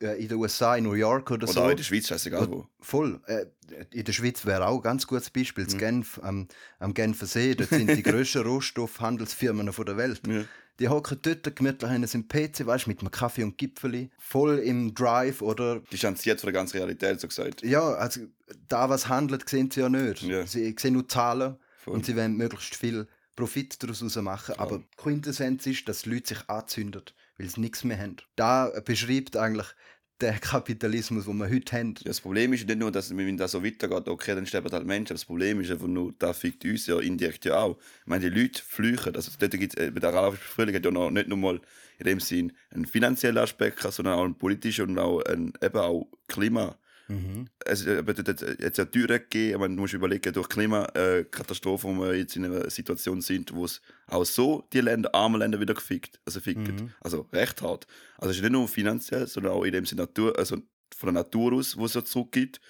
in 0.00 0.28
den 0.28 0.38
USA, 0.38 0.76
in 0.76 0.84
New 0.84 0.92
York 0.92 1.30
oder, 1.30 1.44
Oder 1.44 1.52
so. 1.52 1.62
auch 1.62 1.70
in 1.70 1.76
der 1.76 1.84
Schweiz, 1.84 2.08
scheißegal 2.08 2.50
wo. 2.50 2.66
Voll. 2.80 3.20
Äh, 3.26 3.46
in 3.92 4.04
der 4.04 4.12
Schweiz 4.12 4.44
wäre 4.46 4.66
auch 4.66 4.76
ein 4.76 4.82
ganz 4.82 5.06
gutes 5.06 5.30
Beispiel. 5.30 5.64
Mhm. 5.64 5.70
In 5.70 5.78
Genf, 5.78 6.20
am, 6.22 6.48
am 6.78 6.94
Genfer 6.94 7.26
See, 7.26 7.54
dort 7.54 7.70
sind 7.70 7.90
die 7.90 8.02
grössten 8.04 8.42
Rohstoffhandelsfirmen 8.42 9.72
von 9.72 9.86
der 9.86 9.96
Welt. 9.96 10.20
Ja. 10.26 10.44
Die 10.78 10.88
hocken 10.88 11.18
dort 11.22 11.56
gemütlich 11.56 11.90
haben 11.90 12.04
im 12.04 12.28
PC, 12.28 12.66
weißt, 12.66 12.86
mit 12.86 13.00
einem 13.00 13.10
Kaffee 13.10 13.42
und 13.42 13.56
Gipfeli, 13.56 14.10
voll 14.18 14.58
im 14.58 14.94
Drive 14.94 15.40
oder 15.40 15.80
Distanziert 15.80 16.40
von 16.40 16.48
der 16.48 16.52
ganzen 16.52 16.76
Realität, 16.76 17.18
so 17.18 17.28
gesagt. 17.28 17.62
ja, 17.62 17.94
also 17.94 18.20
da 18.68 18.90
was 18.90 19.08
handelt, 19.08 19.48
sehen 19.48 19.70
sie 19.70 19.80
ja 19.80 19.88
nicht. 19.88 20.22
Ja. 20.22 20.46
Sie 20.46 20.74
sehen 20.78 20.92
nur 20.92 21.08
Zahlen 21.08 21.56
Voll. 21.78 21.94
und 21.94 22.04
sie 22.04 22.14
wollen 22.14 22.36
möglichst 22.36 22.76
viel 22.76 23.06
Profit 23.36 23.82
daraus 23.82 24.02
machen. 24.16 24.54
Klar. 24.54 24.66
Aber 24.66 24.82
Quintessenz 24.96 25.66
ist, 25.66 25.88
dass 25.88 26.02
die 26.02 26.10
Leute 26.10 26.34
sich 26.34 26.48
anzünden, 26.48 27.02
weil 27.38 27.48
sie 27.48 27.60
nichts 27.60 27.84
mehr 27.84 27.98
haben. 27.98 28.16
Da 28.36 28.72
beschreibt 28.84 29.36
eigentlich 29.36 29.66
der 30.20 30.38
Kapitalismus, 30.38 31.26
den 31.26 31.36
wir 31.36 31.50
heute 31.50 31.76
haben. 31.76 31.94
Ja, 31.98 32.04
das 32.04 32.20
Problem 32.20 32.52
ist 32.52 32.66
nicht 32.66 32.78
nur, 32.78 32.90
dass 32.90 33.14
wenn 33.14 33.36
das 33.36 33.50
so 33.50 33.64
weitergeht, 33.64 34.08
okay, 34.08 34.34
dann 34.34 34.46
sterben 34.46 34.72
halt 34.72 34.86
Menschen. 34.86 35.14
Das 35.14 35.24
Problem 35.24 35.60
ist 35.60 35.70
einfach 35.70 35.86
nur, 35.86 36.14
das 36.18 36.38
fickt 36.38 36.64
uns 36.64 36.86
ja 36.86 36.98
indirekt 37.00 37.44
ja 37.44 37.58
auch. 37.58 37.76
Ich 38.00 38.06
meine, 38.06 38.30
die 38.30 38.40
Leute 38.40 38.62
flüchen. 38.62 39.14
Also 39.14 39.30
dort 39.38 39.52
gibt's, 39.52 39.76
äh, 39.76 39.90
bei 39.90 40.00
der 40.00 40.10
arabischen 40.10 40.46
Frühling 40.46 40.74
hat 40.74 40.84
ja 40.84 40.90
noch, 40.90 41.10
nicht 41.10 41.28
nur 41.28 41.38
mal 41.38 41.60
in 41.98 42.06
dem 42.06 42.20
Sinn 42.20 42.52
einen 42.70 42.86
finanziellen 42.86 43.38
Aspekt, 43.38 43.80
sondern 43.80 44.14
auch 44.14 44.24
einen 44.24 44.38
politischen 44.38 44.90
und 44.90 44.98
auch 44.98 45.22
einen, 45.22 45.52
eben 45.62 45.78
auch 45.78 46.08
Klima. 46.28 46.78
Mhm. 47.08 47.48
Es 47.64 47.86
äh, 47.86 48.02
hat 48.04 48.58
jetzt 48.60 48.78
ja 48.78 48.84
Türen 48.84 49.18
gegeben, 49.18 49.60
meine, 49.60 49.74
du 49.76 49.80
musst 49.82 49.94
überlegen, 49.94 50.32
durch 50.32 50.48
Klimakatastrophen, 50.48 51.96
wo 51.98 52.02
wir 52.04 52.14
jetzt 52.16 52.36
in 52.36 52.44
einer 52.44 52.68
Situation 52.70 53.20
sind, 53.20 53.54
wo 53.54 53.64
es 53.64 53.80
auch 54.06 54.24
so 54.24 54.66
die 54.72 54.80
Länder, 54.80 55.14
arme 55.14 55.38
Länder 55.38 55.60
wieder 55.60 55.74
gefickt, 55.74 56.20
also 56.24 56.40
fickt, 56.40 56.68
Mhm. 56.68 56.90
also 57.00 57.28
recht 57.32 57.62
hart. 57.62 57.86
Also 58.18 58.30
es 58.30 58.36
ist 58.36 58.42
nicht 58.42 58.52
nur 58.52 58.68
finanziell, 58.68 59.26
sondern 59.26 59.52
auch 59.52 59.64
in 59.64 59.72
dem 59.72 59.86
Sinne 59.86 60.02
Natur, 60.02 60.38
also 60.38 60.56
von 60.96 61.06
der 61.06 61.12
Natur 61.22 61.52
aus, 61.54 61.76
wo 61.76 61.84
es 61.86 61.94
ja 61.94 62.04
zurückgeht. 62.04 62.60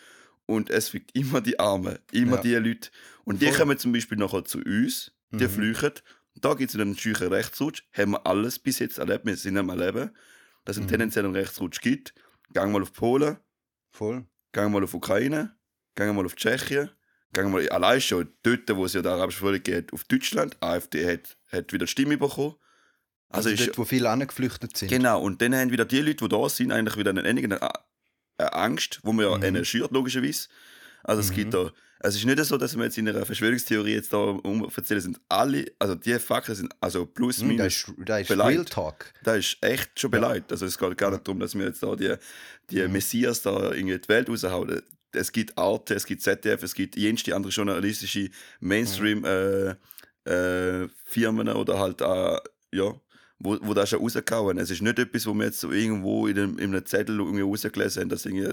und 0.48 0.70
es 0.70 0.90
fickt 0.90 1.10
immer 1.16 1.40
die 1.40 1.58
Armen, 1.58 1.98
immer 2.12 2.36
Ja. 2.36 2.42
die 2.42 2.54
Leute. 2.54 2.90
Und 3.24 3.42
die 3.42 3.46
Voll. 3.46 3.56
kommen 3.56 3.78
zum 3.78 3.90
Beispiel 3.92 4.16
nachher 4.16 4.44
zu 4.44 4.58
uns, 4.60 5.10
die 5.32 5.42
Mhm. 5.42 5.50
flüchen. 5.50 5.90
Da 6.36 6.54
gibt 6.54 6.70
es 6.72 6.78
einen 6.80 6.96
scheuchen 6.96 7.26
Rechtsrutsch. 7.32 7.82
Haben 7.92 8.12
wir 8.12 8.24
alles 8.28 8.60
bis 8.60 8.78
jetzt 8.78 8.98
erlebt. 8.98 9.26
Wir 9.26 9.34
sind 9.36 9.58
am 9.58 9.70
Erleben, 9.70 10.10
dass 10.64 10.76
es 10.76 10.78
einen 10.78 10.86
Mhm. 10.86 10.90
tendenziellen 10.90 11.34
Rechtsrutsch 11.34 11.80
gibt. 11.80 12.14
Gehen 12.54 12.70
mal 12.70 12.80
auf 12.80 12.92
Polen, 12.92 13.38
Voll. 13.96 14.26
gehen 14.52 14.70
mal 14.72 14.84
auf 14.84 14.92
Ukraine, 14.94 15.56
gehen 15.94 16.14
mal 16.14 16.24
auf 16.26 16.36
Tschechien, 16.36 16.90
gehen 17.32 17.50
mal 17.50 17.66
allein 17.70 18.00
schon 18.00 18.28
dort, 18.42 18.68
wo 18.76 18.84
es 18.84 18.92
ja 18.92 19.00
der 19.00 19.12
arabische 19.12 19.40
Frühling 19.40 19.62
geht, 19.62 19.92
auf 19.92 20.04
Deutschland. 20.04 20.56
AfD 20.62 21.10
hat, 21.10 21.36
hat 21.50 21.72
wieder 21.72 21.86
die 21.86 21.90
Stimme 21.90 22.18
bekommen. 22.18 22.56
Also, 23.28 23.48
Also, 23.48 23.50
ist, 23.50 23.66
dort, 23.68 23.78
wo 23.78 23.84
viele 23.84 24.10
angeflüchtet 24.10 24.76
sind. 24.76 24.88
Genau, 24.88 25.22
und 25.22 25.40
dann 25.40 25.54
haben 25.54 25.70
wieder 25.70 25.84
die 25.86 26.00
Leute, 26.00 26.16
die 26.24 26.28
da 26.28 26.48
sind, 26.48 26.72
eigentlich 26.72 26.96
wieder 26.98 27.10
eine, 27.10 27.22
eine, 27.22 27.40
eine 28.38 28.52
Angst, 28.52 29.00
wo 29.02 29.12
man 29.12 29.42
ja 29.42 29.50
Mhm. 29.50 29.64
schürt, 29.64 29.90
logischerweise. 29.92 30.48
Also 31.02 31.20
es 31.20 31.30
Mhm. 31.30 31.34
gibt 31.34 31.54
da, 31.54 31.72
es 32.00 32.14
ist 32.16 32.24
nicht 32.24 32.44
so, 32.44 32.56
dass 32.56 32.76
wir 32.76 32.84
jetzt 32.84 32.98
in 32.98 33.08
einer 33.08 33.24
Verschwörungstheorie 33.24 33.94
jetzt 33.94 34.12
da 34.12 34.18
um 34.18 34.64
erzählen, 34.74 35.00
sind 35.00 35.20
alle, 35.28 35.64
also 35.78 35.94
die 35.94 36.18
Fakten 36.18 36.54
sind 36.54 36.74
also 36.80 37.06
plus, 37.06 37.40
Hm, 37.40 37.48
minus, 37.48 37.64
Das 37.64 37.74
ist, 37.76 37.94
das 38.04 38.20
ist 38.22 38.28
beleidigt. 38.28 38.58
Real 38.58 38.64
Talk. 38.92 39.12
da 39.24 39.34
ist 39.34 39.56
echt 39.62 39.98
schon 39.98 40.10
beleidigt. 40.10 40.52
Also 40.52 40.66
es 40.66 40.76
geht 40.78 40.96
gar 40.98 41.10
nicht 41.10 41.26
darum, 41.26 41.40
dass 41.40 41.54
wir 41.54 41.66
jetzt 41.66 41.82
da 41.82 41.96
die, 41.96 42.14
die 42.70 42.82
Mhm. 42.82 42.92
Messias 42.92 43.42
da 43.42 43.72
in 43.72 43.86
die 43.86 44.00
Welt 44.08 44.28
raushauen. 44.28 44.82
Es 45.12 45.32
gibt 45.32 45.56
Arte, 45.56 45.94
es 45.94 46.04
gibt 46.04 46.20
ZDF, 46.22 46.62
es 46.62 46.74
gibt 46.74 46.96
jenste 46.96 47.34
andere 47.34 47.50
journalistische 47.52 48.28
Mainstream 48.60 49.24
äh, 49.24 49.70
äh, 50.24 50.88
Firmen 51.04 51.48
oder 51.48 51.78
halt 51.78 52.00
äh, 52.02 52.38
ja, 52.76 52.94
wo, 53.38 53.58
wo 53.62 53.74
das 53.74 53.90
schon 53.90 54.00
rausgehauen. 54.00 54.58
Es 54.58 54.70
ist 54.70 54.82
nicht 54.82 54.98
etwas, 54.98 55.26
wo 55.26 55.34
wir 55.34 55.46
jetzt 55.46 55.60
so 55.60 55.70
irgendwo 55.72 56.26
in 56.26 56.38
einem, 56.38 56.58
in 56.58 56.74
einem 56.74 56.84
Zettel 56.84 57.18
irgendwie 57.18 57.42
rausgelesen 57.42 58.02
haben, 58.02 58.08
dass 58.10 58.26
irgendwie 58.26 58.52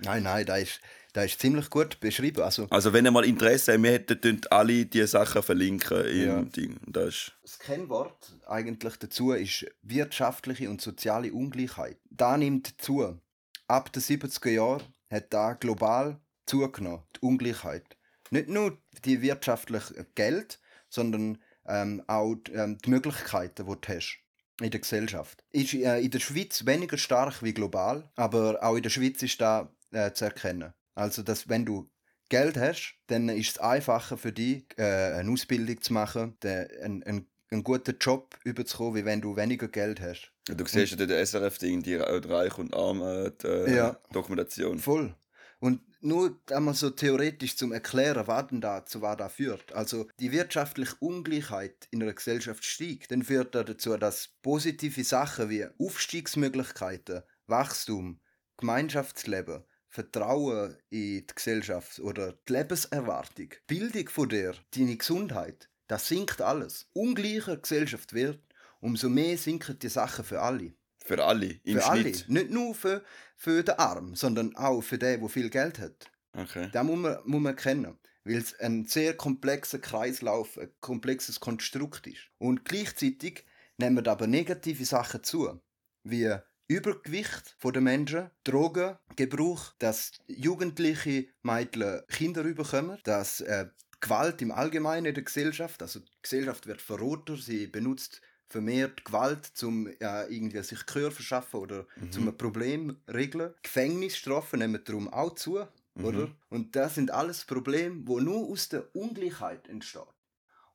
Nein, 0.00 0.24
nein, 0.24 0.44
das 0.44 0.60
ist, 0.62 0.80
das 1.16 1.26
ist 1.32 1.40
ziemlich 1.40 1.70
gut 1.70 1.98
beschrieben. 1.98 2.42
Also, 2.42 2.66
also 2.68 2.92
wenn 2.92 3.06
ihr 3.06 3.10
mal 3.10 3.24
Interesse 3.24 3.72
habt, 3.72 3.82
wir 3.82 3.92
hätten 3.92 4.40
alle 4.50 4.84
diese 4.84 5.06
Sachen 5.06 5.42
verlinken 5.42 6.04
im 6.04 6.26
Ja. 6.26 6.42
Ding. 6.42 6.76
Das 6.86 7.06
ist, 7.06 7.32
das 7.42 7.58
Kennwort 7.58 8.34
eigentlich 8.46 8.96
dazu 8.98 9.32
ist 9.32 9.64
wirtschaftliche 9.80 10.68
und 10.68 10.82
soziale 10.82 11.32
Ungleichheit. 11.32 11.96
Da 12.10 12.36
nimmt 12.36 12.74
zu. 12.82 13.18
Ab 13.66 13.92
den 13.94 14.02
70er 14.02 14.50
Jahren 14.50 14.82
hat 15.10 15.32
da 15.32 15.54
global 15.54 16.20
zugenommen, 16.44 17.02
die 17.16 17.20
Ungleichheit. 17.20 17.96
Nicht 18.30 18.48
nur 18.48 18.76
die 19.06 19.22
wirtschaftliche 19.22 20.06
Geld, 20.14 20.60
sondern 20.90 21.38
ähm, 21.66 22.02
auch 22.08 22.36
ähm, 22.52 22.76
die 22.84 22.90
Möglichkeiten, 22.90 23.64
die 23.66 23.80
du 23.80 23.94
hast 23.94 24.18
in 24.60 24.70
der 24.70 24.80
Gesellschaft. 24.80 25.42
Ist 25.50 25.72
äh, 25.72 25.98
in 25.98 26.10
der 26.10 26.20
Schweiz 26.20 26.66
weniger 26.66 26.98
stark 26.98 27.42
wie 27.42 27.54
global, 27.54 28.10
aber 28.16 28.58
auch 28.62 28.76
in 28.76 28.82
der 28.82 28.90
Schweiz 28.90 29.22
ist 29.22 29.40
da 29.40 29.74
äh, 29.92 30.12
zu 30.12 30.26
erkennen. 30.26 30.74
Also, 30.96 31.22
dass 31.22 31.48
wenn 31.48 31.64
du 31.64 31.88
Geld 32.28 32.56
hast, 32.56 32.96
dann 33.06 33.28
ist 33.28 33.50
es 33.50 33.58
einfacher 33.58 34.16
für 34.16 34.32
dich, 34.32 34.64
äh, 34.76 34.82
eine 34.82 35.30
Ausbildung 35.30 35.80
zu 35.80 35.92
machen, 35.92 36.36
einen, 36.42 37.02
einen, 37.04 37.26
einen 37.50 37.62
guten 37.62 37.96
Job 38.00 38.36
überzukommen, 38.44 38.96
wie 38.96 39.04
wenn 39.04 39.20
du 39.20 39.36
weniger 39.36 39.68
Geld 39.68 40.00
hast. 40.00 40.32
du 40.46 40.66
siehst 40.66 40.98
ja 40.98 41.06
den 41.06 41.24
SRF-Ding, 41.24 41.82
die 41.82 41.92
äh, 41.94 42.20
die 42.20 42.28
Reich 42.28 42.58
und 42.58 42.74
Arm 42.74 43.02
äh, 43.02 43.26
äh, 43.44 43.76
Ja. 43.76 44.00
Dokumentation. 44.10 44.78
Voll. 44.78 45.14
Und 45.60 45.80
nur 46.00 46.38
einmal 46.50 46.74
so 46.74 46.90
theoretisch 46.90 47.56
zum 47.56 47.72
Erklären, 47.72 48.26
was 48.26 48.48
denn 48.48 48.60
da, 48.60 48.84
zu 48.84 49.02
was 49.02 49.16
da 49.16 49.28
führt. 49.28 49.72
Also 49.72 50.06
die 50.20 50.32
wirtschaftliche 50.32 50.96
Ungleichheit 51.00 51.88
in 51.90 52.02
einer 52.02 52.12
Gesellschaft 52.12 52.64
steigt, 52.64 53.10
dann 53.10 53.22
führt 53.22 53.54
das 53.54 53.66
dazu, 53.66 53.96
dass 53.96 54.28
positive 54.42 55.04
Sachen 55.04 55.48
wie 55.48 55.66
Aufstiegsmöglichkeiten, 55.78 57.22
Wachstum, 57.46 58.20
Gemeinschaftsleben, 58.58 59.64
Vertrauen 59.96 60.76
in 60.90 61.26
die 61.26 61.34
Gesellschaft 61.34 62.00
oder 62.00 62.34
die 62.46 62.52
Lebenserwartung, 62.52 63.48
Bildung 63.66 64.10
von 64.10 64.28
dir, 64.28 64.54
deine 64.74 64.94
Gesundheit, 64.94 65.70
das 65.88 66.08
sinkt 66.08 66.42
alles. 66.42 66.86
Ungleicher 66.92 67.56
Gesellschaft 67.56 68.12
wird, 68.12 68.38
umso 68.80 69.08
mehr 69.08 69.38
sinken 69.38 69.78
die 69.78 69.88
Sachen 69.88 70.22
für 70.22 70.42
alle. 70.42 70.74
Für 71.02 71.24
alle, 71.24 71.60
im 71.64 71.80
Für 71.80 71.96
Schnitt. 71.96 72.26
alle. 72.28 72.32
Nicht 72.34 72.50
nur 72.50 72.74
für, 72.74 73.02
für 73.36 73.62
den 73.62 73.78
Arm, 73.78 74.14
sondern 74.14 74.54
auch 74.56 74.82
für 74.82 74.98
den, 74.98 75.20
der 75.20 75.28
viel 75.30 75.48
Geld 75.48 75.78
hat. 75.78 76.10
Okay. 76.34 76.68
Das 76.72 76.84
muss 76.84 76.98
man, 76.98 77.16
muss 77.24 77.40
man 77.40 77.56
kennen. 77.56 77.96
Weil 78.24 78.36
es 78.36 78.58
ein 78.60 78.84
sehr 78.84 79.16
komplexer 79.16 79.78
Kreislauf, 79.78 80.58
ein 80.58 80.68
komplexes 80.80 81.40
Konstrukt 81.40 82.06
ist. 82.06 82.28
Und 82.36 82.66
gleichzeitig 82.66 83.46
nehmen 83.78 84.06
aber 84.06 84.26
negative 84.26 84.84
Sachen 84.84 85.24
zu. 85.24 85.58
Wie 86.02 86.36
Übergewicht 86.68 87.56
der 87.62 87.80
Menschen, 87.80 88.30
Drogengebrauch, 88.44 89.72
dass 89.78 90.12
jugendliche 90.26 91.26
Mädchen 91.42 92.02
Kinder 92.08 92.42
bekommen, 92.42 92.98
dass 93.04 93.40
äh, 93.40 93.66
Gewalt 94.00 94.42
im 94.42 94.52
Allgemeinen 94.52 95.06
in 95.06 95.14
der 95.14 95.22
Gesellschaft, 95.24 95.80
also 95.82 96.00
die 96.00 96.06
Gesellschaft 96.22 96.66
wird 96.66 96.82
verroter, 96.82 97.36
sie 97.36 97.66
benutzt 97.66 98.20
vermehrt 98.48 99.04
Gewalt, 99.04 99.50
um 99.62 99.86
äh, 99.88 99.94
irgendwie 100.28 100.62
sich 100.62 100.84
Gehör 100.86 101.10
verschaffen 101.10 101.60
oder 101.60 101.86
Mhm. 101.96 102.12
zum 102.12 102.28
ein 102.28 102.36
Problem 102.36 102.96
regeln. 103.12 103.54
Gefängnisstrafen 103.62 104.58
nehmen 104.60 104.80
darum 104.84 105.12
auch 105.12 105.34
zu, 105.34 105.64
Mhm. 105.94 106.04
oder? 106.04 106.28
Und 106.50 106.76
das 106.76 106.94
sind 106.94 107.10
alles 107.10 107.44
Probleme, 107.44 108.02
wo 108.04 108.20
nur 108.20 108.48
aus 108.48 108.68
der 108.68 108.94
Ungleichheit 108.94 109.68
entsteht. 109.68 110.02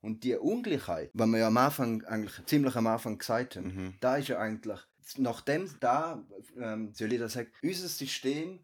Und 0.00 0.24
die 0.24 0.34
Ungleichheit, 0.34 1.10
was 1.14 1.28
wir 1.28 1.38
ja 1.38 1.46
am 1.46 1.56
Anfang, 1.56 2.02
eigentlich 2.04 2.44
ziemlich 2.46 2.74
am 2.76 2.88
Anfang 2.88 3.18
gesagt 3.18 3.56
haben, 3.56 3.66
Mhm. 3.74 3.94
da 4.00 4.16
ist 4.16 4.28
ja 4.28 4.38
eigentlich, 4.38 4.80
nachdem 5.16 5.68
da, 5.80 6.24
ähm, 6.60 6.92
das 6.98 7.32
sagen, 7.32 7.50
unser 7.62 7.88
System 7.88 8.60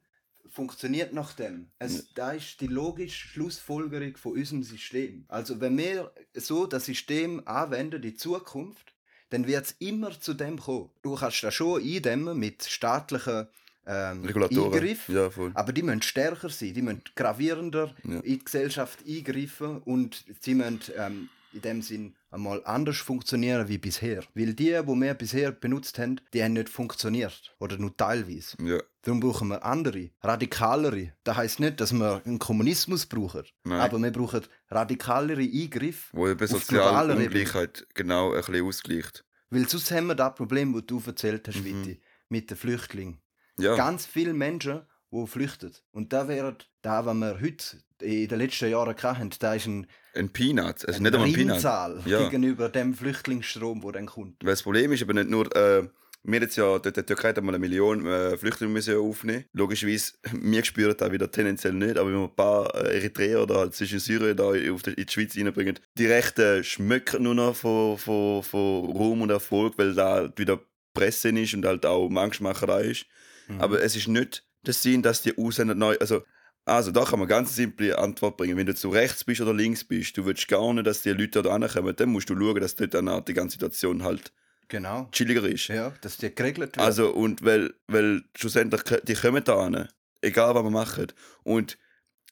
funktioniert 0.51 1.13
nach 1.13 1.33
dem. 1.35 1.71
Es, 1.79 2.13
Da 2.15 2.33
ist 2.33 2.61
die 2.61 2.67
logische 2.67 3.29
Schlussfolgerung 3.29 4.17
von 4.17 4.33
unserem 4.33 4.63
System. 4.63 5.25
Also 5.29 5.61
wenn 5.61 5.77
wir 5.77 6.13
so 6.35 6.67
das 6.67 6.87
System 6.87 7.43
anwenden 7.47 8.03
in 8.03 8.17
Zukunft, 8.17 8.95
dann 9.31 9.47
wird 9.47 9.67
es 9.67 9.73
immer 9.79 10.19
zu 10.19 10.35
dem 10.35 10.59
kommen. 10.59 10.91
Du 11.03 11.15
kannst 11.15 11.43
das 11.43 11.55
schon 11.55 11.83
eindämmen 11.83 12.39
mit 12.39 12.65
staatlichen 12.65 13.47
ähm. 13.87 14.23
Eingriffen, 14.27 15.15
Ja, 15.15 15.31
aber 15.55 15.73
die 15.73 15.83
müssen 15.83 16.03
stärker 16.03 16.51
sein, 16.51 16.75
die 16.75 16.83
müssen 16.83 17.03
gravierender 17.15 17.95
Ja. 18.05 18.21
in 18.21 18.23
die 18.23 18.39
Gesellschaft 18.39 19.01
eingreifen 19.07 19.79
und 19.83 20.25
sie 20.41 20.55
müssen 20.55 20.81
ähm, 20.97 21.29
in 21.53 21.61
dem 21.63 21.83
Sinn 21.83 22.15
einmal 22.31 22.63
anders 22.65 22.99
funktionieren 22.99 23.69
wie 23.69 23.79
bisher. 23.79 24.23
Weil 24.35 24.55
die, 24.55 24.65
die 24.67 24.87
wir 24.87 25.15
bisher 25.15 25.53
benutzt 25.53 25.99
haben, 25.99 26.21
die 26.33 26.43
haben 26.43 26.53
nicht 26.55 26.69
funktioniert. 26.69 27.55
Oder 27.59 27.79
nur 27.79 27.97
teilweise. 27.97 28.57
Ja. 28.63 28.81
Darum 29.03 29.21
brauchen 29.21 29.49
wir 29.49 29.65
andere, 29.65 30.11
radikalere. 30.23 31.13
Das 31.25 31.37
heisst 31.37 31.61
nicht, 31.61 31.81
dass 31.81 31.93
wir 31.93 32.23
einen 32.25 32.39
Kommunismus 32.39 33.07
brauchen. 33.07 33.45
Nein. 33.65 33.81
Aber 33.81 33.99
wir 33.99 34.11
brauchen 34.11 34.43
radikalere 34.69 35.43
Eingriffe 35.43 36.17
Wo 36.17 36.29
eben 36.29 36.47
soziale. 36.47 37.17
Ungleichheit 37.17 37.87
genau 37.95 38.33
ein 38.33 38.39
bisschen 38.41 38.67
ausgleicht. 38.67 39.25
Weil 39.51 39.69
sonst 39.69 39.91
haben 39.91 40.09
wir 40.09 40.15
das 40.15 40.35
Problem, 40.35 40.75
das 40.75 40.85
du 40.87 41.03
erzählt 41.07 41.49
hast, 41.49 41.57
Mhm. 41.61 41.65
Witti, 41.65 42.01
mit 42.29 42.51
den 42.51 42.57
Flüchtlingen. 42.57 43.19
Ja. 43.59 43.75
Ganz 43.77 44.05
viele 44.07 44.35
Menschen, 44.35 44.83
die 45.13 45.27
flüchten. 45.27 45.73
Und 45.93 46.13
da 46.13 46.29
wäre 46.29 46.57
da, 46.83 47.05
was 47.07 47.15
wir 47.17 47.41
heute 47.41 47.79
in 48.01 48.29
den 48.29 48.39
letzten 48.39 48.71
Jahren 48.71 48.97
hatten, 48.97 49.31
da 49.39 49.55
ist 49.55 49.67
ein, 49.67 49.87
ein 50.15 50.31
Peanut. 50.31 50.87
Also 50.87 50.99
ein 50.99 51.03
nicht 51.03 51.15
einmal 51.15 51.29
ein 51.29 51.35
Peanut. 51.35 52.07
Ja. 52.07 52.23
gegenüber 52.25 52.69
dem 52.69 52.95
Flüchtlingsstrom, 52.95 53.81
der 53.81 53.93
dann 53.93 54.07
kommt. 54.07 54.45
Weil 54.45 54.51
das 54.53 54.63
Problem 54.63 54.93
ist 54.93 55.03
aber 55.03 55.15
nicht 55.15 55.31
nur, 55.31 55.55
äh, 55.57 55.89
wir 56.23 56.41
jetzt 56.41 56.57
ja, 56.57 56.79
die, 56.79 56.93
die 56.93 57.03
Türkei 57.03 57.29
hat 57.29 57.43
mal 57.43 57.55
eine 57.55 57.59
Million 57.59 58.07
äh, 58.07 58.37
Flüchtlinge 58.37 58.73
müssen 58.73 58.99
aufnehmen. 58.99 59.45
Logischerweise, 59.53 60.13
wir 60.33 60.65
spüren 60.65 60.97
das 60.97 61.13
wieder 61.13 61.31
tendenziell 61.31 61.73
nicht, 61.73 61.97
aber 61.97 62.11
wenn 62.11 62.19
wir 62.19 62.29
ein 62.29 62.37
paar 62.37 62.75
äh, 62.75 62.97
Eritreer 62.97 63.43
oder 63.43 63.57
halt 63.57 63.75
zwischen 63.75 63.99
Syrien 63.99 64.37
da 64.37 64.49
auf 64.49 64.83
die, 64.83 64.91
in 64.91 65.07
die 65.07 65.13
Schweiz 65.13 65.37
reinbringen, 65.37 65.79
die 65.97 66.07
Rechten 66.07 66.63
schmücken 66.65 67.23
nur 67.23 67.35
noch 67.35 67.57
von, 67.57 67.99
von, 67.99 68.43
von 68.43 68.85
Ruhm 68.85 69.23
und 69.23 69.31
Erfolg, 69.31 69.75
weil 69.79 69.95
da 69.95 70.31
wieder 70.37 70.61
Presse 70.93 71.31
ist 71.31 71.55
und 71.55 71.65
halt 71.65 71.87
auch 71.87 72.11
Angstmacherei 72.11 72.83
ist. 72.83 73.07
Mhm. 73.49 73.61
Aber 73.61 73.83
es 73.83 73.97
ist 73.97 74.09
nicht 74.09 74.45
der 74.69 74.75
Sinn, 74.75 75.03
dass 75.03 75.23
die 75.23 75.37
Ausländer 75.37 75.75
neu. 75.75 75.97
Also, 76.01 76.23
also 76.65 76.91
da 76.93 77.05
kann 77.05 77.19
man 77.19 77.27
ganz 77.29 77.57
simple 77.57 77.99
Antwort 77.99 78.37
bringen. 78.37 78.57
Wenn 78.57 78.67
du 78.67 78.75
zu 78.75 78.91
rechts 78.91 79.25
bist 79.25 79.41
oder 79.41 79.55
links 79.55 79.83
bist, 79.85 80.17
du 80.17 80.25
willst 80.27 80.47
gar 80.49 80.73
nicht, 80.75 80.87
dass 80.87 81.03
die 81.03 81.11
Leute 81.11 81.43
da 81.43 81.51
ankommen, 81.51 81.97
dann 81.97 82.11
musst 82.11 82.29
du 82.31 82.35
schauen, 82.39 82.61
dass 82.61 82.77
dort 82.77 82.95
dann 82.95 83.25
die 83.25 83.35
ganze 83.35 83.55
Situation 83.55 84.03
halt 84.05 84.33
Genau. 84.69 85.09
chilliger 85.13 85.49
ist. 85.49 85.69
Ja, 85.69 85.95
dass 86.03 86.19
die 86.19 86.35
geregelt 86.35 86.77
wird. 86.77 86.79
Also, 86.87 87.11
und 87.11 87.43
weil, 87.43 87.75
weil 87.87 88.23
schlussendlich, 88.37 88.83
die 89.05 89.15
kommen 89.15 89.43
da 89.43 89.59
an, 89.65 89.89
egal 90.21 90.55
was 90.55 90.63
wir 90.63 90.71
machen. 90.71 91.07
Und 91.43 91.79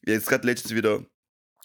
jetzt 0.05 0.29
gerade 0.29 0.47
letztens 0.47 0.75
wieder 0.75 1.03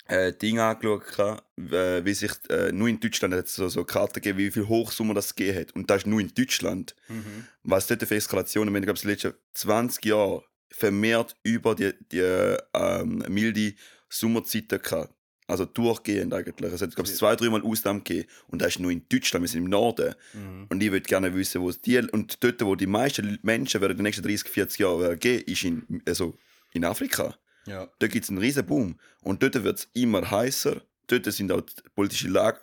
äh, 0.07 0.31
Dinge 0.31 0.63
angeschaut, 0.63 1.43
äh, 1.57 2.05
wie 2.05 2.13
sich 2.13 2.31
äh, 2.49 2.71
nur 2.71 2.87
in 2.87 2.99
Deutschland 3.01 3.33
hat 3.33 3.49
so, 3.49 3.67
so 3.67 3.83
Karten 3.83 4.15
gegeben, 4.15 4.37
wie 4.39 4.51
viel 4.51 4.67
Hochsummer 4.67 5.13
das 5.13 5.35
gegeben 5.35 5.59
hat. 5.59 5.75
Und 5.75 5.89
das 5.89 6.03
ist 6.03 6.07
nur 6.07 6.21
in 6.21 6.33
Deutschland. 6.33 6.95
mhm. 7.09 7.47
Was 7.63 7.87
dort 7.87 8.03
für 8.03 8.15
Eskalationen, 8.15 8.73
wir 8.73 8.77
haben, 8.79 8.85
glaube 8.85 8.95
ich, 8.97 9.01
die 9.01 9.07
letzten 9.07 9.33
20 9.53 10.05
Jahre 10.05 10.43
vermehrt 10.71 11.35
über 11.43 11.75
die, 11.75 11.93
die 12.11 12.55
ähm, 12.73 13.23
milde 13.27 13.73
Sommerzeiten 14.09 14.81
gehabt. 14.81 15.13
Also 15.47 15.65
durchgehend 15.65 16.33
eigentlich. 16.33 16.71
Es 16.71 16.81
hat, 16.81 16.95
glaube 16.95 17.09
ich, 17.09 17.15
zwei, 17.15 17.35
dreimal 17.35 17.61
Ausnahmen 17.61 18.03
gegeben. 18.05 18.29
Und 18.47 18.61
das 18.61 18.69
ist 18.69 18.79
nur 18.79 18.89
in 18.89 19.05
Deutschland, 19.09 19.43
wir 19.43 19.49
sind 19.49 19.65
im 19.65 19.69
Norden. 19.69 20.15
Mhm. 20.33 20.67
Und 20.69 20.81
ich 20.81 20.91
würde 20.91 21.05
gerne 21.05 21.35
wissen, 21.35 21.61
wo 21.61 21.69
es 21.69 21.81
die. 21.81 21.97
Und 21.97 22.41
dort, 22.41 22.61
wo 22.61 22.75
die 22.75 22.87
meisten 22.87 23.37
Menschen 23.41 23.81
werden 23.81 23.91
in 23.91 23.97
den 23.97 24.03
nächsten 24.03 24.23
30, 24.23 24.49
40 24.49 24.79
Jahren 24.79 25.01
werden 25.01 25.19
gehen, 25.19 25.41
ist 25.41 25.63
in, 25.65 26.01
also 26.07 26.37
in 26.71 26.85
Afrika. 26.85 27.35
Ja. 27.65 27.89
Da 27.99 28.07
gibt 28.07 28.23
es 28.23 28.29
einen 28.29 28.39
riesen 28.39 28.65
Boom. 28.65 28.97
Und 29.23 29.43
dort 29.43 29.61
wird 29.61 29.79
es 29.79 29.89
immer 29.93 30.31
heißer. 30.31 30.81
Dort 31.07 31.25
sind 31.25 31.51
auch 31.51 31.61
die 31.61 31.73
politische 31.95 32.29
Lage 32.29 32.61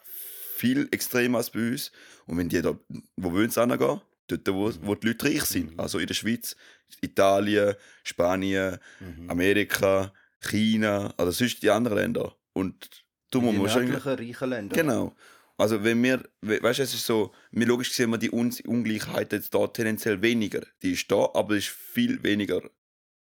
viel 0.57 0.89
extremer 0.91 1.39
als 1.39 1.51
bei 1.51 1.69
uns. 1.71 1.93
Und 2.27 2.39
wenn 2.39 2.49
die 2.49 2.63
da, 2.63 2.79
wo 3.17 3.33
wollen 3.33 3.51
sie 3.51 3.61
hingehen? 3.61 4.01
Dort, 4.29 4.47
wo, 4.49 4.73
wo 4.83 4.95
die 4.95 5.09
Leute 5.09 5.27
reich 5.27 5.43
sind. 5.45 5.73
Mhm. 5.75 5.81
Also 5.81 5.99
in 5.99 6.07
der 6.07 6.15
Schweiz, 6.15 6.55
Italien, 7.01 7.75
Spanien, 8.05 8.79
Mhm. 9.01 9.31
Amerika, 9.31 10.13
China, 10.41 11.13
also 11.17 11.31
sonst 11.33 11.63
die 11.63 11.71
anderen 11.71 11.99
Länder. 11.99 12.37
Und 12.53 12.89
du 13.31 13.41
musst 13.41 13.59
wahrscheinlich. 13.59 14.05
reichen 14.07 14.51
Länder. 14.51 14.77
Genau. 14.77 15.15
Also 15.57 15.83
wenn 15.83 16.01
wir, 16.03 16.23
we- 16.41 16.63
weißt 16.63 16.79
du, 16.79 16.83
es 16.85 16.95
ist 16.95 17.05
so, 17.07 17.33
wir 17.51 17.67
logisch 17.67 17.93
sehen 17.93 18.11
wir 18.11 18.19
die 18.19 18.31
Un 18.33 18.55
Ungleichheit 18.67 19.33
jetzt 19.33 19.53
da 19.55 19.67
tendenziell 19.67 20.23
weniger. 20.23 20.63
Die 20.83 20.93
ist 20.93 21.11
da, 21.11 21.29
aber 21.35 21.57
es 21.57 21.65
ist 21.65 21.71
viel 21.71 22.23
weniger. 22.23 22.63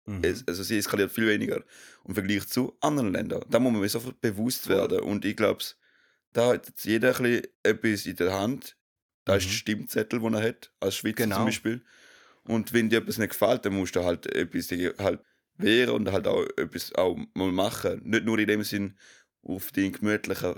Mhm. 0.07 0.21
Es, 0.25 0.47
also 0.49 0.63
sie 0.63 0.79
eskaliert 0.79 1.13
viel 1.13 1.27
weniger 1.29 1.63
im 2.07 2.15
Vergleich 2.15 2.47
zu 2.47 2.77
anderen 2.81 3.13
Ländern. 3.13 3.45
Da 3.51 3.59
muss 3.61 3.73
man 3.73 3.83
sich 3.83 3.93
sofort 3.93 4.21
bewusst 4.21 4.69
werden. 4.69 5.01
Und 5.01 5.25
ich 5.27 5.37
glaube, 5.37 5.63
da 6.33 6.49
hat 6.55 6.67
jetzt 6.69 6.85
jeder 6.87 7.15
ein 7.15 7.23
bisschen 7.23 7.47
etwas 7.63 8.07
in 8.07 8.17
der 8.17 8.33
Hand. 8.33 8.77
Da 9.25 9.37
ist 9.37 9.45
Mhm. 9.45 9.49
der 9.49 9.55
Stimmzettel, 9.57 10.21
den 10.21 10.35
er 10.35 10.43
hat, 10.43 10.73
als 10.81 10.97
Schweizer 10.97 11.25
Genau. 11.25 11.37
zum 11.37 11.45
Beispiel. 11.47 11.83
Und 12.45 12.73
wenn 12.73 12.89
dir 12.91 12.99
etwas 12.99 13.19
nicht 13.19 13.31
gefällt, 13.31 13.65
dann 13.65 13.75
musst 13.75 13.95
du 13.95 14.03
halt 14.05 14.27
etwas 14.35 14.71
halt 14.99 15.21
wehren 15.59 15.95
und 15.95 16.11
halt 16.11 16.27
auch 16.27 16.45
etwas 16.57 16.93
auch 16.95 17.17
mal 17.35 17.53
machen. 17.53 18.01
Nicht 18.05 18.25
nur 18.25 18.39
in 18.39 18.49
dem 18.49 18.63
Sinn 18.65 18.97
auf 19.45 19.71
den 19.71 19.93
gemütlichen 19.93 20.55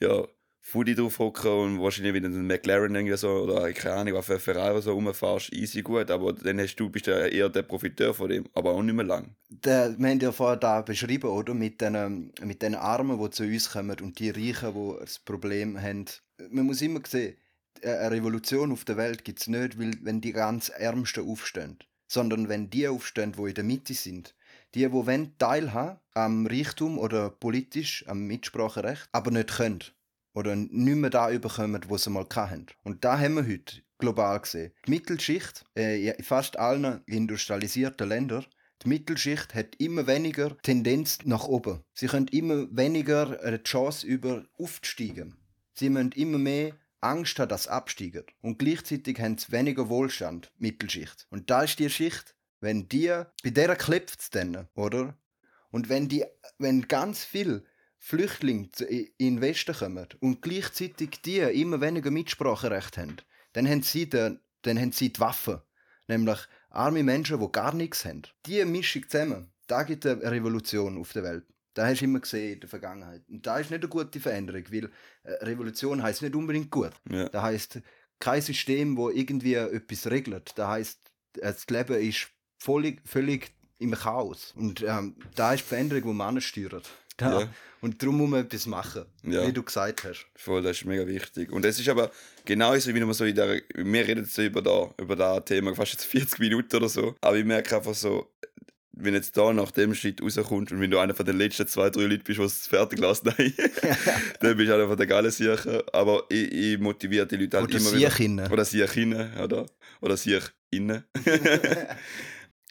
ja, 0.00 0.26
Foodie 0.60 0.94
drauf 0.94 1.18
hocken 1.18 1.50
und 1.50 1.82
wahrscheinlich 1.82 2.14
wieder 2.14 2.26
einen 2.26 2.46
McLaren 2.46 2.94
irgendwie 2.94 3.16
so 3.16 3.28
oder 3.28 3.70
keine 3.72 3.96
Ahnung, 3.96 4.14
was 4.14 4.26
für 4.26 4.34
ein 4.34 4.40
Ferrari 4.40 4.80
so 4.82 4.92
rumfährst, 4.92 5.52
easy 5.52 5.82
gut, 5.82 6.10
aber 6.10 6.32
dann 6.32 6.58
hast 6.58 6.76
du, 6.76 6.88
bist 6.88 7.06
du 7.06 7.10
eher 7.10 7.50
der 7.50 7.62
Profiteur 7.62 8.14
von 8.14 8.30
dem, 8.30 8.46
aber 8.54 8.70
auch 8.72 8.82
nicht 8.82 8.94
mehr 8.94 9.04
lang. 9.04 9.36
Der, 9.50 9.94
wir 9.98 10.08
haben 10.08 10.20
ja 10.20 10.32
vorher 10.32 10.56
da 10.56 10.80
beschrieben, 10.80 11.28
oder? 11.28 11.52
Mit 11.54 11.80
den, 11.82 12.32
mit 12.42 12.62
den 12.62 12.74
Armen, 12.74 13.22
die 13.22 13.30
zu 13.30 13.44
uns 13.44 13.70
kommen 13.72 13.96
und 14.00 14.18
die 14.18 14.30
Reichen, 14.30 14.74
die 14.74 15.00
das 15.00 15.18
Problem 15.18 15.80
haben. 15.80 16.06
Man 16.50 16.64
muss 16.66 16.80
immer 16.82 17.00
sehen, 17.06 17.36
eine 17.82 18.10
Revolution 18.10 18.72
auf 18.72 18.84
der 18.84 18.96
Welt 18.96 19.24
gibt 19.24 19.40
es 19.40 19.46
nicht, 19.46 19.78
weil, 19.78 19.94
wenn 20.02 20.20
die 20.20 20.32
ganz 20.32 20.68
Ärmsten 20.68 21.28
aufstehen, 21.28 21.78
sondern 22.06 22.48
wenn 22.48 22.70
die 22.70 22.88
aufstehen, 22.88 23.32
die 23.32 23.48
in 23.48 23.54
der 23.54 23.64
Mitte 23.64 23.94
sind. 23.94 24.34
Die, 24.74 24.80
die 24.80 24.92
wollen 24.92 25.36
teilhaben 25.38 25.98
am 26.14 26.46
Reichtum 26.46 26.98
oder 26.98 27.30
politisch, 27.30 28.04
am 28.08 28.26
Mitspracherecht, 28.26 29.08
aber 29.12 29.30
nicht 29.30 29.56
können. 29.56 29.84
Oder 30.34 30.56
nicht 30.56 30.72
mehr 30.72 31.10
da 31.10 31.30
überkommen, 31.30 31.80
wo 31.88 31.96
sie 31.96 32.10
mal 32.10 32.26
hatten. 32.34 32.66
Und 32.82 33.04
da 33.04 33.18
haben 33.18 33.36
wir 33.36 33.46
heute 33.46 33.82
global 33.98 34.40
gesehen. 34.40 34.72
Die 34.86 34.90
Mittelschicht 34.90 35.64
äh, 35.76 36.08
in 36.08 36.24
fast 36.24 36.58
allen 36.58 37.02
industrialisierten 37.06 38.08
Ländern 38.08 38.44
die 38.84 38.88
Mittelschicht 38.90 39.54
hat 39.54 39.76
immer 39.76 40.06
weniger 40.06 40.58
Tendenz 40.58 41.18
nach 41.24 41.44
oben. 41.44 41.82
Sie 41.94 42.06
können 42.06 42.28
immer 42.28 42.66
weniger 42.70 43.40
eine 43.42 43.62
Chance 43.62 44.06
über 44.06 44.44
aufzusteigen. 44.58 45.36
Sie 45.72 45.88
müssen 45.88 46.12
immer 46.12 46.36
mehr 46.36 46.72
Angst 47.04 47.38
haben, 47.38 47.48
dass 47.48 47.68
absteigen. 47.68 48.24
Und 48.40 48.58
gleichzeitig 48.58 49.20
haben 49.20 49.38
sie 49.38 49.52
weniger 49.52 49.88
Wohlstand, 49.88 50.52
Mittelschicht. 50.58 51.26
Und 51.30 51.50
da 51.50 51.62
ist 51.62 51.78
die 51.78 51.90
Schicht, 51.90 52.34
wenn 52.60 52.88
die, 52.88 53.12
bei 53.42 53.50
der 53.50 53.76
klopft 53.76 54.20
es 54.20 54.30
dann, 54.30 54.68
oder? 54.74 55.16
Und 55.70 55.88
wenn 55.88 56.08
die, 56.08 56.24
wenn 56.58 56.88
ganz 56.88 57.24
viel 57.24 57.64
Flüchtlinge 57.98 58.68
in 58.88 59.36
den 59.36 59.40
Westen 59.40 59.74
kommen 59.74 60.06
und 60.20 60.42
gleichzeitig 60.42 61.22
die 61.24 61.38
immer 61.38 61.80
weniger 61.80 62.10
Mitspracherecht 62.10 62.98
haben, 62.98 63.16
dann 63.52 63.68
haben 63.68 63.82
sie, 63.82 64.08
den, 64.08 64.40
dann 64.62 64.78
haben 64.78 64.92
sie 64.92 65.12
die 65.12 65.20
Waffen. 65.20 65.60
Nämlich 66.06 66.38
arme 66.70 67.02
Menschen, 67.02 67.40
die 67.40 67.52
gar 67.52 67.74
nichts 67.74 68.04
haben. 68.04 68.22
Die 68.46 68.64
Mischung 68.64 69.08
zusammen, 69.08 69.52
da 69.66 69.82
gibt 69.82 70.06
eine 70.06 70.22
Revolution 70.30 70.98
auf 70.98 71.12
der 71.12 71.22
Welt. 71.22 71.44
Das 71.74 71.86
hast 71.90 72.00
du 72.00 72.04
immer 72.06 72.20
gesehen 72.20 72.54
in 72.54 72.60
der 72.60 72.68
Vergangenheit. 72.68 73.22
Und 73.28 73.46
da 73.46 73.58
ist 73.58 73.70
nicht 73.70 73.80
eine 73.82 73.88
gute 73.88 74.20
Veränderung, 74.20 74.62
weil 74.70 74.90
äh, 75.24 75.32
Revolution 75.44 76.02
heißt 76.02 76.22
nicht 76.22 76.34
unbedingt 76.34 76.70
gut. 76.70 76.92
Ja. 77.10 77.28
Das 77.28 77.42
heißt 77.42 77.80
kein 78.20 78.40
System, 78.40 78.96
wo 78.96 79.10
irgendwie 79.10 79.54
etwas 79.54 80.08
regelt. 80.10 80.52
Das 80.56 80.68
heißt, 80.68 81.00
das 81.34 81.66
Leben 81.68 82.00
ist 82.00 82.28
völlig, 82.58 83.00
völlig 83.04 83.50
im 83.78 83.90
Chaos. 83.92 84.52
Und 84.56 84.82
ähm, 84.82 85.16
da 85.34 85.52
ist 85.54 85.64
die 85.64 85.68
Veränderung, 85.68 86.02
die 86.04 86.14
man 86.16 86.40
steuert. 86.40 86.88
Da. 87.16 87.40
Ja. 87.42 87.48
Und 87.80 88.02
darum 88.02 88.18
muss 88.18 88.30
man 88.30 88.44
etwas 88.44 88.66
machen, 88.66 89.04
Ja. 89.22 89.46
wie 89.46 89.52
du 89.52 89.62
gesagt 89.62 90.04
hast. 90.04 90.26
Voll, 90.36 90.62
das 90.62 90.78
ist 90.78 90.84
mega 90.84 91.06
wichtig. 91.06 91.52
Und 91.52 91.64
es 91.64 91.78
ist 91.78 91.88
aber 91.88 92.10
genauso, 92.44 92.92
wie 92.94 93.00
man 93.00 93.12
so 93.12 93.24
in 93.24 93.34
der. 93.36 93.60
Wir 93.74 94.06
reden 94.08 94.24
jetzt 94.24 94.34
so 94.34 94.42
über 94.42 94.62
da, 94.62 94.92
über 95.00 95.14
das 95.14 95.44
Thema 95.44 95.74
fast 95.74 95.92
jetzt 95.92 96.06
40 96.06 96.38
Minuten 96.40 96.74
oder 96.76 96.88
so. 96.88 97.14
Aber 97.20 97.36
ich 97.36 97.44
merke 97.44 97.76
einfach 97.76 97.94
so, 97.94 98.32
wenn 98.96 99.14
jetzt 99.14 99.36
da 99.36 99.52
nach 99.52 99.70
dem 99.70 99.94
Schritt 99.94 100.22
rauskommst 100.22 100.72
und 100.72 100.80
wenn 100.80 100.90
du 100.90 100.98
einer 100.98 101.14
von 101.14 101.26
den 101.26 101.38
letzten 101.38 101.66
zwei, 101.66 101.90
drei 101.90 102.02
Leuten 102.02 102.24
bist, 102.24 102.38
die 102.38 102.44
es 102.44 102.66
fertig 102.66 102.98
lassen, 102.98 103.32
nein, 103.38 103.52
dann 104.40 104.56
bist 104.56 104.70
du 104.70 104.74
einer 104.74 104.88
von 104.88 104.96
der 104.96 105.06
geilen 105.06 105.30
Sicher. 105.30 105.84
Aber 105.92 106.24
ich, 106.28 106.52
ich 106.52 106.78
motiviere 106.78 107.26
die 107.26 107.36
Leute 107.36 107.58
halt 107.58 107.68
Oder 107.68 107.78
immer 107.78 107.92
wieder. 107.92 108.52
Oder 108.52 108.64
Siechinnen, 108.64 109.38
oder? 109.38 109.66
Oder 110.00 110.16
Siechinnen. 110.16 111.04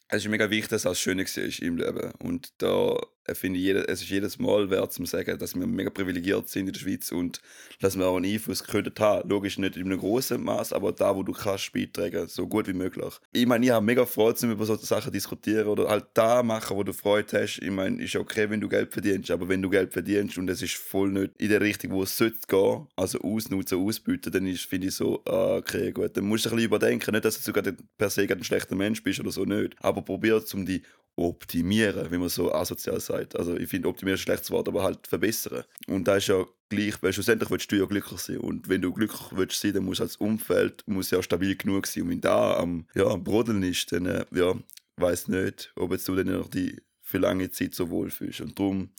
es 0.08 0.24
ist 0.24 0.28
mega 0.28 0.50
wichtig, 0.50 0.70
dass 0.70 0.86
es 0.86 1.00
schön 1.00 1.20
war 1.20 1.62
im 1.62 1.78
Leben. 1.78 2.12
Und 2.20 2.54
da 2.58 2.96
finde 3.32 3.60
ich, 3.60 3.66
jeder, 3.66 3.88
es 3.90 4.02
ist 4.02 4.10
jedes 4.10 4.40
Mal 4.40 4.70
wert 4.70 4.94
zu 4.94 5.06
sagen, 5.06 5.38
dass 5.38 5.56
wir 5.56 5.66
mega 5.66 5.90
privilegiert 5.90 6.50
sind 6.50 6.68
in 6.68 6.74
der 6.74 6.80
Schweiz 6.80 7.12
und 7.12 7.42
dass 7.80 7.98
wir 7.98 8.06
auch 8.06 8.18
einen 8.18 8.32
Einfluss 8.32 8.64
können 8.64 8.92
haben. 9.00 9.30
Logisch 9.30 9.58
nicht 9.58 9.78
in 9.78 9.86
einem 9.86 10.00
großen 10.00 10.44
Maß, 10.44 10.74
aber 10.74 10.92
da, 10.92 11.16
wo 11.16 11.24
du 11.24 11.32
kannst, 11.34 11.72
beitragen, 11.74 12.28
so 12.28 12.48
gut 12.48 12.68
wie 12.68 12.74
möglich. 12.74 13.14
Ich 13.32 13.46
meine, 13.46 13.66
ich 13.66 13.72
habe 13.72 13.86
mega 13.86 14.06
Freude, 14.06 14.36
zum 14.36 14.52
über 14.52 14.66
solche 14.66 14.86
Sachen 14.86 15.12
diskutieren 15.12 15.68
oder 15.68 15.88
halt 15.90 16.06
da 16.14 16.44
machen, 16.44 16.76
wo 16.76 16.84
du 16.84 16.94
Freude 16.94 17.42
hast. 17.42 17.60
Ich 17.60 17.72
meine, 17.72 18.02
ist 18.04 18.16
okay, 18.16 18.50
wenn 18.50 18.62
du 18.62 18.68
Geld 18.68 18.92
verdienst, 18.92 19.32
aber 19.32 19.48
wenn 19.48 19.62
du 19.62 19.70
Geld 19.70 19.94
verdienst 19.94 20.38
und 20.38 20.50
es 20.50 20.62
ist 20.62 20.76
voll 20.76 21.10
nicht 21.10 21.32
in 21.38 21.50
der 21.50 21.62
Richtung, 21.62 21.92
wo 21.92 22.04
es 22.04 22.18
sollte 22.18 22.40
gehen, 22.48 22.88
also 22.96 23.20
ausnutzen, 23.22 23.80
ausbieten, 23.80 24.32
dann 24.32 24.48
ist, 24.48 24.66
finde 24.66 24.88
ich 24.88 24.96
so, 24.96 25.22
ah, 25.26 25.58
okay, 25.58 25.92
gut, 25.92 26.16
dann 26.18 26.26
musst 26.26 26.46
du 26.46 26.50
ein 26.50 26.56
bisschen 26.56 26.68
überdenken. 26.68 27.12
Nicht, 27.12 27.26
dass 27.26 27.38
du 27.38 27.44
sogar 27.44 27.64
per 27.98 28.10
se 28.10 28.28
ein 28.30 28.44
schlechter 28.44 28.76
Mensch 28.76 29.02
bist 29.04 29.20
oder 29.20 29.32
so, 29.32 29.46
nicht. 29.46 29.76
Aber 29.80 30.02
probier 30.02 30.44
um 30.54 30.66
die 30.66 30.82
optimieren, 31.16 32.12
wie 32.12 32.18
man 32.18 32.30
so 32.30 32.54
asozial 32.54 33.00
sagt. 33.00 33.36
Also 33.38 33.56
ich 33.56 33.70
finde, 33.70 33.88
optimieren 33.88 34.16
ist 34.16 34.22
ein 34.22 34.24
schlechtes 34.24 34.52
Wort, 34.52 34.68
aber 34.68 34.84
halt 34.84 35.08
verbessern. 35.08 35.64
Und 35.88 36.08
da 36.08 36.18
ist 36.18 36.28
ja 36.28 36.46
gleich, 36.70 37.02
weil 37.02 37.14
schlussendlich 37.14 37.50
willst 37.52 37.72
du 37.72 37.76
ja 37.76 37.86
glücklich 37.86 38.20
sein. 38.20 38.38
Und 38.38 38.68
wenn 38.68 38.82
du 38.82 38.92
glücklich 38.92 39.22
willst 39.32 39.62
sein, 39.62 39.74
dann 39.74 39.86
muss 39.86 40.00
das 40.00 40.16
Umfeld 40.18 40.84
muss 40.88 41.12
ja 41.12 41.22
stabil 41.22 41.56
genug 41.56 41.88
sein. 41.88 42.04
Und 42.04 42.10
wenn 42.10 42.22
da 42.22 42.58
am, 42.58 42.88
ja, 42.96 43.06
am 43.06 43.24
Brodeln 43.24 43.62
ist, 43.64 43.92
dann 43.92 44.06
äh, 44.06 44.26
ja, 44.32 44.56
weiß 44.98 45.28
nicht, 45.28 45.72
ob 45.76 45.92
jetzt 45.92 46.08
du 46.08 46.16
dann 46.16 46.28
noch 46.28 46.48
die 46.48 46.82
für 47.02 47.20
lange 47.20 47.52
Zeit 47.52 47.76
so 47.76 47.90
wohlfühlst. 47.90 48.42
Und 48.42 48.58
darum 48.58 48.90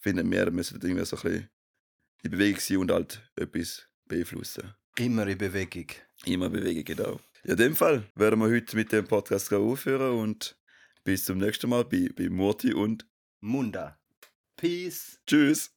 finden 0.00 0.30
wir, 0.30 0.50
müssen 0.50 0.80
irgendwie 0.82 1.04
so 1.04 1.16
ein 1.16 1.22
bisschen 1.22 1.48
in 2.22 2.30
Bewegung 2.30 2.60
sein 2.60 2.76
und 2.78 2.90
halt 2.90 3.22
etwas 3.36 3.86
beeinflussen. 4.06 4.74
Immer 4.98 5.26
in 5.26 5.38
Bewegung. 5.38 5.86
Immer 6.26 6.50
Bewegung, 6.50 6.84
genau. 6.84 7.20
Ja, 7.44 7.52
in 7.52 7.56
dem 7.56 7.76
Fall 7.76 8.04
werden 8.14 8.40
wir 8.40 8.48
heute 8.48 8.76
mit 8.76 8.92
dem 8.92 9.06
Podcast 9.06 9.52
aufhören 9.52 10.18
und 10.18 10.56
bis 11.04 11.24
zum 11.24 11.38
nächsten 11.38 11.70
Mal 11.70 11.84
bei, 11.84 12.08
bei 12.16 12.28
Murti 12.28 12.72
und 12.72 13.06
Munda. 13.40 13.98
Peace. 14.56 15.20
Tschüss. 15.26 15.74